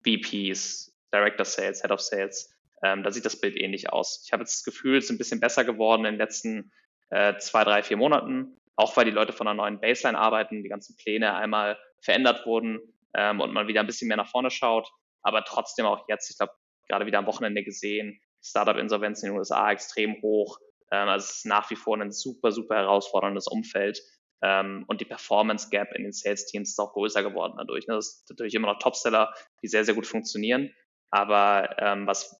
VPs, 0.05 0.95
Director 1.13 1.45
Sales, 1.45 1.83
Head 1.83 1.91
of 1.91 2.01
Sales. 2.01 2.55
Ähm, 2.85 3.03
da 3.03 3.11
sieht 3.11 3.25
das 3.25 3.41
Bild 3.41 3.57
ähnlich 3.57 3.91
aus. 3.91 4.23
Ich 4.25 4.33
habe 4.33 4.43
jetzt 4.43 4.59
das 4.59 4.63
Gefühl, 4.63 4.99
es 4.99 5.07
ist 5.07 5.11
ein 5.11 5.19
bisschen 5.19 5.41
besser 5.41 5.65
geworden 5.65 6.05
in 6.05 6.13
den 6.13 6.19
letzten 6.19 6.73
äh, 7.11 7.37
zwei, 7.39 7.65
drei, 7.65 7.83
vier 7.83 7.97
Monaten, 7.97 8.61
auch 8.77 8.97
weil 8.97 9.07
die 9.07 9.11
Leute 9.11 9.33
von 9.33 9.49
einer 9.49 9.63
neuen 9.63 9.81
Baseline 9.81 10.19
arbeiten, 10.19 10.63
die 10.63 10.69
ganzen 10.69 10.97
Pläne 10.97 11.35
einmal 11.35 11.79
verändert 12.01 12.47
wurden 12.47 12.81
ähm, 13.15 13.41
und 13.41 13.53
man 13.53 13.69
wieder 13.69 13.81
ein 13.81 13.87
bisschen 13.87 14.09
mehr 14.09 14.17
nach 14.17 14.31
vorne 14.31 14.51
schaut. 14.51 14.89
Aber 15.23 15.45
trotzdem 15.45 15.87
auch 15.87 16.07
jetzt, 16.09 16.31
ich 16.31 16.37
glaube, 16.37 16.53
gerade 16.89 17.07
wieder 17.07 17.19
am 17.19 17.27
Wochenende 17.27 17.65
gesehen, 17.65 18.21
Startup-Insolvenzen 18.43 19.27
in 19.27 19.33
den 19.33 19.39
USA 19.39 19.73
extrem 19.73 20.21
hoch. 20.23 20.59
Ähm, 20.93 21.09
also 21.09 21.25
es 21.25 21.39
ist 21.39 21.47
nach 21.47 21.69
wie 21.71 21.77
vor 21.77 21.97
ein 21.97 22.13
super, 22.13 22.53
super 22.53 22.77
herausforderndes 22.77 23.49
Umfeld. 23.49 24.01
Ähm, 24.43 24.85
und 24.87 25.01
die 25.01 25.07
Performance 25.07 25.71
Gap 25.71 25.93
in 25.95 26.03
den 26.03 26.13
Sales 26.13 26.47
Teams 26.47 26.71
ist 26.71 26.79
auch 26.79 26.93
größer 26.93 27.23
geworden 27.23 27.55
dadurch. 27.57 27.87
Ne? 27.87 27.95
Das 27.95 28.09
ist 28.09 28.31
natürlich 28.31 28.55
immer 28.55 28.73
noch 28.73 28.79
Topseller, 28.79 29.33
die 29.63 29.69
sehr, 29.69 29.85
sehr 29.85 29.95
gut 29.95 30.07
funktionieren. 30.07 30.71
Aber 31.11 31.77
ähm, 31.79 32.07
was, 32.07 32.39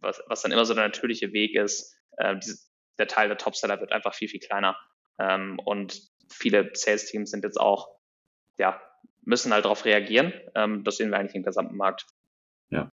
was, 0.00 0.20
was 0.26 0.42
dann 0.42 0.52
immer 0.52 0.64
so 0.64 0.74
der 0.74 0.84
natürliche 0.84 1.32
Weg 1.32 1.54
ist, 1.54 1.96
äh, 2.16 2.36
diese, 2.36 2.58
der 2.98 3.06
Teil 3.06 3.28
der 3.28 3.38
Topseller 3.38 3.80
wird 3.80 3.92
einfach 3.92 4.14
viel, 4.14 4.28
viel 4.28 4.40
kleiner. 4.40 4.76
Ähm, 5.20 5.58
und 5.64 6.00
viele 6.28 6.70
Sales 6.74 7.06
Teams 7.06 7.30
sind 7.30 7.44
jetzt 7.44 7.60
auch, 7.60 7.88
ja, 8.58 8.80
müssen 9.22 9.52
halt 9.52 9.64
darauf 9.64 9.84
reagieren. 9.84 10.32
Ähm, 10.54 10.82
das 10.82 10.96
sehen 10.96 11.10
wir 11.10 11.18
eigentlich 11.18 11.36
im 11.36 11.42
gesamten 11.42 11.76
Markt. 11.76 12.06
Ja. 12.70 12.92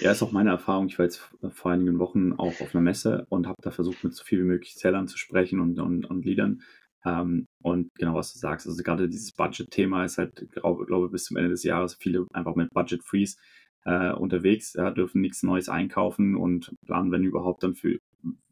ja, 0.00 0.12
ist 0.12 0.22
auch 0.22 0.32
meine 0.32 0.50
Erfahrung. 0.50 0.86
Ich 0.86 0.98
war 0.98 1.04
jetzt 1.04 1.30
vor 1.50 1.70
einigen 1.70 1.98
Wochen 1.98 2.32
auch 2.32 2.58
auf 2.60 2.74
einer 2.74 2.82
Messe 2.82 3.26
und 3.28 3.46
habe 3.46 3.60
da 3.60 3.70
versucht, 3.70 4.02
mit 4.02 4.14
so 4.14 4.24
viel 4.24 4.40
wie 4.40 4.46
möglich 4.46 4.74
Sellern 4.74 5.08
zu 5.08 5.18
sprechen 5.18 5.60
und, 5.60 5.78
und, 5.78 6.06
und 6.06 6.24
Leadern. 6.24 6.62
Ähm, 7.04 7.46
und 7.62 7.90
genau, 7.96 8.14
was 8.14 8.32
du 8.32 8.38
sagst, 8.38 8.66
also 8.66 8.82
gerade 8.82 9.08
dieses 9.08 9.32
Budget-Thema 9.32 10.04
ist 10.04 10.18
halt, 10.18 10.50
glaube 10.50 10.86
glaub, 10.86 11.10
bis 11.12 11.24
zum 11.24 11.36
Ende 11.36 11.50
des 11.50 11.64
Jahres 11.64 11.96
viele 12.00 12.26
einfach 12.32 12.54
mit 12.54 12.70
Budget 12.70 13.02
Freeze 13.04 13.36
äh, 13.84 14.12
unterwegs, 14.12 14.74
ja, 14.74 14.90
dürfen 14.90 15.20
nichts 15.20 15.42
Neues 15.42 15.68
einkaufen 15.68 16.36
und 16.36 16.74
planen, 16.86 17.12
wenn 17.12 17.24
überhaupt, 17.24 17.62
dann 17.62 17.74
für 17.74 17.98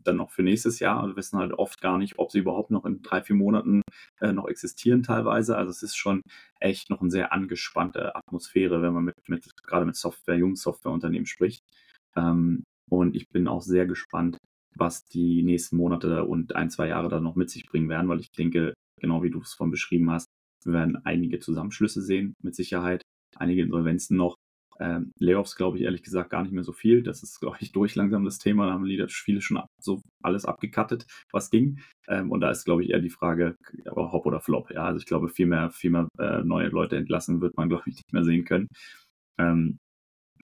dann 0.08 0.16
noch 0.16 0.30
für 0.30 0.42
nächstes 0.42 0.80
Jahr 0.80 1.02
und 1.04 1.16
wissen 1.16 1.38
halt 1.38 1.52
oft 1.52 1.80
gar 1.80 1.98
nicht, 1.98 2.18
ob 2.18 2.30
sie 2.32 2.40
überhaupt 2.40 2.70
noch 2.70 2.84
in 2.84 3.02
drei, 3.02 3.22
vier 3.22 3.36
Monaten 3.36 3.82
äh, 4.20 4.32
noch 4.32 4.48
existieren 4.48 5.02
teilweise. 5.02 5.56
Also 5.56 5.70
es 5.70 5.82
ist 5.82 5.96
schon 5.96 6.22
echt 6.60 6.90
noch 6.90 7.00
eine 7.00 7.10
sehr 7.10 7.32
angespannte 7.32 8.14
Atmosphäre, 8.16 8.82
wenn 8.82 8.94
man 8.94 9.04
mit, 9.04 9.14
mit 9.28 9.44
gerade 9.62 9.86
mit 9.86 9.96
Software, 9.96 10.36
jungen 10.36 10.56
Softwareunternehmen 10.56 11.26
spricht. 11.26 11.62
Ähm, 12.16 12.64
und 12.90 13.14
ich 13.14 13.28
bin 13.28 13.48
auch 13.48 13.62
sehr 13.62 13.86
gespannt, 13.86 14.38
was 14.76 15.04
die 15.04 15.42
nächsten 15.42 15.76
Monate 15.76 16.24
und 16.24 16.56
ein, 16.56 16.70
zwei 16.70 16.88
Jahre 16.88 17.08
dann 17.08 17.22
noch 17.22 17.36
mit 17.36 17.50
sich 17.50 17.66
bringen 17.66 17.88
werden, 17.88 18.08
weil 18.08 18.20
ich 18.20 18.30
denke, 18.30 18.74
genau 19.00 19.22
wie 19.22 19.30
du 19.30 19.40
es 19.40 19.54
von 19.54 19.70
beschrieben 19.70 20.10
hast, 20.10 20.26
wir 20.64 20.72
werden 20.72 20.96
einige 21.04 21.38
Zusammenschlüsse 21.38 22.02
sehen, 22.02 22.34
mit 22.42 22.54
Sicherheit, 22.54 23.02
einige 23.36 23.62
Insolvenzen 23.62 24.16
noch. 24.16 24.36
Ähm, 24.80 25.12
Layoffs 25.18 25.56
glaube 25.56 25.76
ich 25.76 25.84
ehrlich 25.84 26.02
gesagt 26.02 26.30
gar 26.30 26.42
nicht 26.42 26.52
mehr 26.52 26.62
so 26.64 26.72
viel. 26.72 27.02
Das 27.02 27.22
ist, 27.22 27.40
glaube 27.40 27.56
ich, 27.60 27.72
durch 27.72 27.94
langsam 27.94 28.24
das 28.24 28.38
Thema. 28.38 28.66
Da 28.66 28.72
haben 28.72 28.84
die 28.84 29.04
viele 29.08 29.40
schon 29.40 29.56
ab, 29.56 29.68
so 29.80 30.02
alles 30.22 30.44
abgekattet, 30.44 31.06
was 31.32 31.50
ging. 31.50 31.80
Ähm, 32.08 32.30
und 32.30 32.40
da 32.40 32.50
ist, 32.50 32.64
glaube 32.64 32.84
ich, 32.84 32.90
eher 32.90 33.00
die 33.00 33.10
Frage, 33.10 33.56
aber 33.86 34.12
Hop 34.12 34.26
oder 34.26 34.40
Flop. 34.40 34.70
Ja, 34.70 34.84
also 34.84 34.98
ich 34.98 35.06
glaube, 35.06 35.28
viel 35.28 35.46
mehr, 35.46 35.70
viel 35.70 35.90
mehr 35.90 36.08
äh, 36.18 36.42
neue 36.42 36.68
Leute 36.68 36.96
entlassen 36.96 37.40
wird 37.40 37.56
man, 37.56 37.68
glaube 37.68 37.84
ich, 37.86 37.96
nicht 37.96 38.12
mehr 38.12 38.24
sehen 38.24 38.44
können. 38.44 38.68
Ähm, 39.38 39.78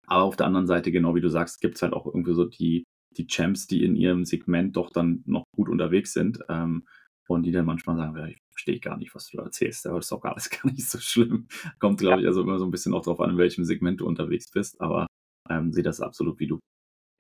aber 0.07 0.25
auf 0.25 0.37
der 0.37 0.47
anderen 0.47 0.67
Seite, 0.67 0.93
genau 0.93 1.15
wie 1.15 1.21
du 1.21 1.31
sagst, 1.31 1.61
gibt 1.61 1.77
es 1.77 1.83
halt 1.83 1.93
auch 1.93 2.07
irgendwie 2.07 2.35
so 2.35 2.45
die, 2.45 2.85
die 3.17 3.27
Champs, 3.27 3.67
die 3.67 3.85
in 3.85 3.97
ihrem 3.97 4.25
Segment 4.25 4.77
doch 4.77 4.91
dann 4.91 5.23
noch 5.27 5.45
gut 5.57 5.69
unterwegs 5.69 6.13
sind. 6.13 6.41
Ähm, 6.49 6.85
und 7.29 7.45
die 7.45 7.53
dann 7.53 7.65
manchmal 7.65 7.97
sagen, 7.97 8.17
ja, 8.17 8.27
ich 8.27 8.43
verstehe 8.51 8.81
gar 8.81 8.97
nicht, 8.97 9.15
was 9.15 9.29
du 9.29 9.39
da 9.39 9.45
erzählst, 9.45 9.87
aber 9.87 9.99
das 9.99 10.07
ist 10.07 10.13
auch 10.13 10.25
alles 10.25 10.51
gar 10.63 10.67
nicht 10.71 10.89
so 10.89 10.99
schlimm. 10.99 11.49
Kommt, 11.79 12.01
glaube 12.01 12.17
ja. 12.17 12.23
ich, 12.23 12.27
also 12.27 12.43
immer 12.43 12.59
so 12.59 12.65
ein 12.65 12.71
bisschen 12.71 12.95
auch 12.95 13.03
darauf 13.03 13.21
an, 13.21 13.31
in 13.31 13.39
welchem 13.39 13.65
Segment 13.65 14.01
du 14.01 14.07
unterwegs 14.07 14.51
bist, 14.51 14.81
aber 14.81 15.07
ähm, 15.51 15.73
sehe 15.73 15.83
das 15.83 16.01
absolut 16.01 16.39
wie 16.39 16.47
du. 16.47 16.59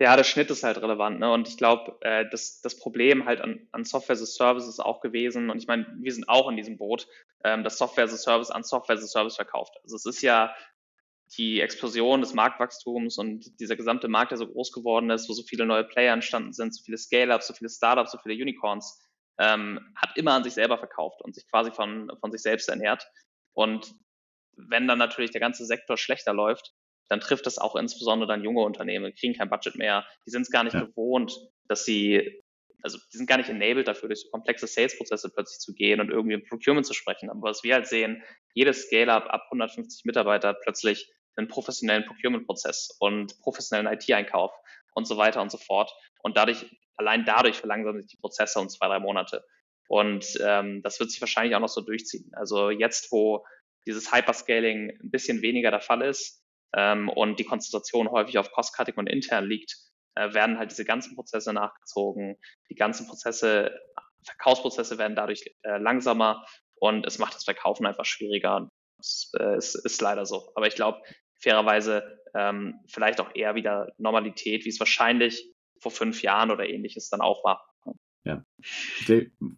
Ja, 0.00 0.16
der 0.16 0.24
Schnitt 0.24 0.50
ist 0.50 0.64
halt 0.64 0.78
relevant. 0.78 1.20
Ne? 1.20 1.32
Und 1.32 1.46
ich 1.46 1.56
glaube, 1.56 1.96
äh, 2.00 2.28
das, 2.28 2.60
das 2.60 2.76
Problem 2.76 3.24
halt 3.24 3.40
an, 3.40 3.68
an 3.70 3.84
Software 3.84 4.14
as 4.14 4.22
a 4.22 4.26
Service 4.26 4.66
ist 4.66 4.80
auch 4.80 5.00
gewesen. 5.00 5.48
Und 5.48 5.58
ich 5.58 5.68
meine, 5.68 5.86
wir 6.00 6.12
sind 6.12 6.28
auch 6.28 6.50
in 6.50 6.56
diesem 6.56 6.76
Boot, 6.76 7.06
ähm, 7.44 7.62
dass 7.62 7.78
Software 7.78 8.04
as 8.04 8.12
a 8.12 8.16
Service 8.16 8.50
an 8.50 8.64
Software 8.64 8.96
as 8.96 9.04
a 9.04 9.06
Service 9.06 9.36
verkauft. 9.36 9.76
Also 9.84 9.94
es 9.94 10.04
ist 10.04 10.22
ja 10.22 10.52
die 11.36 11.60
Explosion 11.60 12.20
des 12.20 12.34
Marktwachstums 12.34 13.16
und 13.16 13.60
dieser 13.60 13.76
gesamte 13.76 14.08
Markt, 14.08 14.32
der 14.32 14.38
so 14.38 14.48
groß 14.48 14.72
geworden 14.72 15.08
ist, 15.10 15.28
wo 15.28 15.34
so 15.34 15.42
viele 15.44 15.66
neue 15.66 15.84
Player 15.84 16.12
entstanden 16.12 16.52
sind, 16.52 16.74
so 16.74 16.82
viele 16.82 16.98
Scale-Ups, 16.98 17.46
so 17.46 17.54
viele 17.54 17.70
Startups, 17.70 18.12
so 18.12 18.18
viele 18.18 18.34
Unicorns, 18.34 19.00
ähm, 19.42 19.80
hat 19.96 20.16
immer 20.16 20.34
an 20.34 20.44
sich 20.44 20.54
selber 20.54 20.78
verkauft 20.78 21.20
und 21.22 21.34
sich 21.34 21.48
quasi 21.50 21.72
von, 21.72 22.12
von 22.20 22.30
sich 22.30 22.42
selbst 22.42 22.68
ernährt. 22.68 23.04
Und 23.54 23.92
wenn 24.56 24.86
dann 24.86 24.98
natürlich 24.98 25.32
der 25.32 25.40
ganze 25.40 25.66
Sektor 25.66 25.96
schlechter 25.96 26.32
läuft, 26.32 26.72
dann 27.08 27.20
trifft 27.20 27.46
das 27.46 27.58
auch 27.58 27.74
insbesondere 27.74 28.28
dann 28.28 28.44
junge 28.44 28.62
Unternehmen, 28.62 29.06
die 29.06 29.20
kriegen 29.20 29.34
kein 29.34 29.50
Budget 29.50 29.76
mehr, 29.76 30.06
die 30.26 30.30
sind 30.30 30.42
es 30.42 30.50
gar 30.50 30.62
nicht 30.62 30.74
ja. 30.74 30.84
gewohnt, 30.84 31.36
dass 31.66 31.84
sie, 31.84 32.40
also 32.82 32.98
die 33.12 33.16
sind 33.16 33.28
gar 33.28 33.36
nicht 33.36 33.50
enabled 33.50 33.88
dafür, 33.88 34.08
durch 34.08 34.20
so 34.20 34.30
komplexe 34.30 34.68
Sales-Prozesse 34.68 35.30
plötzlich 35.34 35.58
zu 35.58 35.74
gehen 35.74 36.00
und 36.00 36.10
irgendwie 36.10 36.34
im 36.34 36.44
Procurement 36.44 36.86
zu 36.86 36.94
sprechen. 36.94 37.28
Aber 37.28 37.42
was 37.42 37.64
wir 37.64 37.74
halt 37.74 37.88
sehen, 37.88 38.22
jedes 38.54 38.86
Scale-Up 38.86 39.26
ab 39.28 39.42
150 39.46 40.04
Mitarbeiter 40.04 40.48
hat 40.48 40.60
plötzlich 40.62 41.12
einen 41.36 41.48
professionellen 41.48 42.06
Procurement-Prozess 42.06 42.96
und 43.00 43.38
professionellen 43.40 43.92
IT-Einkauf 43.92 44.52
und 44.94 45.06
so 45.06 45.16
weiter 45.16 45.42
und 45.42 45.50
so 45.50 45.58
fort. 45.58 45.92
Und 46.22 46.36
dadurch, 46.36 46.64
allein 46.96 47.24
dadurch 47.24 47.56
verlangsamen 47.56 48.00
sich 48.00 48.10
die 48.10 48.20
Prozesse 48.20 48.60
um 48.60 48.68
zwei, 48.68 48.86
drei 48.86 48.98
Monate. 48.98 49.44
Und 49.88 50.26
ähm, 50.42 50.82
das 50.82 51.00
wird 51.00 51.10
sich 51.10 51.20
wahrscheinlich 51.20 51.54
auch 51.54 51.60
noch 51.60 51.68
so 51.68 51.82
durchziehen. 51.82 52.30
Also 52.34 52.70
jetzt, 52.70 53.12
wo 53.12 53.44
dieses 53.86 54.12
Hyperscaling 54.12 54.90
ein 54.90 55.10
bisschen 55.10 55.42
weniger 55.42 55.70
der 55.70 55.80
Fall 55.80 56.02
ist 56.02 56.42
ähm, 56.74 57.08
und 57.08 57.38
die 57.38 57.44
Konzentration 57.44 58.10
häufig 58.10 58.38
auf 58.38 58.52
Cost-Cutting 58.52 58.94
und 58.94 59.08
intern 59.08 59.46
liegt, 59.46 59.76
äh, 60.14 60.32
werden 60.32 60.58
halt 60.58 60.70
diese 60.70 60.84
ganzen 60.84 61.14
Prozesse 61.14 61.52
nachgezogen. 61.52 62.38
Die 62.70 62.74
ganzen 62.74 63.06
Prozesse, 63.06 63.78
Verkaufsprozesse 64.24 64.98
werden 64.98 65.16
dadurch 65.16 65.44
äh, 65.62 65.78
langsamer 65.78 66.44
und 66.76 67.06
es 67.06 67.18
macht 67.18 67.34
das 67.34 67.44
Verkaufen 67.44 67.86
einfach 67.86 68.04
schwieriger. 68.04 68.68
Das 68.98 69.30
äh, 69.38 69.56
ist, 69.56 69.74
ist 69.74 70.00
leider 70.00 70.26
so. 70.26 70.52
Aber 70.54 70.66
ich 70.66 70.74
glaube, 70.74 71.02
fairerweise 71.40 72.18
ähm, 72.34 72.80
vielleicht 72.88 73.20
auch 73.20 73.34
eher 73.34 73.54
wieder 73.54 73.92
Normalität, 73.98 74.64
wie 74.64 74.68
es 74.68 74.78
wahrscheinlich 74.78 75.51
vor 75.82 75.92
fünf 75.92 76.22
Jahren 76.22 76.50
oder 76.50 76.68
ähnliches 76.68 77.10
dann 77.10 77.20
auch 77.20 77.44
war. 77.44 77.68
Ja, 78.24 78.44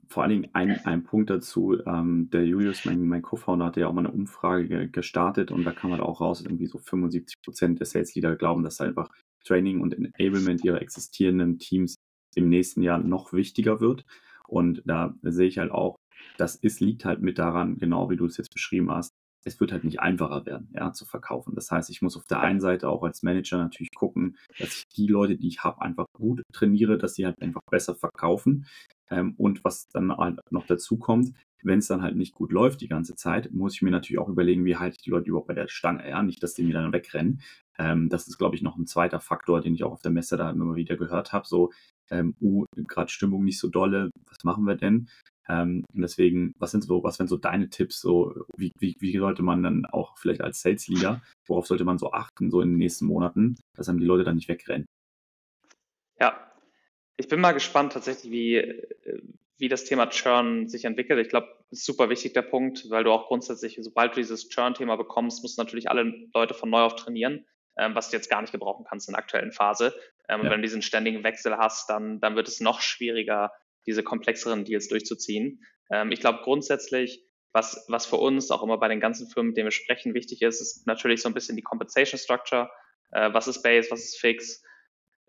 vor 0.08 0.22
allen 0.22 0.30
Dingen 0.30 0.50
ein, 0.54 0.80
ein 0.86 1.04
Punkt 1.04 1.28
dazu, 1.28 1.76
ähm, 1.86 2.30
der 2.32 2.46
Julius, 2.46 2.86
mein, 2.86 3.06
mein 3.06 3.20
Co-Founder, 3.20 3.66
hat 3.66 3.76
ja 3.76 3.88
auch 3.88 3.92
mal 3.92 4.06
eine 4.06 4.14
Umfrage 4.14 4.88
gestartet 4.88 5.50
und 5.50 5.64
da 5.64 5.72
kam 5.72 5.90
halt 5.90 6.00
auch 6.00 6.22
raus, 6.22 6.40
irgendwie 6.40 6.66
so 6.66 6.78
75 6.78 7.42
Prozent 7.42 7.78
der 7.78 7.86
Sales 7.86 8.14
Leader 8.14 8.36
glauben, 8.36 8.62
dass 8.62 8.80
einfach 8.80 9.10
Training 9.44 9.82
und 9.82 9.92
Enablement 9.92 10.64
ihrer 10.64 10.80
existierenden 10.80 11.58
Teams 11.58 11.96
im 12.34 12.48
nächsten 12.48 12.82
Jahr 12.82 12.98
noch 12.98 13.34
wichtiger 13.34 13.80
wird. 13.80 14.06
Und 14.48 14.82
da 14.86 15.14
sehe 15.20 15.48
ich 15.48 15.58
halt 15.58 15.70
auch, 15.70 15.96
das 16.38 16.56
ist, 16.56 16.80
liegt 16.80 17.04
halt 17.04 17.20
mit 17.20 17.38
daran, 17.38 17.76
genau 17.76 18.08
wie 18.08 18.16
du 18.16 18.24
es 18.24 18.38
jetzt 18.38 18.52
beschrieben 18.52 18.90
hast, 18.90 19.12
es 19.44 19.60
wird 19.60 19.72
halt 19.72 19.84
nicht 19.84 20.00
einfacher 20.00 20.46
werden, 20.46 20.68
ja, 20.74 20.92
zu 20.92 21.04
verkaufen. 21.04 21.54
Das 21.54 21.70
heißt, 21.70 21.90
ich 21.90 22.02
muss 22.02 22.16
auf 22.16 22.26
der 22.26 22.40
einen 22.40 22.60
Seite 22.60 22.88
auch 22.88 23.02
als 23.02 23.22
Manager 23.22 23.58
natürlich 23.58 23.94
gucken, 23.94 24.36
dass 24.58 24.68
ich 24.68 24.84
die 24.96 25.06
Leute, 25.06 25.36
die 25.36 25.48
ich 25.48 25.62
habe, 25.64 25.82
einfach 25.82 26.06
gut 26.14 26.42
trainiere, 26.52 26.98
dass 26.98 27.14
sie 27.14 27.26
halt 27.26 27.40
einfach 27.40 27.62
besser 27.70 27.94
verkaufen. 27.94 28.66
Ähm, 29.10 29.34
und 29.36 29.64
was 29.64 29.88
dann 29.88 30.16
halt 30.16 30.40
noch 30.50 30.66
dazu 30.66 30.98
kommt, 30.98 31.34
wenn 31.62 31.78
es 31.78 31.88
dann 31.88 32.02
halt 32.02 32.16
nicht 32.16 32.34
gut 32.34 32.52
läuft 32.52 32.80
die 32.82 32.88
ganze 32.88 33.16
Zeit, 33.16 33.50
muss 33.52 33.74
ich 33.74 33.82
mir 33.82 33.90
natürlich 33.90 34.18
auch 34.18 34.28
überlegen, 34.28 34.64
wie 34.64 34.76
halte 34.76 34.96
ich 34.98 35.02
die 35.02 35.10
Leute 35.10 35.30
überhaupt 35.30 35.48
bei 35.48 35.54
der 35.54 35.68
Stange, 35.68 36.08
ja, 36.08 36.22
nicht, 36.22 36.42
dass 36.42 36.54
die 36.54 36.62
mir 36.62 36.74
dann 36.74 36.92
wegrennen. 36.92 37.40
Ähm, 37.78 38.08
das 38.08 38.28
ist, 38.28 38.38
glaube 38.38 38.54
ich, 38.54 38.62
noch 38.62 38.76
ein 38.76 38.86
zweiter 38.86 39.20
Faktor, 39.20 39.60
den 39.60 39.74
ich 39.74 39.84
auch 39.84 39.92
auf 39.92 40.02
der 40.02 40.12
Messe 40.12 40.36
da 40.36 40.50
immer 40.50 40.74
wieder 40.74 40.96
gehört 40.96 41.32
habe. 41.32 41.46
So, 41.46 41.72
ähm, 42.10 42.34
uh, 42.40 42.64
gerade 42.86 43.10
Stimmung 43.10 43.44
nicht 43.44 43.58
so 43.58 43.68
dolle, 43.68 44.10
was 44.26 44.44
machen 44.44 44.64
wir 44.64 44.76
denn? 44.76 45.08
Ähm, 45.48 45.84
und 45.92 46.02
deswegen, 46.02 46.54
was 46.58 46.70
sind 46.70 46.84
so, 46.84 47.02
was 47.02 47.18
wären 47.18 47.28
so 47.28 47.36
deine 47.36 47.68
Tipps? 47.68 48.00
So, 48.00 48.34
wie, 48.56 48.72
wie, 48.78 48.96
wie 49.00 49.18
sollte 49.18 49.42
man 49.42 49.62
dann 49.62 49.86
auch 49.86 50.16
vielleicht 50.18 50.40
als 50.40 50.60
Sales 50.60 50.88
Leader, 50.88 51.22
worauf 51.46 51.66
sollte 51.66 51.84
man 51.84 51.98
so 51.98 52.12
achten, 52.12 52.50
so 52.50 52.60
in 52.60 52.70
den 52.70 52.78
nächsten 52.78 53.06
Monaten, 53.06 53.56
dass 53.76 53.88
einem 53.88 53.98
die 53.98 54.06
Leute 54.06 54.24
dann 54.24 54.36
nicht 54.36 54.48
wegrennen? 54.48 54.86
Ja, 56.20 56.52
ich 57.16 57.28
bin 57.28 57.40
mal 57.40 57.52
gespannt 57.52 57.92
tatsächlich, 57.92 58.32
wie, 58.32 58.82
wie 59.58 59.68
das 59.68 59.84
Thema 59.84 60.06
Churn 60.08 60.68
sich 60.68 60.84
entwickelt. 60.84 61.20
Ich 61.20 61.28
glaube, 61.28 61.48
das 61.70 61.80
ist 61.80 61.86
super 61.86 62.08
wichtig 62.08 62.32
der 62.32 62.42
Punkt, 62.42 62.88
weil 62.90 63.04
du 63.04 63.12
auch 63.12 63.28
grundsätzlich, 63.28 63.78
sobald 63.80 64.12
du 64.12 64.20
dieses 64.20 64.48
Churn-Thema 64.48 64.96
bekommst, 64.96 65.42
musst 65.42 65.58
du 65.58 65.62
natürlich 65.62 65.90
alle 65.90 66.28
Leute 66.34 66.54
von 66.54 66.70
neu 66.70 66.80
auf 66.80 66.96
trainieren, 66.96 67.46
ähm, 67.76 67.94
was 67.94 68.10
du 68.10 68.16
jetzt 68.16 68.30
gar 68.30 68.40
nicht 68.40 68.52
gebrauchen 68.52 68.84
kannst 68.88 69.08
in 69.08 69.12
der 69.12 69.20
aktuellen 69.20 69.52
Phase. 69.52 69.94
Ähm, 70.28 70.38
ja. 70.38 70.44
Und 70.44 70.50
wenn 70.50 70.60
du 70.60 70.66
diesen 70.66 70.82
ständigen 70.82 71.22
Wechsel 71.22 71.56
hast, 71.56 71.88
dann, 71.90 72.20
dann 72.20 72.36
wird 72.36 72.48
es 72.48 72.60
noch 72.60 72.80
schwieriger, 72.80 73.52
diese 73.86 74.02
komplexeren 74.02 74.64
Deals 74.64 74.88
durchzuziehen. 74.88 75.64
Ähm, 75.90 76.12
ich 76.12 76.20
glaube 76.20 76.40
grundsätzlich, 76.42 77.24
was, 77.52 77.84
was 77.88 78.06
für 78.06 78.16
uns 78.16 78.50
auch 78.50 78.62
immer 78.62 78.78
bei 78.78 78.88
den 78.88 79.00
ganzen 79.00 79.28
Firmen, 79.28 79.50
mit 79.50 79.56
denen 79.56 79.66
wir 79.66 79.72
sprechen, 79.72 80.12
wichtig 80.12 80.42
ist, 80.42 80.60
ist 80.60 80.86
natürlich 80.86 81.22
so 81.22 81.28
ein 81.28 81.34
bisschen 81.34 81.56
die 81.56 81.62
Compensation 81.62 82.18
Structure. 82.18 82.68
Äh, 83.12 83.32
was 83.32 83.46
ist 83.46 83.62
Base, 83.62 83.90
was 83.90 84.00
ist 84.00 84.18
Fix? 84.18 84.62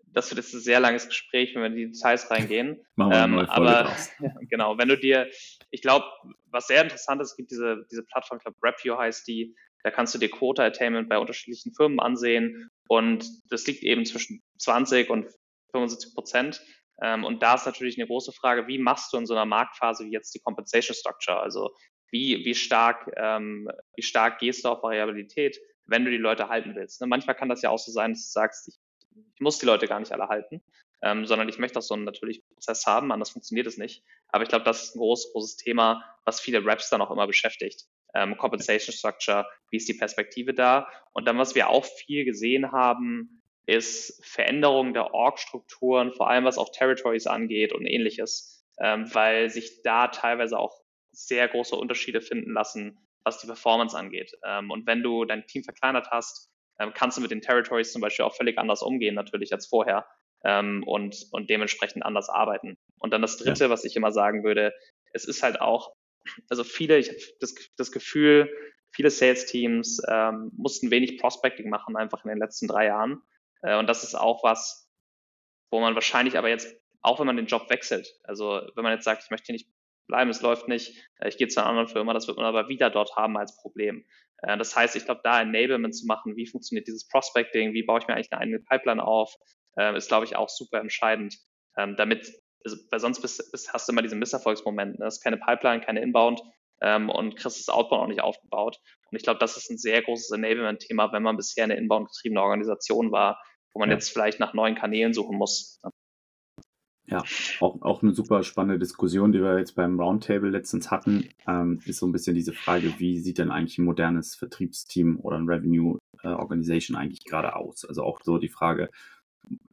Das 0.08 0.30
wird 0.30 0.38
jetzt 0.38 0.54
ein 0.54 0.60
sehr 0.60 0.80
langes 0.80 1.06
Gespräch, 1.06 1.54
wenn 1.54 1.62
wir 1.62 1.66
in 1.68 1.76
die 1.76 1.92
Details 1.92 2.30
reingehen. 2.30 2.84
Machen 2.96 3.10
wir 3.10 3.18
ähm, 3.18 3.38
aber 3.38 3.94
ja, 4.20 4.34
genau, 4.48 4.76
wenn 4.76 4.88
du 4.88 4.98
dir, 4.98 5.30
ich 5.70 5.82
glaube, 5.82 6.06
was 6.46 6.66
sehr 6.66 6.82
interessant 6.82 7.20
ist, 7.20 7.30
es 7.30 7.36
gibt 7.36 7.50
diese, 7.50 7.86
diese 7.90 8.02
Plattform, 8.02 8.38
ich 8.38 8.44
glaube, 8.44 8.58
Rapio 8.62 8.98
heißt 8.98 9.26
die, 9.28 9.54
da 9.84 9.92
kannst 9.92 10.12
du 10.14 10.18
dir 10.18 10.28
Quota 10.28 10.64
Attainment 10.64 11.08
bei 11.08 11.16
unterschiedlichen 11.16 11.72
Firmen 11.74 12.00
ansehen 12.00 12.70
und 12.88 13.24
das 13.52 13.66
liegt 13.68 13.84
eben 13.84 14.04
zwischen 14.04 14.42
20 14.58 15.10
und 15.10 15.26
75 15.70 16.12
Prozent. 16.12 16.60
Ähm, 17.02 17.24
und 17.24 17.42
da 17.42 17.54
ist 17.54 17.66
natürlich 17.66 17.98
eine 17.98 18.06
große 18.06 18.32
Frage, 18.32 18.66
wie 18.66 18.78
machst 18.78 19.12
du 19.12 19.18
in 19.18 19.26
so 19.26 19.34
einer 19.34 19.44
Marktphase 19.44 20.06
wie 20.06 20.12
jetzt 20.12 20.34
die 20.34 20.40
Compensation 20.40 20.94
Structure? 20.94 21.38
Also 21.38 21.74
wie, 22.10 22.44
wie, 22.44 22.54
stark, 22.54 23.12
ähm, 23.16 23.70
wie 23.94 24.02
stark 24.02 24.38
gehst 24.38 24.64
du 24.64 24.68
auf 24.68 24.82
Variabilität, 24.82 25.58
wenn 25.84 26.04
du 26.04 26.10
die 26.10 26.16
Leute 26.16 26.48
halten 26.48 26.74
willst? 26.74 27.00
Ne? 27.00 27.06
Manchmal 27.06 27.36
kann 27.36 27.48
das 27.48 27.62
ja 27.62 27.70
auch 27.70 27.78
so 27.78 27.92
sein, 27.92 28.12
dass 28.12 28.22
du 28.22 28.32
sagst, 28.32 28.68
ich, 28.68 28.76
ich 29.34 29.40
muss 29.40 29.58
die 29.58 29.66
Leute 29.66 29.86
gar 29.86 30.00
nicht 30.00 30.12
alle 30.12 30.28
halten, 30.28 30.62
ähm, 31.02 31.26
sondern 31.26 31.48
ich 31.48 31.58
möchte 31.58 31.78
auch 31.78 31.82
so 31.82 31.94
einen 31.94 32.04
natürlichen 32.04 32.44
Prozess 32.48 32.86
haben, 32.86 33.12
anders 33.12 33.30
funktioniert 33.30 33.66
es 33.66 33.76
nicht. 33.76 34.02
Aber 34.28 34.44
ich 34.44 34.48
glaube, 34.48 34.64
das 34.64 34.84
ist 34.84 34.96
ein 34.96 34.98
großes, 34.98 35.32
großes 35.32 35.56
Thema, 35.56 36.04
was 36.24 36.40
viele 36.40 36.64
Raps 36.64 36.88
dann 36.90 37.02
auch 37.02 37.10
immer 37.10 37.26
beschäftigt. 37.26 37.84
Ähm, 38.14 38.36
Compensation 38.38 38.94
Structure, 38.94 39.46
wie 39.70 39.76
ist 39.76 39.88
die 39.88 39.94
Perspektive 39.94 40.54
da? 40.54 40.88
Und 41.12 41.26
dann, 41.26 41.36
was 41.38 41.54
wir 41.54 41.68
auch 41.68 41.84
viel 41.84 42.24
gesehen 42.24 42.72
haben, 42.72 43.42
ist 43.66 44.24
Veränderung 44.24 44.94
der 44.94 45.12
Org-Strukturen, 45.12 46.12
vor 46.12 46.30
allem 46.30 46.44
was 46.44 46.58
auch 46.58 46.70
Territories 46.72 47.26
angeht 47.26 47.72
und 47.72 47.84
ähnliches, 47.84 48.64
ähm, 48.80 49.12
weil 49.12 49.50
sich 49.50 49.82
da 49.82 50.08
teilweise 50.08 50.58
auch 50.58 50.80
sehr 51.12 51.48
große 51.48 51.74
Unterschiede 51.74 52.20
finden 52.20 52.52
lassen, 52.52 52.98
was 53.24 53.40
die 53.40 53.46
Performance 53.46 53.96
angeht. 53.96 54.32
Ähm, 54.44 54.70
und 54.70 54.86
wenn 54.86 55.02
du 55.02 55.24
dein 55.24 55.46
Team 55.46 55.64
verkleinert 55.64 56.08
hast, 56.10 56.50
ähm, 56.78 56.92
kannst 56.94 57.16
du 57.16 57.22
mit 57.22 57.30
den 57.30 57.40
Territories 57.40 57.92
zum 57.92 58.02
Beispiel 58.02 58.24
auch 58.24 58.36
völlig 58.36 58.58
anders 58.58 58.82
umgehen, 58.82 59.14
natürlich 59.14 59.52
als 59.52 59.66
vorher 59.66 60.06
ähm, 60.44 60.84
und, 60.86 61.26
und 61.32 61.50
dementsprechend 61.50 62.04
anders 62.04 62.28
arbeiten. 62.28 62.76
Und 62.98 63.12
dann 63.12 63.22
das 63.22 63.36
Dritte, 63.38 63.64
ja. 63.64 63.70
was 63.70 63.84
ich 63.84 63.96
immer 63.96 64.12
sagen 64.12 64.44
würde, 64.44 64.72
es 65.12 65.24
ist 65.24 65.42
halt 65.42 65.60
auch, 65.60 65.94
also 66.48 66.64
viele, 66.64 66.98
ich 66.98 67.08
habe 67.08 67.18
das, 67.40 67.54
das 67.76 67.90
Gefühl, 67.90 68.52
viele 68.92 69.10
Sales-Teams 69.10 70.02
ähm, 70.08 70.52
mussten 70.56 70.90
wenig 70.90 71.18
Prospecting 71.18 71.68
machen, 71.68 71.96
einfach 71.96 72.24
in 72.24 72.28
den 72.28 72.38
letzten 72.38 72.68
drei 72.68 72.86
Jahren. 72.86 73.22
Äh, 73.66 73.76
und 73.76 73.88
das 73.88 74.04
ist 74.04 74.14
auch 74.14 74.42
was, 74.44 74.88
wo 75.70 75.80
man 75.80 75.94
wahrscheinlich 75.94 76.38
aber 76.38 76.48
jetzt, 76.48 76.74
auch 77.02 77.18
wenn 77.18 77.26
man 77.26 77.36
den 77.36 77.46
Job 77.46 77.68
wechselt, 77.68 78.08
also 78.24 78.62
wenn 78.74 78.84
man 78.84 78.92
jetzt 78.92 79.04
sagt, 79.04 79.24
ich 79.24 79.30
möchte 79.30 79.46
hier 79.46 79.54
nicht 79.54 79.68
bleiben, 80.08 80.30
es 80.30 80.40
läuft 80.40 80.68
nicht, 80.68 80.96
äh, 81.18 81.28
ich 81.28 81.36
gehe 81.36 81.48
zu 81.48 81.60
einer 81.60 81.68
anderen 81.68 81.88
Firma, 81.88 82.14
das 82.14 82.28
wird 82.28 82.36
man 82.36 82.46
aber 82.46 82.68
wieder 82.68 82.88
dort 82.90 83.16
haben 83.16 83.36
als 83.36 83.56
Problem. 83.56 84.06
Äh, 84.38 84.56
das 84.56 84.74
heißt, 84.74 84.96
ich 84.96 85.04
glaube, 85.04 85.20
da 85.24 85.42
Enablement 85.42 85.94
zu 85.94 86.06
machen, 86.06 86.36
wie 86.36 86.46
funktioniert 86.46 86.86
dieses 86.86 87.08
Prospecting, 87.08 87.74
wie 87.74 87.82
baue 87.82 87.98
ich 87.98 88.06
mir 88.06 88.14
eigentlich 88.14 88.32
eine 88.32 88.40
eigene 88.40 88.60
Pipeline 88.60 89.04
auf, 89.04 89.34
ist, 89.94 90.08
glaube 90.08 90.24
ich, 90.24 90.36
auch 90.36 90.48
super 90.48 90.80
entscheidend, 90.80 91.36
ähm, 91.76 91.96
damit, 91.96 92.32
also, 92.64 92.78
weil 92.90 92.98
sonst 92.98 93.22
hast 93.22 93.86
du 93.86 93.92
immer 93.92 94.00
diesen 94.00 94.18
Misserfolgsmoment. 94.18 94.98
Ne? 94.98 95.06
Es 95.06 95.18
ist 95.18 95.22
keine 95.22 95.36
Pipeline, 95.36 95.82
keine 95.82 96.00
Inbound 96.00 96.40
ähm, 96.80 97.10
und 97.10 97.36
kriegst 97.36 97.58
das 97.58 97.68
Outbound 97.68 98.02
auch 98.02 98.08
nicht 98.08 98.22
aufgebaut. 98.22 98.78
Und 99.10 99.16
ich 99.16 99.22
glaube, 99.22 99.38
das 99.38 99.58
ist 99.58 99.70
ein 99.70 99.76
sehr 99.76 100.02
großes 100.02 100.30
Enablement-Thema, 100.30 101.12
wenn 101.12 101.22
man 101.22 101.36
bisher 101.36 101.64
eine 101.64 101.76
inbound-getriebene 101.76 102.40
Organisation 102.40 103.12
war, 103.12 103.38
wo 103.76 103.80
man 103.80 103.90
ja. 103.90 103.96
jetzt 103.96 104.08
vielleicht 104.08 104.40
nach 104.40 104.54
neuen 104.54 104.74
Kanälen 104.74 105.12
suchen 105.12 105.36
muss. 105.36 105.82
Ja, 107.04 107.22
auch, 107.60 107.82
auch 107.82 108.02
eine 108.02 108.14
super 108.14 108.42
spannende 108.42 108.78
Diskussion, 108.78 109.32
die 109.32 109.42
wir 109.42 109.58
jetzt 109.58 109.74
beim 109.74 110.00
Roundtable 110.00 110.48
letztens 110.48 110.90
hatten, 110.90 111.28
ähm, 111.46 111.78
ist 111.84 111.98
so 111.98 112.06
ein 112.06 112.12
bisschen 112.12 112.34
diese 112.34 112.54
Frage, 112.54 112.98
wie 112.98 113.18
sieht 113.20 113.36
denn 113.36 113.50
eigentlich 113.50 113.76
ein 113.76 113.84
modernes 113.84 114.34
Vertriebsteam 114.34 115.20
oder 115.20 115.36
ein 115.36 115.46
Revenue 115.46 115.98
äh, 116.22 116.28
Organization 116.28 116.96
eigentlich 116.96 117.24
gerade 117.24 117.54
aus? 117.54 117.84
Also 117.84 118.02
auch 118.02 118.20
so 118.24 118.38
die 118.38 118.48
Frage, 118.48 118.88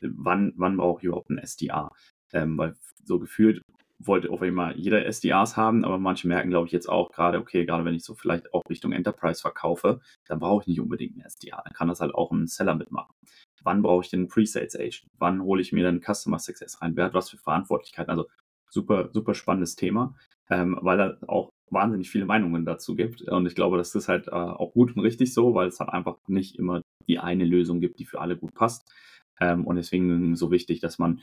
wann, 0.02 0.52
wann 0.58 0.76
brauche 0.76 1.00
ich 1.00 1.06
überhaupt 1.06 1.30
ein 1.30 1.42
SDA? 1.42 1.90
Ähm, 2.34 2.58
weil 2.58 2.76
so 3.06 3.20
gefühlt 3.20 3.62
wollte 4.08 4.30
auf 4.30 4.42
einmal 4.42 4.78
jeder 4.78 5.06
SDRs 5.06 5.58
haben, 5.58 5.86
aber 5.86 5.98
manche 5.98 6.28
merken, 6.28 6.50
glaube 6.50 6.68
ich, 6.68 6.74
jetzt 6.74 6.90
auch 6.90 7.12
gerade, 7.12 7.40
okay, 7.40 7.66
gerade 7.66 7.86
wenn 7.86 7.96
ich 7.96 8.04
so 8.04 8.14
vielleicht 8.16 8.54
auch 8.54 8.64
Richtung 8.70 8.92
Enterprise 8.92 9.42
verkaufe, 9.42 10.02
dann 10.28 10.40
brauche 10.40 10.64
ich 10.64 10.68
nicht 10.68 10.80
unbedingt 10.80 11.14
einen 11.14 11.26
SDR. 11.26 11.62
Dann 11.64 11.74
kann 11.74 11.88
das 11.88 12.02
halt 12.02 12.14
auch 12.14 12.32
ein 12.32 12.48
Seller 12.48 12.76
mitmachen. 12.76 13.14
Wann 13.64 13.82
brauche 13.82 14.04
ich 14.04 14.10
den 14.10 14.28
Pre-Sales 14.28 14.76
Agent? 14.76 15.08
Wann 15.18 15.42
hole 15.42 15.62
ich 15.62 15.72
mir 15.72 15.84
dann 15.84 16.02
Customer 16.02 16.40
Success 16.40 16.82
rein? 16.82 16.96
Wer 16.96 17.06
hat 17.06 17.14
was 17.14 17.30
für 17.30 17.38
Verantwortlichkeiten? 17.38 18.10
Also 18.10 18.28
super, 18.70 19.10
super 19.14 19.34
spannendes 19.34 19.76
Thema, 19.76 20.16
ähm, 20.50 20.78
weil 20.82 20.98
da 20.98 21.18
auch 21.28 21.50
wahnsinnig 21.70 22.10
viele 22.10 22.26
Meinungen 22.26 22.66
dazu 22.66 22.96
gibt. 22.96 23.22
Und 23.22 23.46
ich 23.46 23.56
glaube, 23.56 23.78
das 23.78 23.96
ist 23.96 24.10
halt 24.10 24.28
äh, 24.28 24.32
auch 24.32 24.74
gut 24.74 24.96
und 24.96 25.02
richtig 25.02 25.34
so, 25.34 25.56
weil 25.56 25.68
es 25.68 25.80
halt 25.80 25.90
einfach 25.90 26.18
nicht 26.28 26.58
immer 26.58 26.82
die 27.08 27.20
eine 27.20 27.46
Lösung 27.46 27.80
gibt, 27.80 28.00
die 28.00 28.06
für 28.06 28.22
alle 28.22 28.38
gut 28.38 28.54
passt. 28.54 28.92
Ähm, 29.40 29.66
und 29.66 29.78
deswegen 29.78 30.36
so 30.36 30.52
wichtig, 30.52 30.80
dass 30.80 31.00
man 31.00 31.22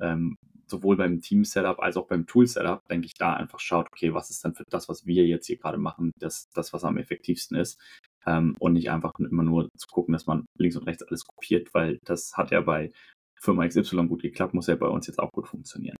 ähm, 0.00 0.36
sowohl 0.66 0.96
beim 0.96 1.20
Team-Setup 1.20 1.80
als 1.80 1.96
auch 1.96 2.06
beim 2.06 2.26
Tool-Setup, 2.26 2.86
denke 2.88 3.06
ich, 3.06 3.14
da 3.14 3.34
einfach 3.34 3.60
schaut, 3.60 3.86
okay, 3.86 4.14
was 4.14 4.30
ist 4.30 4.44
dann 4.44 4.54
für 4.54 4.64
das, 4.70 4.88
was 4.88 5.06
wir 5.06 5.26
jetzt 5.26 5.46
hier 5.46 5.56
gerade 5.56 5.78
machen, 5.78 6.12
das, 6.18 6.48
das 6.54 6.72
was 6.72 6.84
am 6.84 6.96
effektivsten 6.96 7.56
ist. 7.56 7.80
Ähm, 8.26 8.56
und 8.58 8.72
nicht 8.72 8.90
einfach 8.90 9.12
immer 9.18 9.42
nur 9.42 9.68
zu 9.76 9.86
gucken, 9.86 10.12
dass 10.12 10.26
man 10.26 10.46
links 10.56 10.76
und 10.76 10.84
rechts 10.84 11.02
alles 11.02 11.24
kopiert, 11.24 11.74
weil 11.74 11.98
das 12.04 12.36
hat 12.36 12.50
ja 12.50 12.60
bei 12.60 12.92
Firma 13.38 13.66
XY 13.66 14.06
gut 14.06 14.22
geklappt, 14.22 14.54
muss 14.54 14.66
ja 14.66 14.76
bei 14.76 14.88
uns 14.88 15.06
jetzt 15.06 15.18
auch 15.18 15.30
gut 15.30 15.46
funktionieren. 15.46 15.96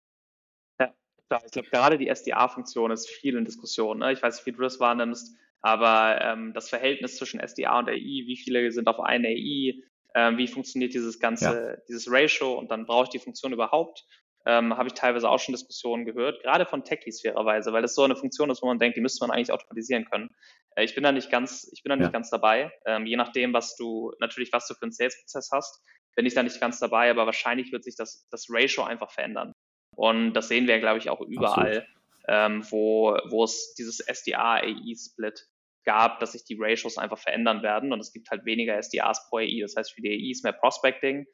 Ja, 0.80 1.40
ich 1.44 1.52
glaube, 1.52 1.68
gerade 1.68 1.98
die 1.98 2.08
SDA-Funktion 2.08 2.90
ist 2.90 3.08
viel 3.08 3.36
in 3.36 3.44
Diskussion. 3.44 3.98
Ne? 3.98 4.12
Ich 4.12 4.22
weiß 4.22 4.36
nicht, 4.36 4.46
wie 4.46 4.52
du 4.52 4.62
das 4.62 4.80
wahrnimmst, 4.80 5.36
aber 5.60 6.20
ähm, 6.22 6.52
das 6.54 6.68
Verhältnis 6.68 7.16
zwischen 7.16 7.40
SDA 7.40 7.78
und 7.78 7.88
AI, 7.88 8.24
wie 8.26 8.36
viele 8.36 8.70
sind 8.72 8.88
auf 8.88 9.00
eine 9.00 9.28
AI, 9.28 9.82
ähm, 10.14 10.38
wie 10.38 10.46
funktioniert 10.46 10.94
dieses 10.94 11.18
ganze, 11.18 11.44
ja. 11.44 11.76
dieses 11.88 12.10
Ratio 12.10 12.58
und 12.58 12.70
dann 12.70 12.86
brauche 12.86 13.04
ich 13.04 13.10
die 13.10 13.18
Funktion 13.18 13.52
überhaupt 13.52 14.06
ähm, 14.46 14.76
habe 14.76 14.88
ich 14.88 14.94
teilweise 14.94 15.28
auch 15.28 15.38
schon 15.38 15.54
Diskussionen 15.54 16.04
gehört, 16.04 16.42
gerade 16.42 16.66
von 16.66 16.84
Techies 16.84 17.22
fairerweise, 17.22 17.72
weil 17.72 17.82
das 17.82 17.94
so 17.94 18.02
eine 18.02 18.16
Funktion 18.16 18.50
ist, 18.50 18.62
wo 18.62 18.66
man 18.66 18.78
denkt, 18.78 18.96
die 18.96 19.00
müsste 19.00 19.26
man 19.26 19.34
eigentlich 19.34 19.52
automatisieren 19.52 20.04
können. 20.04 20.30
Äh, 20.76 20.84
ich 20.84 20.94
bin 20.94 21.02
da 21.02 21.12
nicht 21.12 21.30
ganz, 21.30 21.68
ich 21.72 21.82
bin 21.82 21.90
da 21.90 21.96
nicht 21.96 22.06
ja. 22.06 22.12
ganz 22.12 22.30
dabei. 22.30 22.72
Ähm, 22.86 23.06
je 23.06 23.16
nachdem, 23.16 23.52
was 23.52 23.76
du, 23.76 24.12
natürlich, 24.20 24.52
was 24.52 24.68
du 24.68 24.74
für 24.74 24.82
einen 24.82 24.92
Sales-Prozess 24.92 25.50
hast, 25.52 25.82
bin 26.14 26.26
ich 26.26 26.34
da 26.34 26.42
nicht 26.42 26.60
ganz 26.60 26.78
dabei, 26.78 27.10
aber 27.10 27.26
wahrscheinlich 27.26 27.72
wird 27.72 27.84
sich 27.84 27.96
das, 27.96 28.28
das 28.30 28.46
Ratio 28.48 28.84
einfach 28.84 29.10
verändern. 29.10 29.52
Und 29.96 30.34
das 30.34 30.48
sehen 30.48 30.66
wir, 30.66 30.78
glaube 30.78 30.98
ich, 30.98 31.08
auch 31.08 31.20
überall, 31.20 31.86
ähm, 32.28 32.64
wo, 32.70 33.16
wo 33.30 33.44
es 33.44 33.74
dieses 33.74 34.00
SDA-AI-Split 34.00 35.46
gab, 35.84 36.20
dass 36.20 36.32
sich 36.32 36.44
die 36.44 36.56
Ratios 36.58 36.98
einfach 36.98 37.18
verändern 37.18 37.62
werden 37.62 37.92
und 37.92 38.00
es 38.00 38.12
gibt 38.12 38.30
halt 38.30 38.44
weniger 38.44 38.80
SDAs 38.82 39.28
pro 39.28 39.38
AI. 39.38 39.60
Das 39.60 39.76
heißt, 39.76 39.92
für 39.92 40.00
die 40.00 40.10
AIs 40.10 40.42
mehr 40.42 40.52
Prospecting 40.52 41.26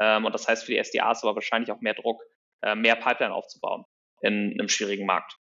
ähm, 0.00 0.24
und 0.24 0.32
das 0.32 0.48
heißt 0.48 0.64
für 0.64 0.72
die 0.72 0.82
SDAs 0.82 1.22
aber 1.22 1.34
wahrscheinlich 1.34 1.70
auch 1.70 1.80
mehr 1.80 1.94
Druck 1.94 2.22
äh, 2.62 2.74
mehr 2.74 2.96
Pipeline 2.96 3.34
aufzubauen 3.34 3.84
in 4.20 4.54
einem 4.58 4.68
schwierigen 4.68 5.06
Markt. 5.06 5.36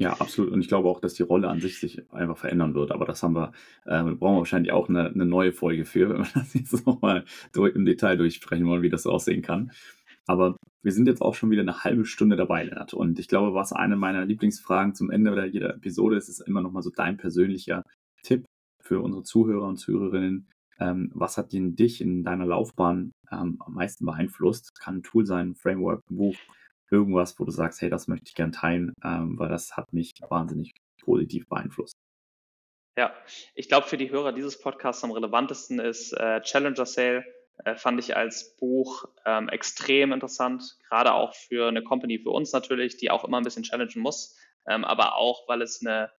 Ja, 0.00 0.14
absolut. 0.14 0.50
Und 0.52 0.62
ich 0.62 0.68
glaube 0.68 0.88
auch, 0.88 0.98
dass 0.98 1.12
die 1.12 1.22
Rolle 1.22 1.48
an 1.48 1.60
sich 1.60 1.78
sich 1.78 2.10
einfach 2.10 2.38
verändern 2.38 2.74
wird. 2.74 2.90
Aber 2.90 3.04
das 3.04 3.22
haben 3.22 3.36
wir, 3.36 3.52
äh, 3.84 4.02
brauchen 4.02 4.36
wir 4.36 4.38
wahrscheinlich 4.38 4.72
auch 4.72 4.88
eine, 4.88 5.10
eine 5.10 5.26
neue 5.26 5.52
Folge 5.52 5.84
für, 5.84 6.08
wenn 6.10 6.20
wir 6.20 6.30
das 6.34 6.54
jetzt 6.54 6.86
nochmal 6.86 7.26
im 7.54 7.84
Detail 7.84 8.16
durchsprechen 8.16 8.66
wollen, 8.66 8.82
wie 8.82 8.88
das 8.88 9.06
aussehen 9.06 9.42
kann. 9.42 9.72
Aber 10.26 10.56
wir 10.82 10.92
sind 10.92 11.06
jetzt 11.06 11.20
auch 11.20 11.34
schon 11.34 11.50
wieder 11.50 11.62
eine 11.62 11.84
halbe 11.84 12.06
Stunde 12.06 12.36
dabei, 12.36 12.64
Lennart. 12.64 12.94
Und 12.94 13.18
ich 13.18 13.28
glaube, 13.28 13.54
was 13.54 13.72
eine 13.72 13.96
meiner 13.96 14.24
Lieblingsfragen 14.24 14.94
zum 14.94 15.10
Ende 15.10 15.46
jeder 15.46 15.74
Episode 15.74 16.16
ist, 16.16 16.30
ist 16.30 16.40
immer 16.40 16.62
nochmal 16.62 16.82
so 16.82 16.90
dein 16.90 17.18
persönlicher 17.18 17.82
Tipp 18.22 18.46
für 18.82 19.00
unsere 19.00 19.22
Zuhörer 19.22 19.68
und 19.68 19.76
Zuhörerinnen, 19.76 20.48
ähm, 20.80 21.10
was 21.14 21.36
hat 21.36 21.52
denn 21.52 21.76
dich 21.76 22.00
in 22.00 22.24
deiner 22.24 22.46
Laufbahn 22.46 23.12
ähm, 23.30 23.58
am 23.60 23.74
meisten 23.74 24.06
beeinflusst? 24.06 24.78
Kann 24.80 24.96
ein 24.96 25.02
Tool 25.02 25.26
sein, 25.26 25.50
ein 25.50 25.54
Framework, 25.54 26.02
ein 26.10 26.16
Buch, 26.16 26.36
irgendwas, 26.90 27.38
wo 27.38 27.44
du 27.44 27.50
sagst, 27.50 27.80
hey, 27.80 27.90
das 27.90 28.08
möchte 28.08 28.28
ich 28.28 28.34
gern 28.34 28.52
teilen, 28.52 28.92
ähm, 29.04 29.38
weil 29.38 29.48
das 29.48 29.76
hat 29.76 29.92
mich 29.92 30.14
wahnsinnig 30.28 30.74
positiv 31.02 31.48
beeinflusst. 31.48 31.94
Ja, 32.96 33.14
ich 33.54 33.68
glaube, 33.68 33.86
für 33.86 33.96
die 33.96 34.10
Hörer 34.10 34.32
dieses 34.32 34.60
Podcasts 34.60 35.04
am 35.04 35.12
relevantesten 35.12 35.78
ist 35.78 36.12
äh, 36.12 36.40
Challenger 36.42 36.86
Sale. 36.86 37.24
Äh, 37.64 37.76
fand 37.76 38.00
ich 38.00 38.16
als 38.16 38.56
Buch 38.56 39.04
ähm, 39.26 39.48
extrem 39.48 40.12
interessant, 40.12 40.78
gerade 40.88 41.12
auch 41.12 41.34
für 41.34 41.68
eine 41.68 41.82
Company 41.82 42.18
für 42.18 42.30
uns 42.30 42.52
natürlich, 42.52 42.96
die 42.96 43.10
auch 43.10 43.24
immer 43.24 43.38
ein 43.38 43.44
bisschen 43.44 43.64
challengen 43.64 44.02
muss, 44.02 44.36
ähm, 44.66 44.84
aber 44.84 45.16
auch, 45.16 45.46
weil 45.48 45.62
es 45.62 45.80
eine 45.84 46.10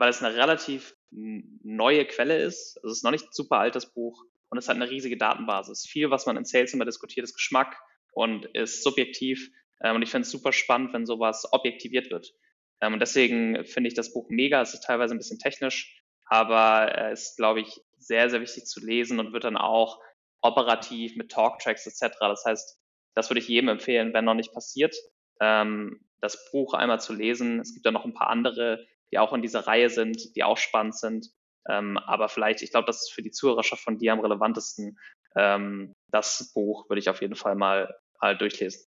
weil 0.00 0.08
es 0.08 0.22
eine 0.22 0.34
relativ 0.34 0.96
neue 1.10 2.06
Quelle 2.06 2.42
ist. 2.42 2.78
Also 2.78 2.92
es 2.92 2.98
ist 2.98 3.04
noch 3.04 3.10
nicht 3.10 3.34
super 3.34 3.58
altes 3.58 3.92
Buch 3.92 4.24
und 4.48 4.56
es 4.56 4.66
hat 4.66 4.76
eine 4.76 4.88
riesige 4.88 5.18
Datenbasis. 5.18 5.86
Viel, 5.86 6.10
was 6.10 6.24
man 6.24 6.38
in 6.38 6.46
Sales 6.46 6.72
immer 6.72 6.86
diskutiert, 6.86 7.24
ist 7.24 7.34
Geschmack 7.34 7.76
und 8.12 8.46
ist 8.46 8.82
subjektiv. 8.82 9.50
Ähm, 9.82 9.96
und 9.96 10.02
ich 10.02 10.10
finde 10.10 10.24
es 10.24 10.30
super 10.30 10.54
spannend, 10.54 10.94
wenn 10.94 11.04
sowas 11.04 11.46
objektiviert 11.52 12.10
wird. 12.10 12.32
Ähm, 12.80 12.94
und 12.94 13.00
deswegen 13.00 13.66
finde 13.66 13.88
ich 13.88 13.94
das 13.94 14.14
Buch 14.14 14.30
mega. 14.30 14.62
Es 14.62 14.72
ist 14.72 14.84
teilweise 14.84 15.14
ein 15.14 15.18
bisschen 15.18 15.38
technisch, 15.38 16.02
aber 16.24 17.10
es 17.10 17.30
ist, 17.30 17.36
glaube 17.36 17.60
ich, 17.60 17.82
sehr, 17.98 18.30
sehr 18.30 18.40
wichtig 18.40 18.64
zu 18.64 18.80
lesen 18.80 19.20
und 19.20 19.34
wird 19.34 19.44
dann 19.44 19.58
auch 19.58 20.00
operativ 20.40 21.14
mit 21.16 21.30
Talktracks 21.30 21.86
etc. 21.86 22.16
Das 22.20 22.46
heißt, 22.46 22.80
das 23.14 23.28
würde 23.28 23.40
ich 23.40 23.48
jedem 23.48 23.68
empfehlen, 23.68 24.14
wenn 24.14 24.24
noch 24.24 24.34
nicht 24.34 24.54
passiert, 24.54 24.96
ähm, 25.42 26.00
das 26.22 26.50
Buch 26.52 26.72
einmal 26.72 27.02
zu 27.02 27.12
lesen. 27.12 27.60
Es 27.60 27.74
gibt 27.74 27.84
da 27.84 27.90
noch 27.90 28.06
ein 28.06 28.14
paar 28.14 28.30
andere 28.30 28.86
die 29.12 29.18
auch 29.18 29.32
in 29.32 29.42
dieser 29.42 29.66
Reihe 29.66 29.90
sind, 29.90 30.34
die 30.36 30.44
auch 30.44 30.58
spannend 30.58 30.96
sind. 30.96 31.30
Ähm, 31.68 31.98
aber 31.98 32.28
vielleicht, 32.28 32.62
ich 32.62 32.70
glaube, 32.70 32.86
das 32.86 33.02
ist 33.02 33.12
für 33.12 33.22
die 33.22 33.30
Zuhörerschaft 33.30 33.82
von 33.82 33.98
dir 33.98 34.12
am 34.12 34.20
relevantesten. 34.20 34.98
Ähm, 35.36 35.92
das 36.10 36.52
Buch 36.54 36.88
würde 36.88 37.00
ich 37.00 37.08
auf 37.08 37.20
jeden 37.20 37.36
Fall 37.36 37.54
mal, 37.54 37.94
mal 38.20 38.36
durchlesen. 38.36 38.84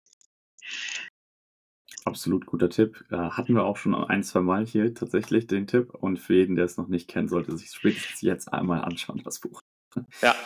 Absolut 2.05 2.45
guter 2.45 2.69
Tipp. 2.69 3.03
Äh, 3.11 3.15
hatten 3.15 3.53
wir 3.53 3.63
auch 3.63 3.78
schon 3.78 3.93
ein, 3.93 4.24
zwei 4.24 4.41
Mal 4.41 4.65
hier 4.65 4.93
tatsächlich 4.93 5.45
den 5.47 5.67
Tipp. 5.67 5.93
Und 5.93 6.17
für 6.17 6.34
jeden, 6.34 6.55
der 6.55 6.65
es 6.65 6.78
noch 6.78 6.88
nicht 6.88 7.07
kennt, 7.07 7.30
sollte 7.30 7.55
sich 7.55 7.69
spätestens 7.69 8.22
jetzt 8.22 8.51
einmal 8.51 8.82
anschauen, 8.82 9.22
das 9.24 9.39
Buch. 9.39 9.59
Ja. 10.22 10.36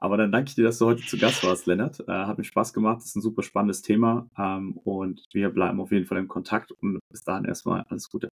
Aber 0.00 0.16
dann 0.16 0.32
danke 0.32 0.48
ich 0.48 0.56
dir, 0.56 0.64
dass 0.64 0.78
du 0.78 0.86
heute 0.86 1.02
zu 1.02 1.16
Gast 1.16 1.44
warst, 1.44 1.66
Lennart. 1.66 2.00
Äh, 2.08 2.12
hat 2.12 2.38
mir 2.38 2.44
Spaß 2.44 2.72
gemacht. 2.72 2.98
Das 2.98 3.06
ist 3.06 3.16
ein 3.16 3.22
super 3.22 3.42
spannendes 3.42 3.82
Thema. 3.82 4.28
Ähm, 4.36 4.76
und 4.78 5.22
wir 5.32 5.50
bleiben 5.50 5.80
auf 5.80 5.92
jeden 5.92 6.06
Fall 6.06 6.18
im 6.18 6.28
Kontakt. 6.28 6.72
Und 6.72 6.98
bis 7.08 7.22
dahin 7.22 7.44
erstmal 7.44 7.82
alles 7.88 8.08
Gute. 8.08 8.28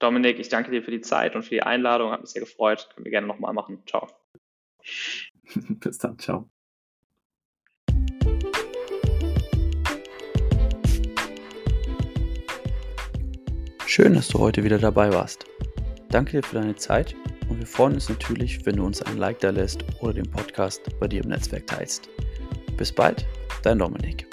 Dominik, 0.00 0.38
ich 0.38 0.48
danke 0.48 0.70
dir 0.70 0.82
für 0.82 0.90
die 0.90 1.02
Zeit 1.02 1.36
und 1.36 1.42
für 1.42 1.50
die 1.50 1.62
Einladung. 1.62 2.10
Hat 2.10 2.22
mich 2.22 2.30
sehr 2.30 2.40
gefreut. 2.40 2.88
Können 2.94 3.04
wir 3.04 3.10
gerne 3.12 3.26
nochmal 3.26 3.52
machen. 3.52 3.82
Ciao. 3.86 4.08
Bis 5.54 5.98
dann. 5.98 6.18
Ciao. 6.18 6.48
Schön, 13.86 14.14
dass 14.14 14.28
du 14.28 14.38
heute 14.38 14.64
wieder 14.64 14.78
dabei 14.78 15.12
warst. 15.12 15.44
Danke 16.08 16.38
dir 16.40 16.42
für 16.42 16.54
deine 16.54 16.76
Zeit 16.76 17.14
und 17.48 17.58
wir 17.58 17.66
freuen 17.66 17.94
uns 17.94 18.08
natürlich, 18.08 18.64
wenn 18.64 18.76
du 18.76 18.86
uns 18.86 19.02
ein 19.02 19.18
Like 19.18 19.40
da 19.40 19.50
lässt 19.50 19.84
oder 20.00 20.14
den 20.14 20.30
Podcast 20.30 20.80
bei 20.98 21.08
dir 21.08 21.22
im 21.22 21.28
Netzwerk 21.28 21.66
teilst. 21.66 22.08
Bis 22.76 22.92
bald, 22.92 23.26
dein 23.62 23.78
Dominik. 23.78 24.26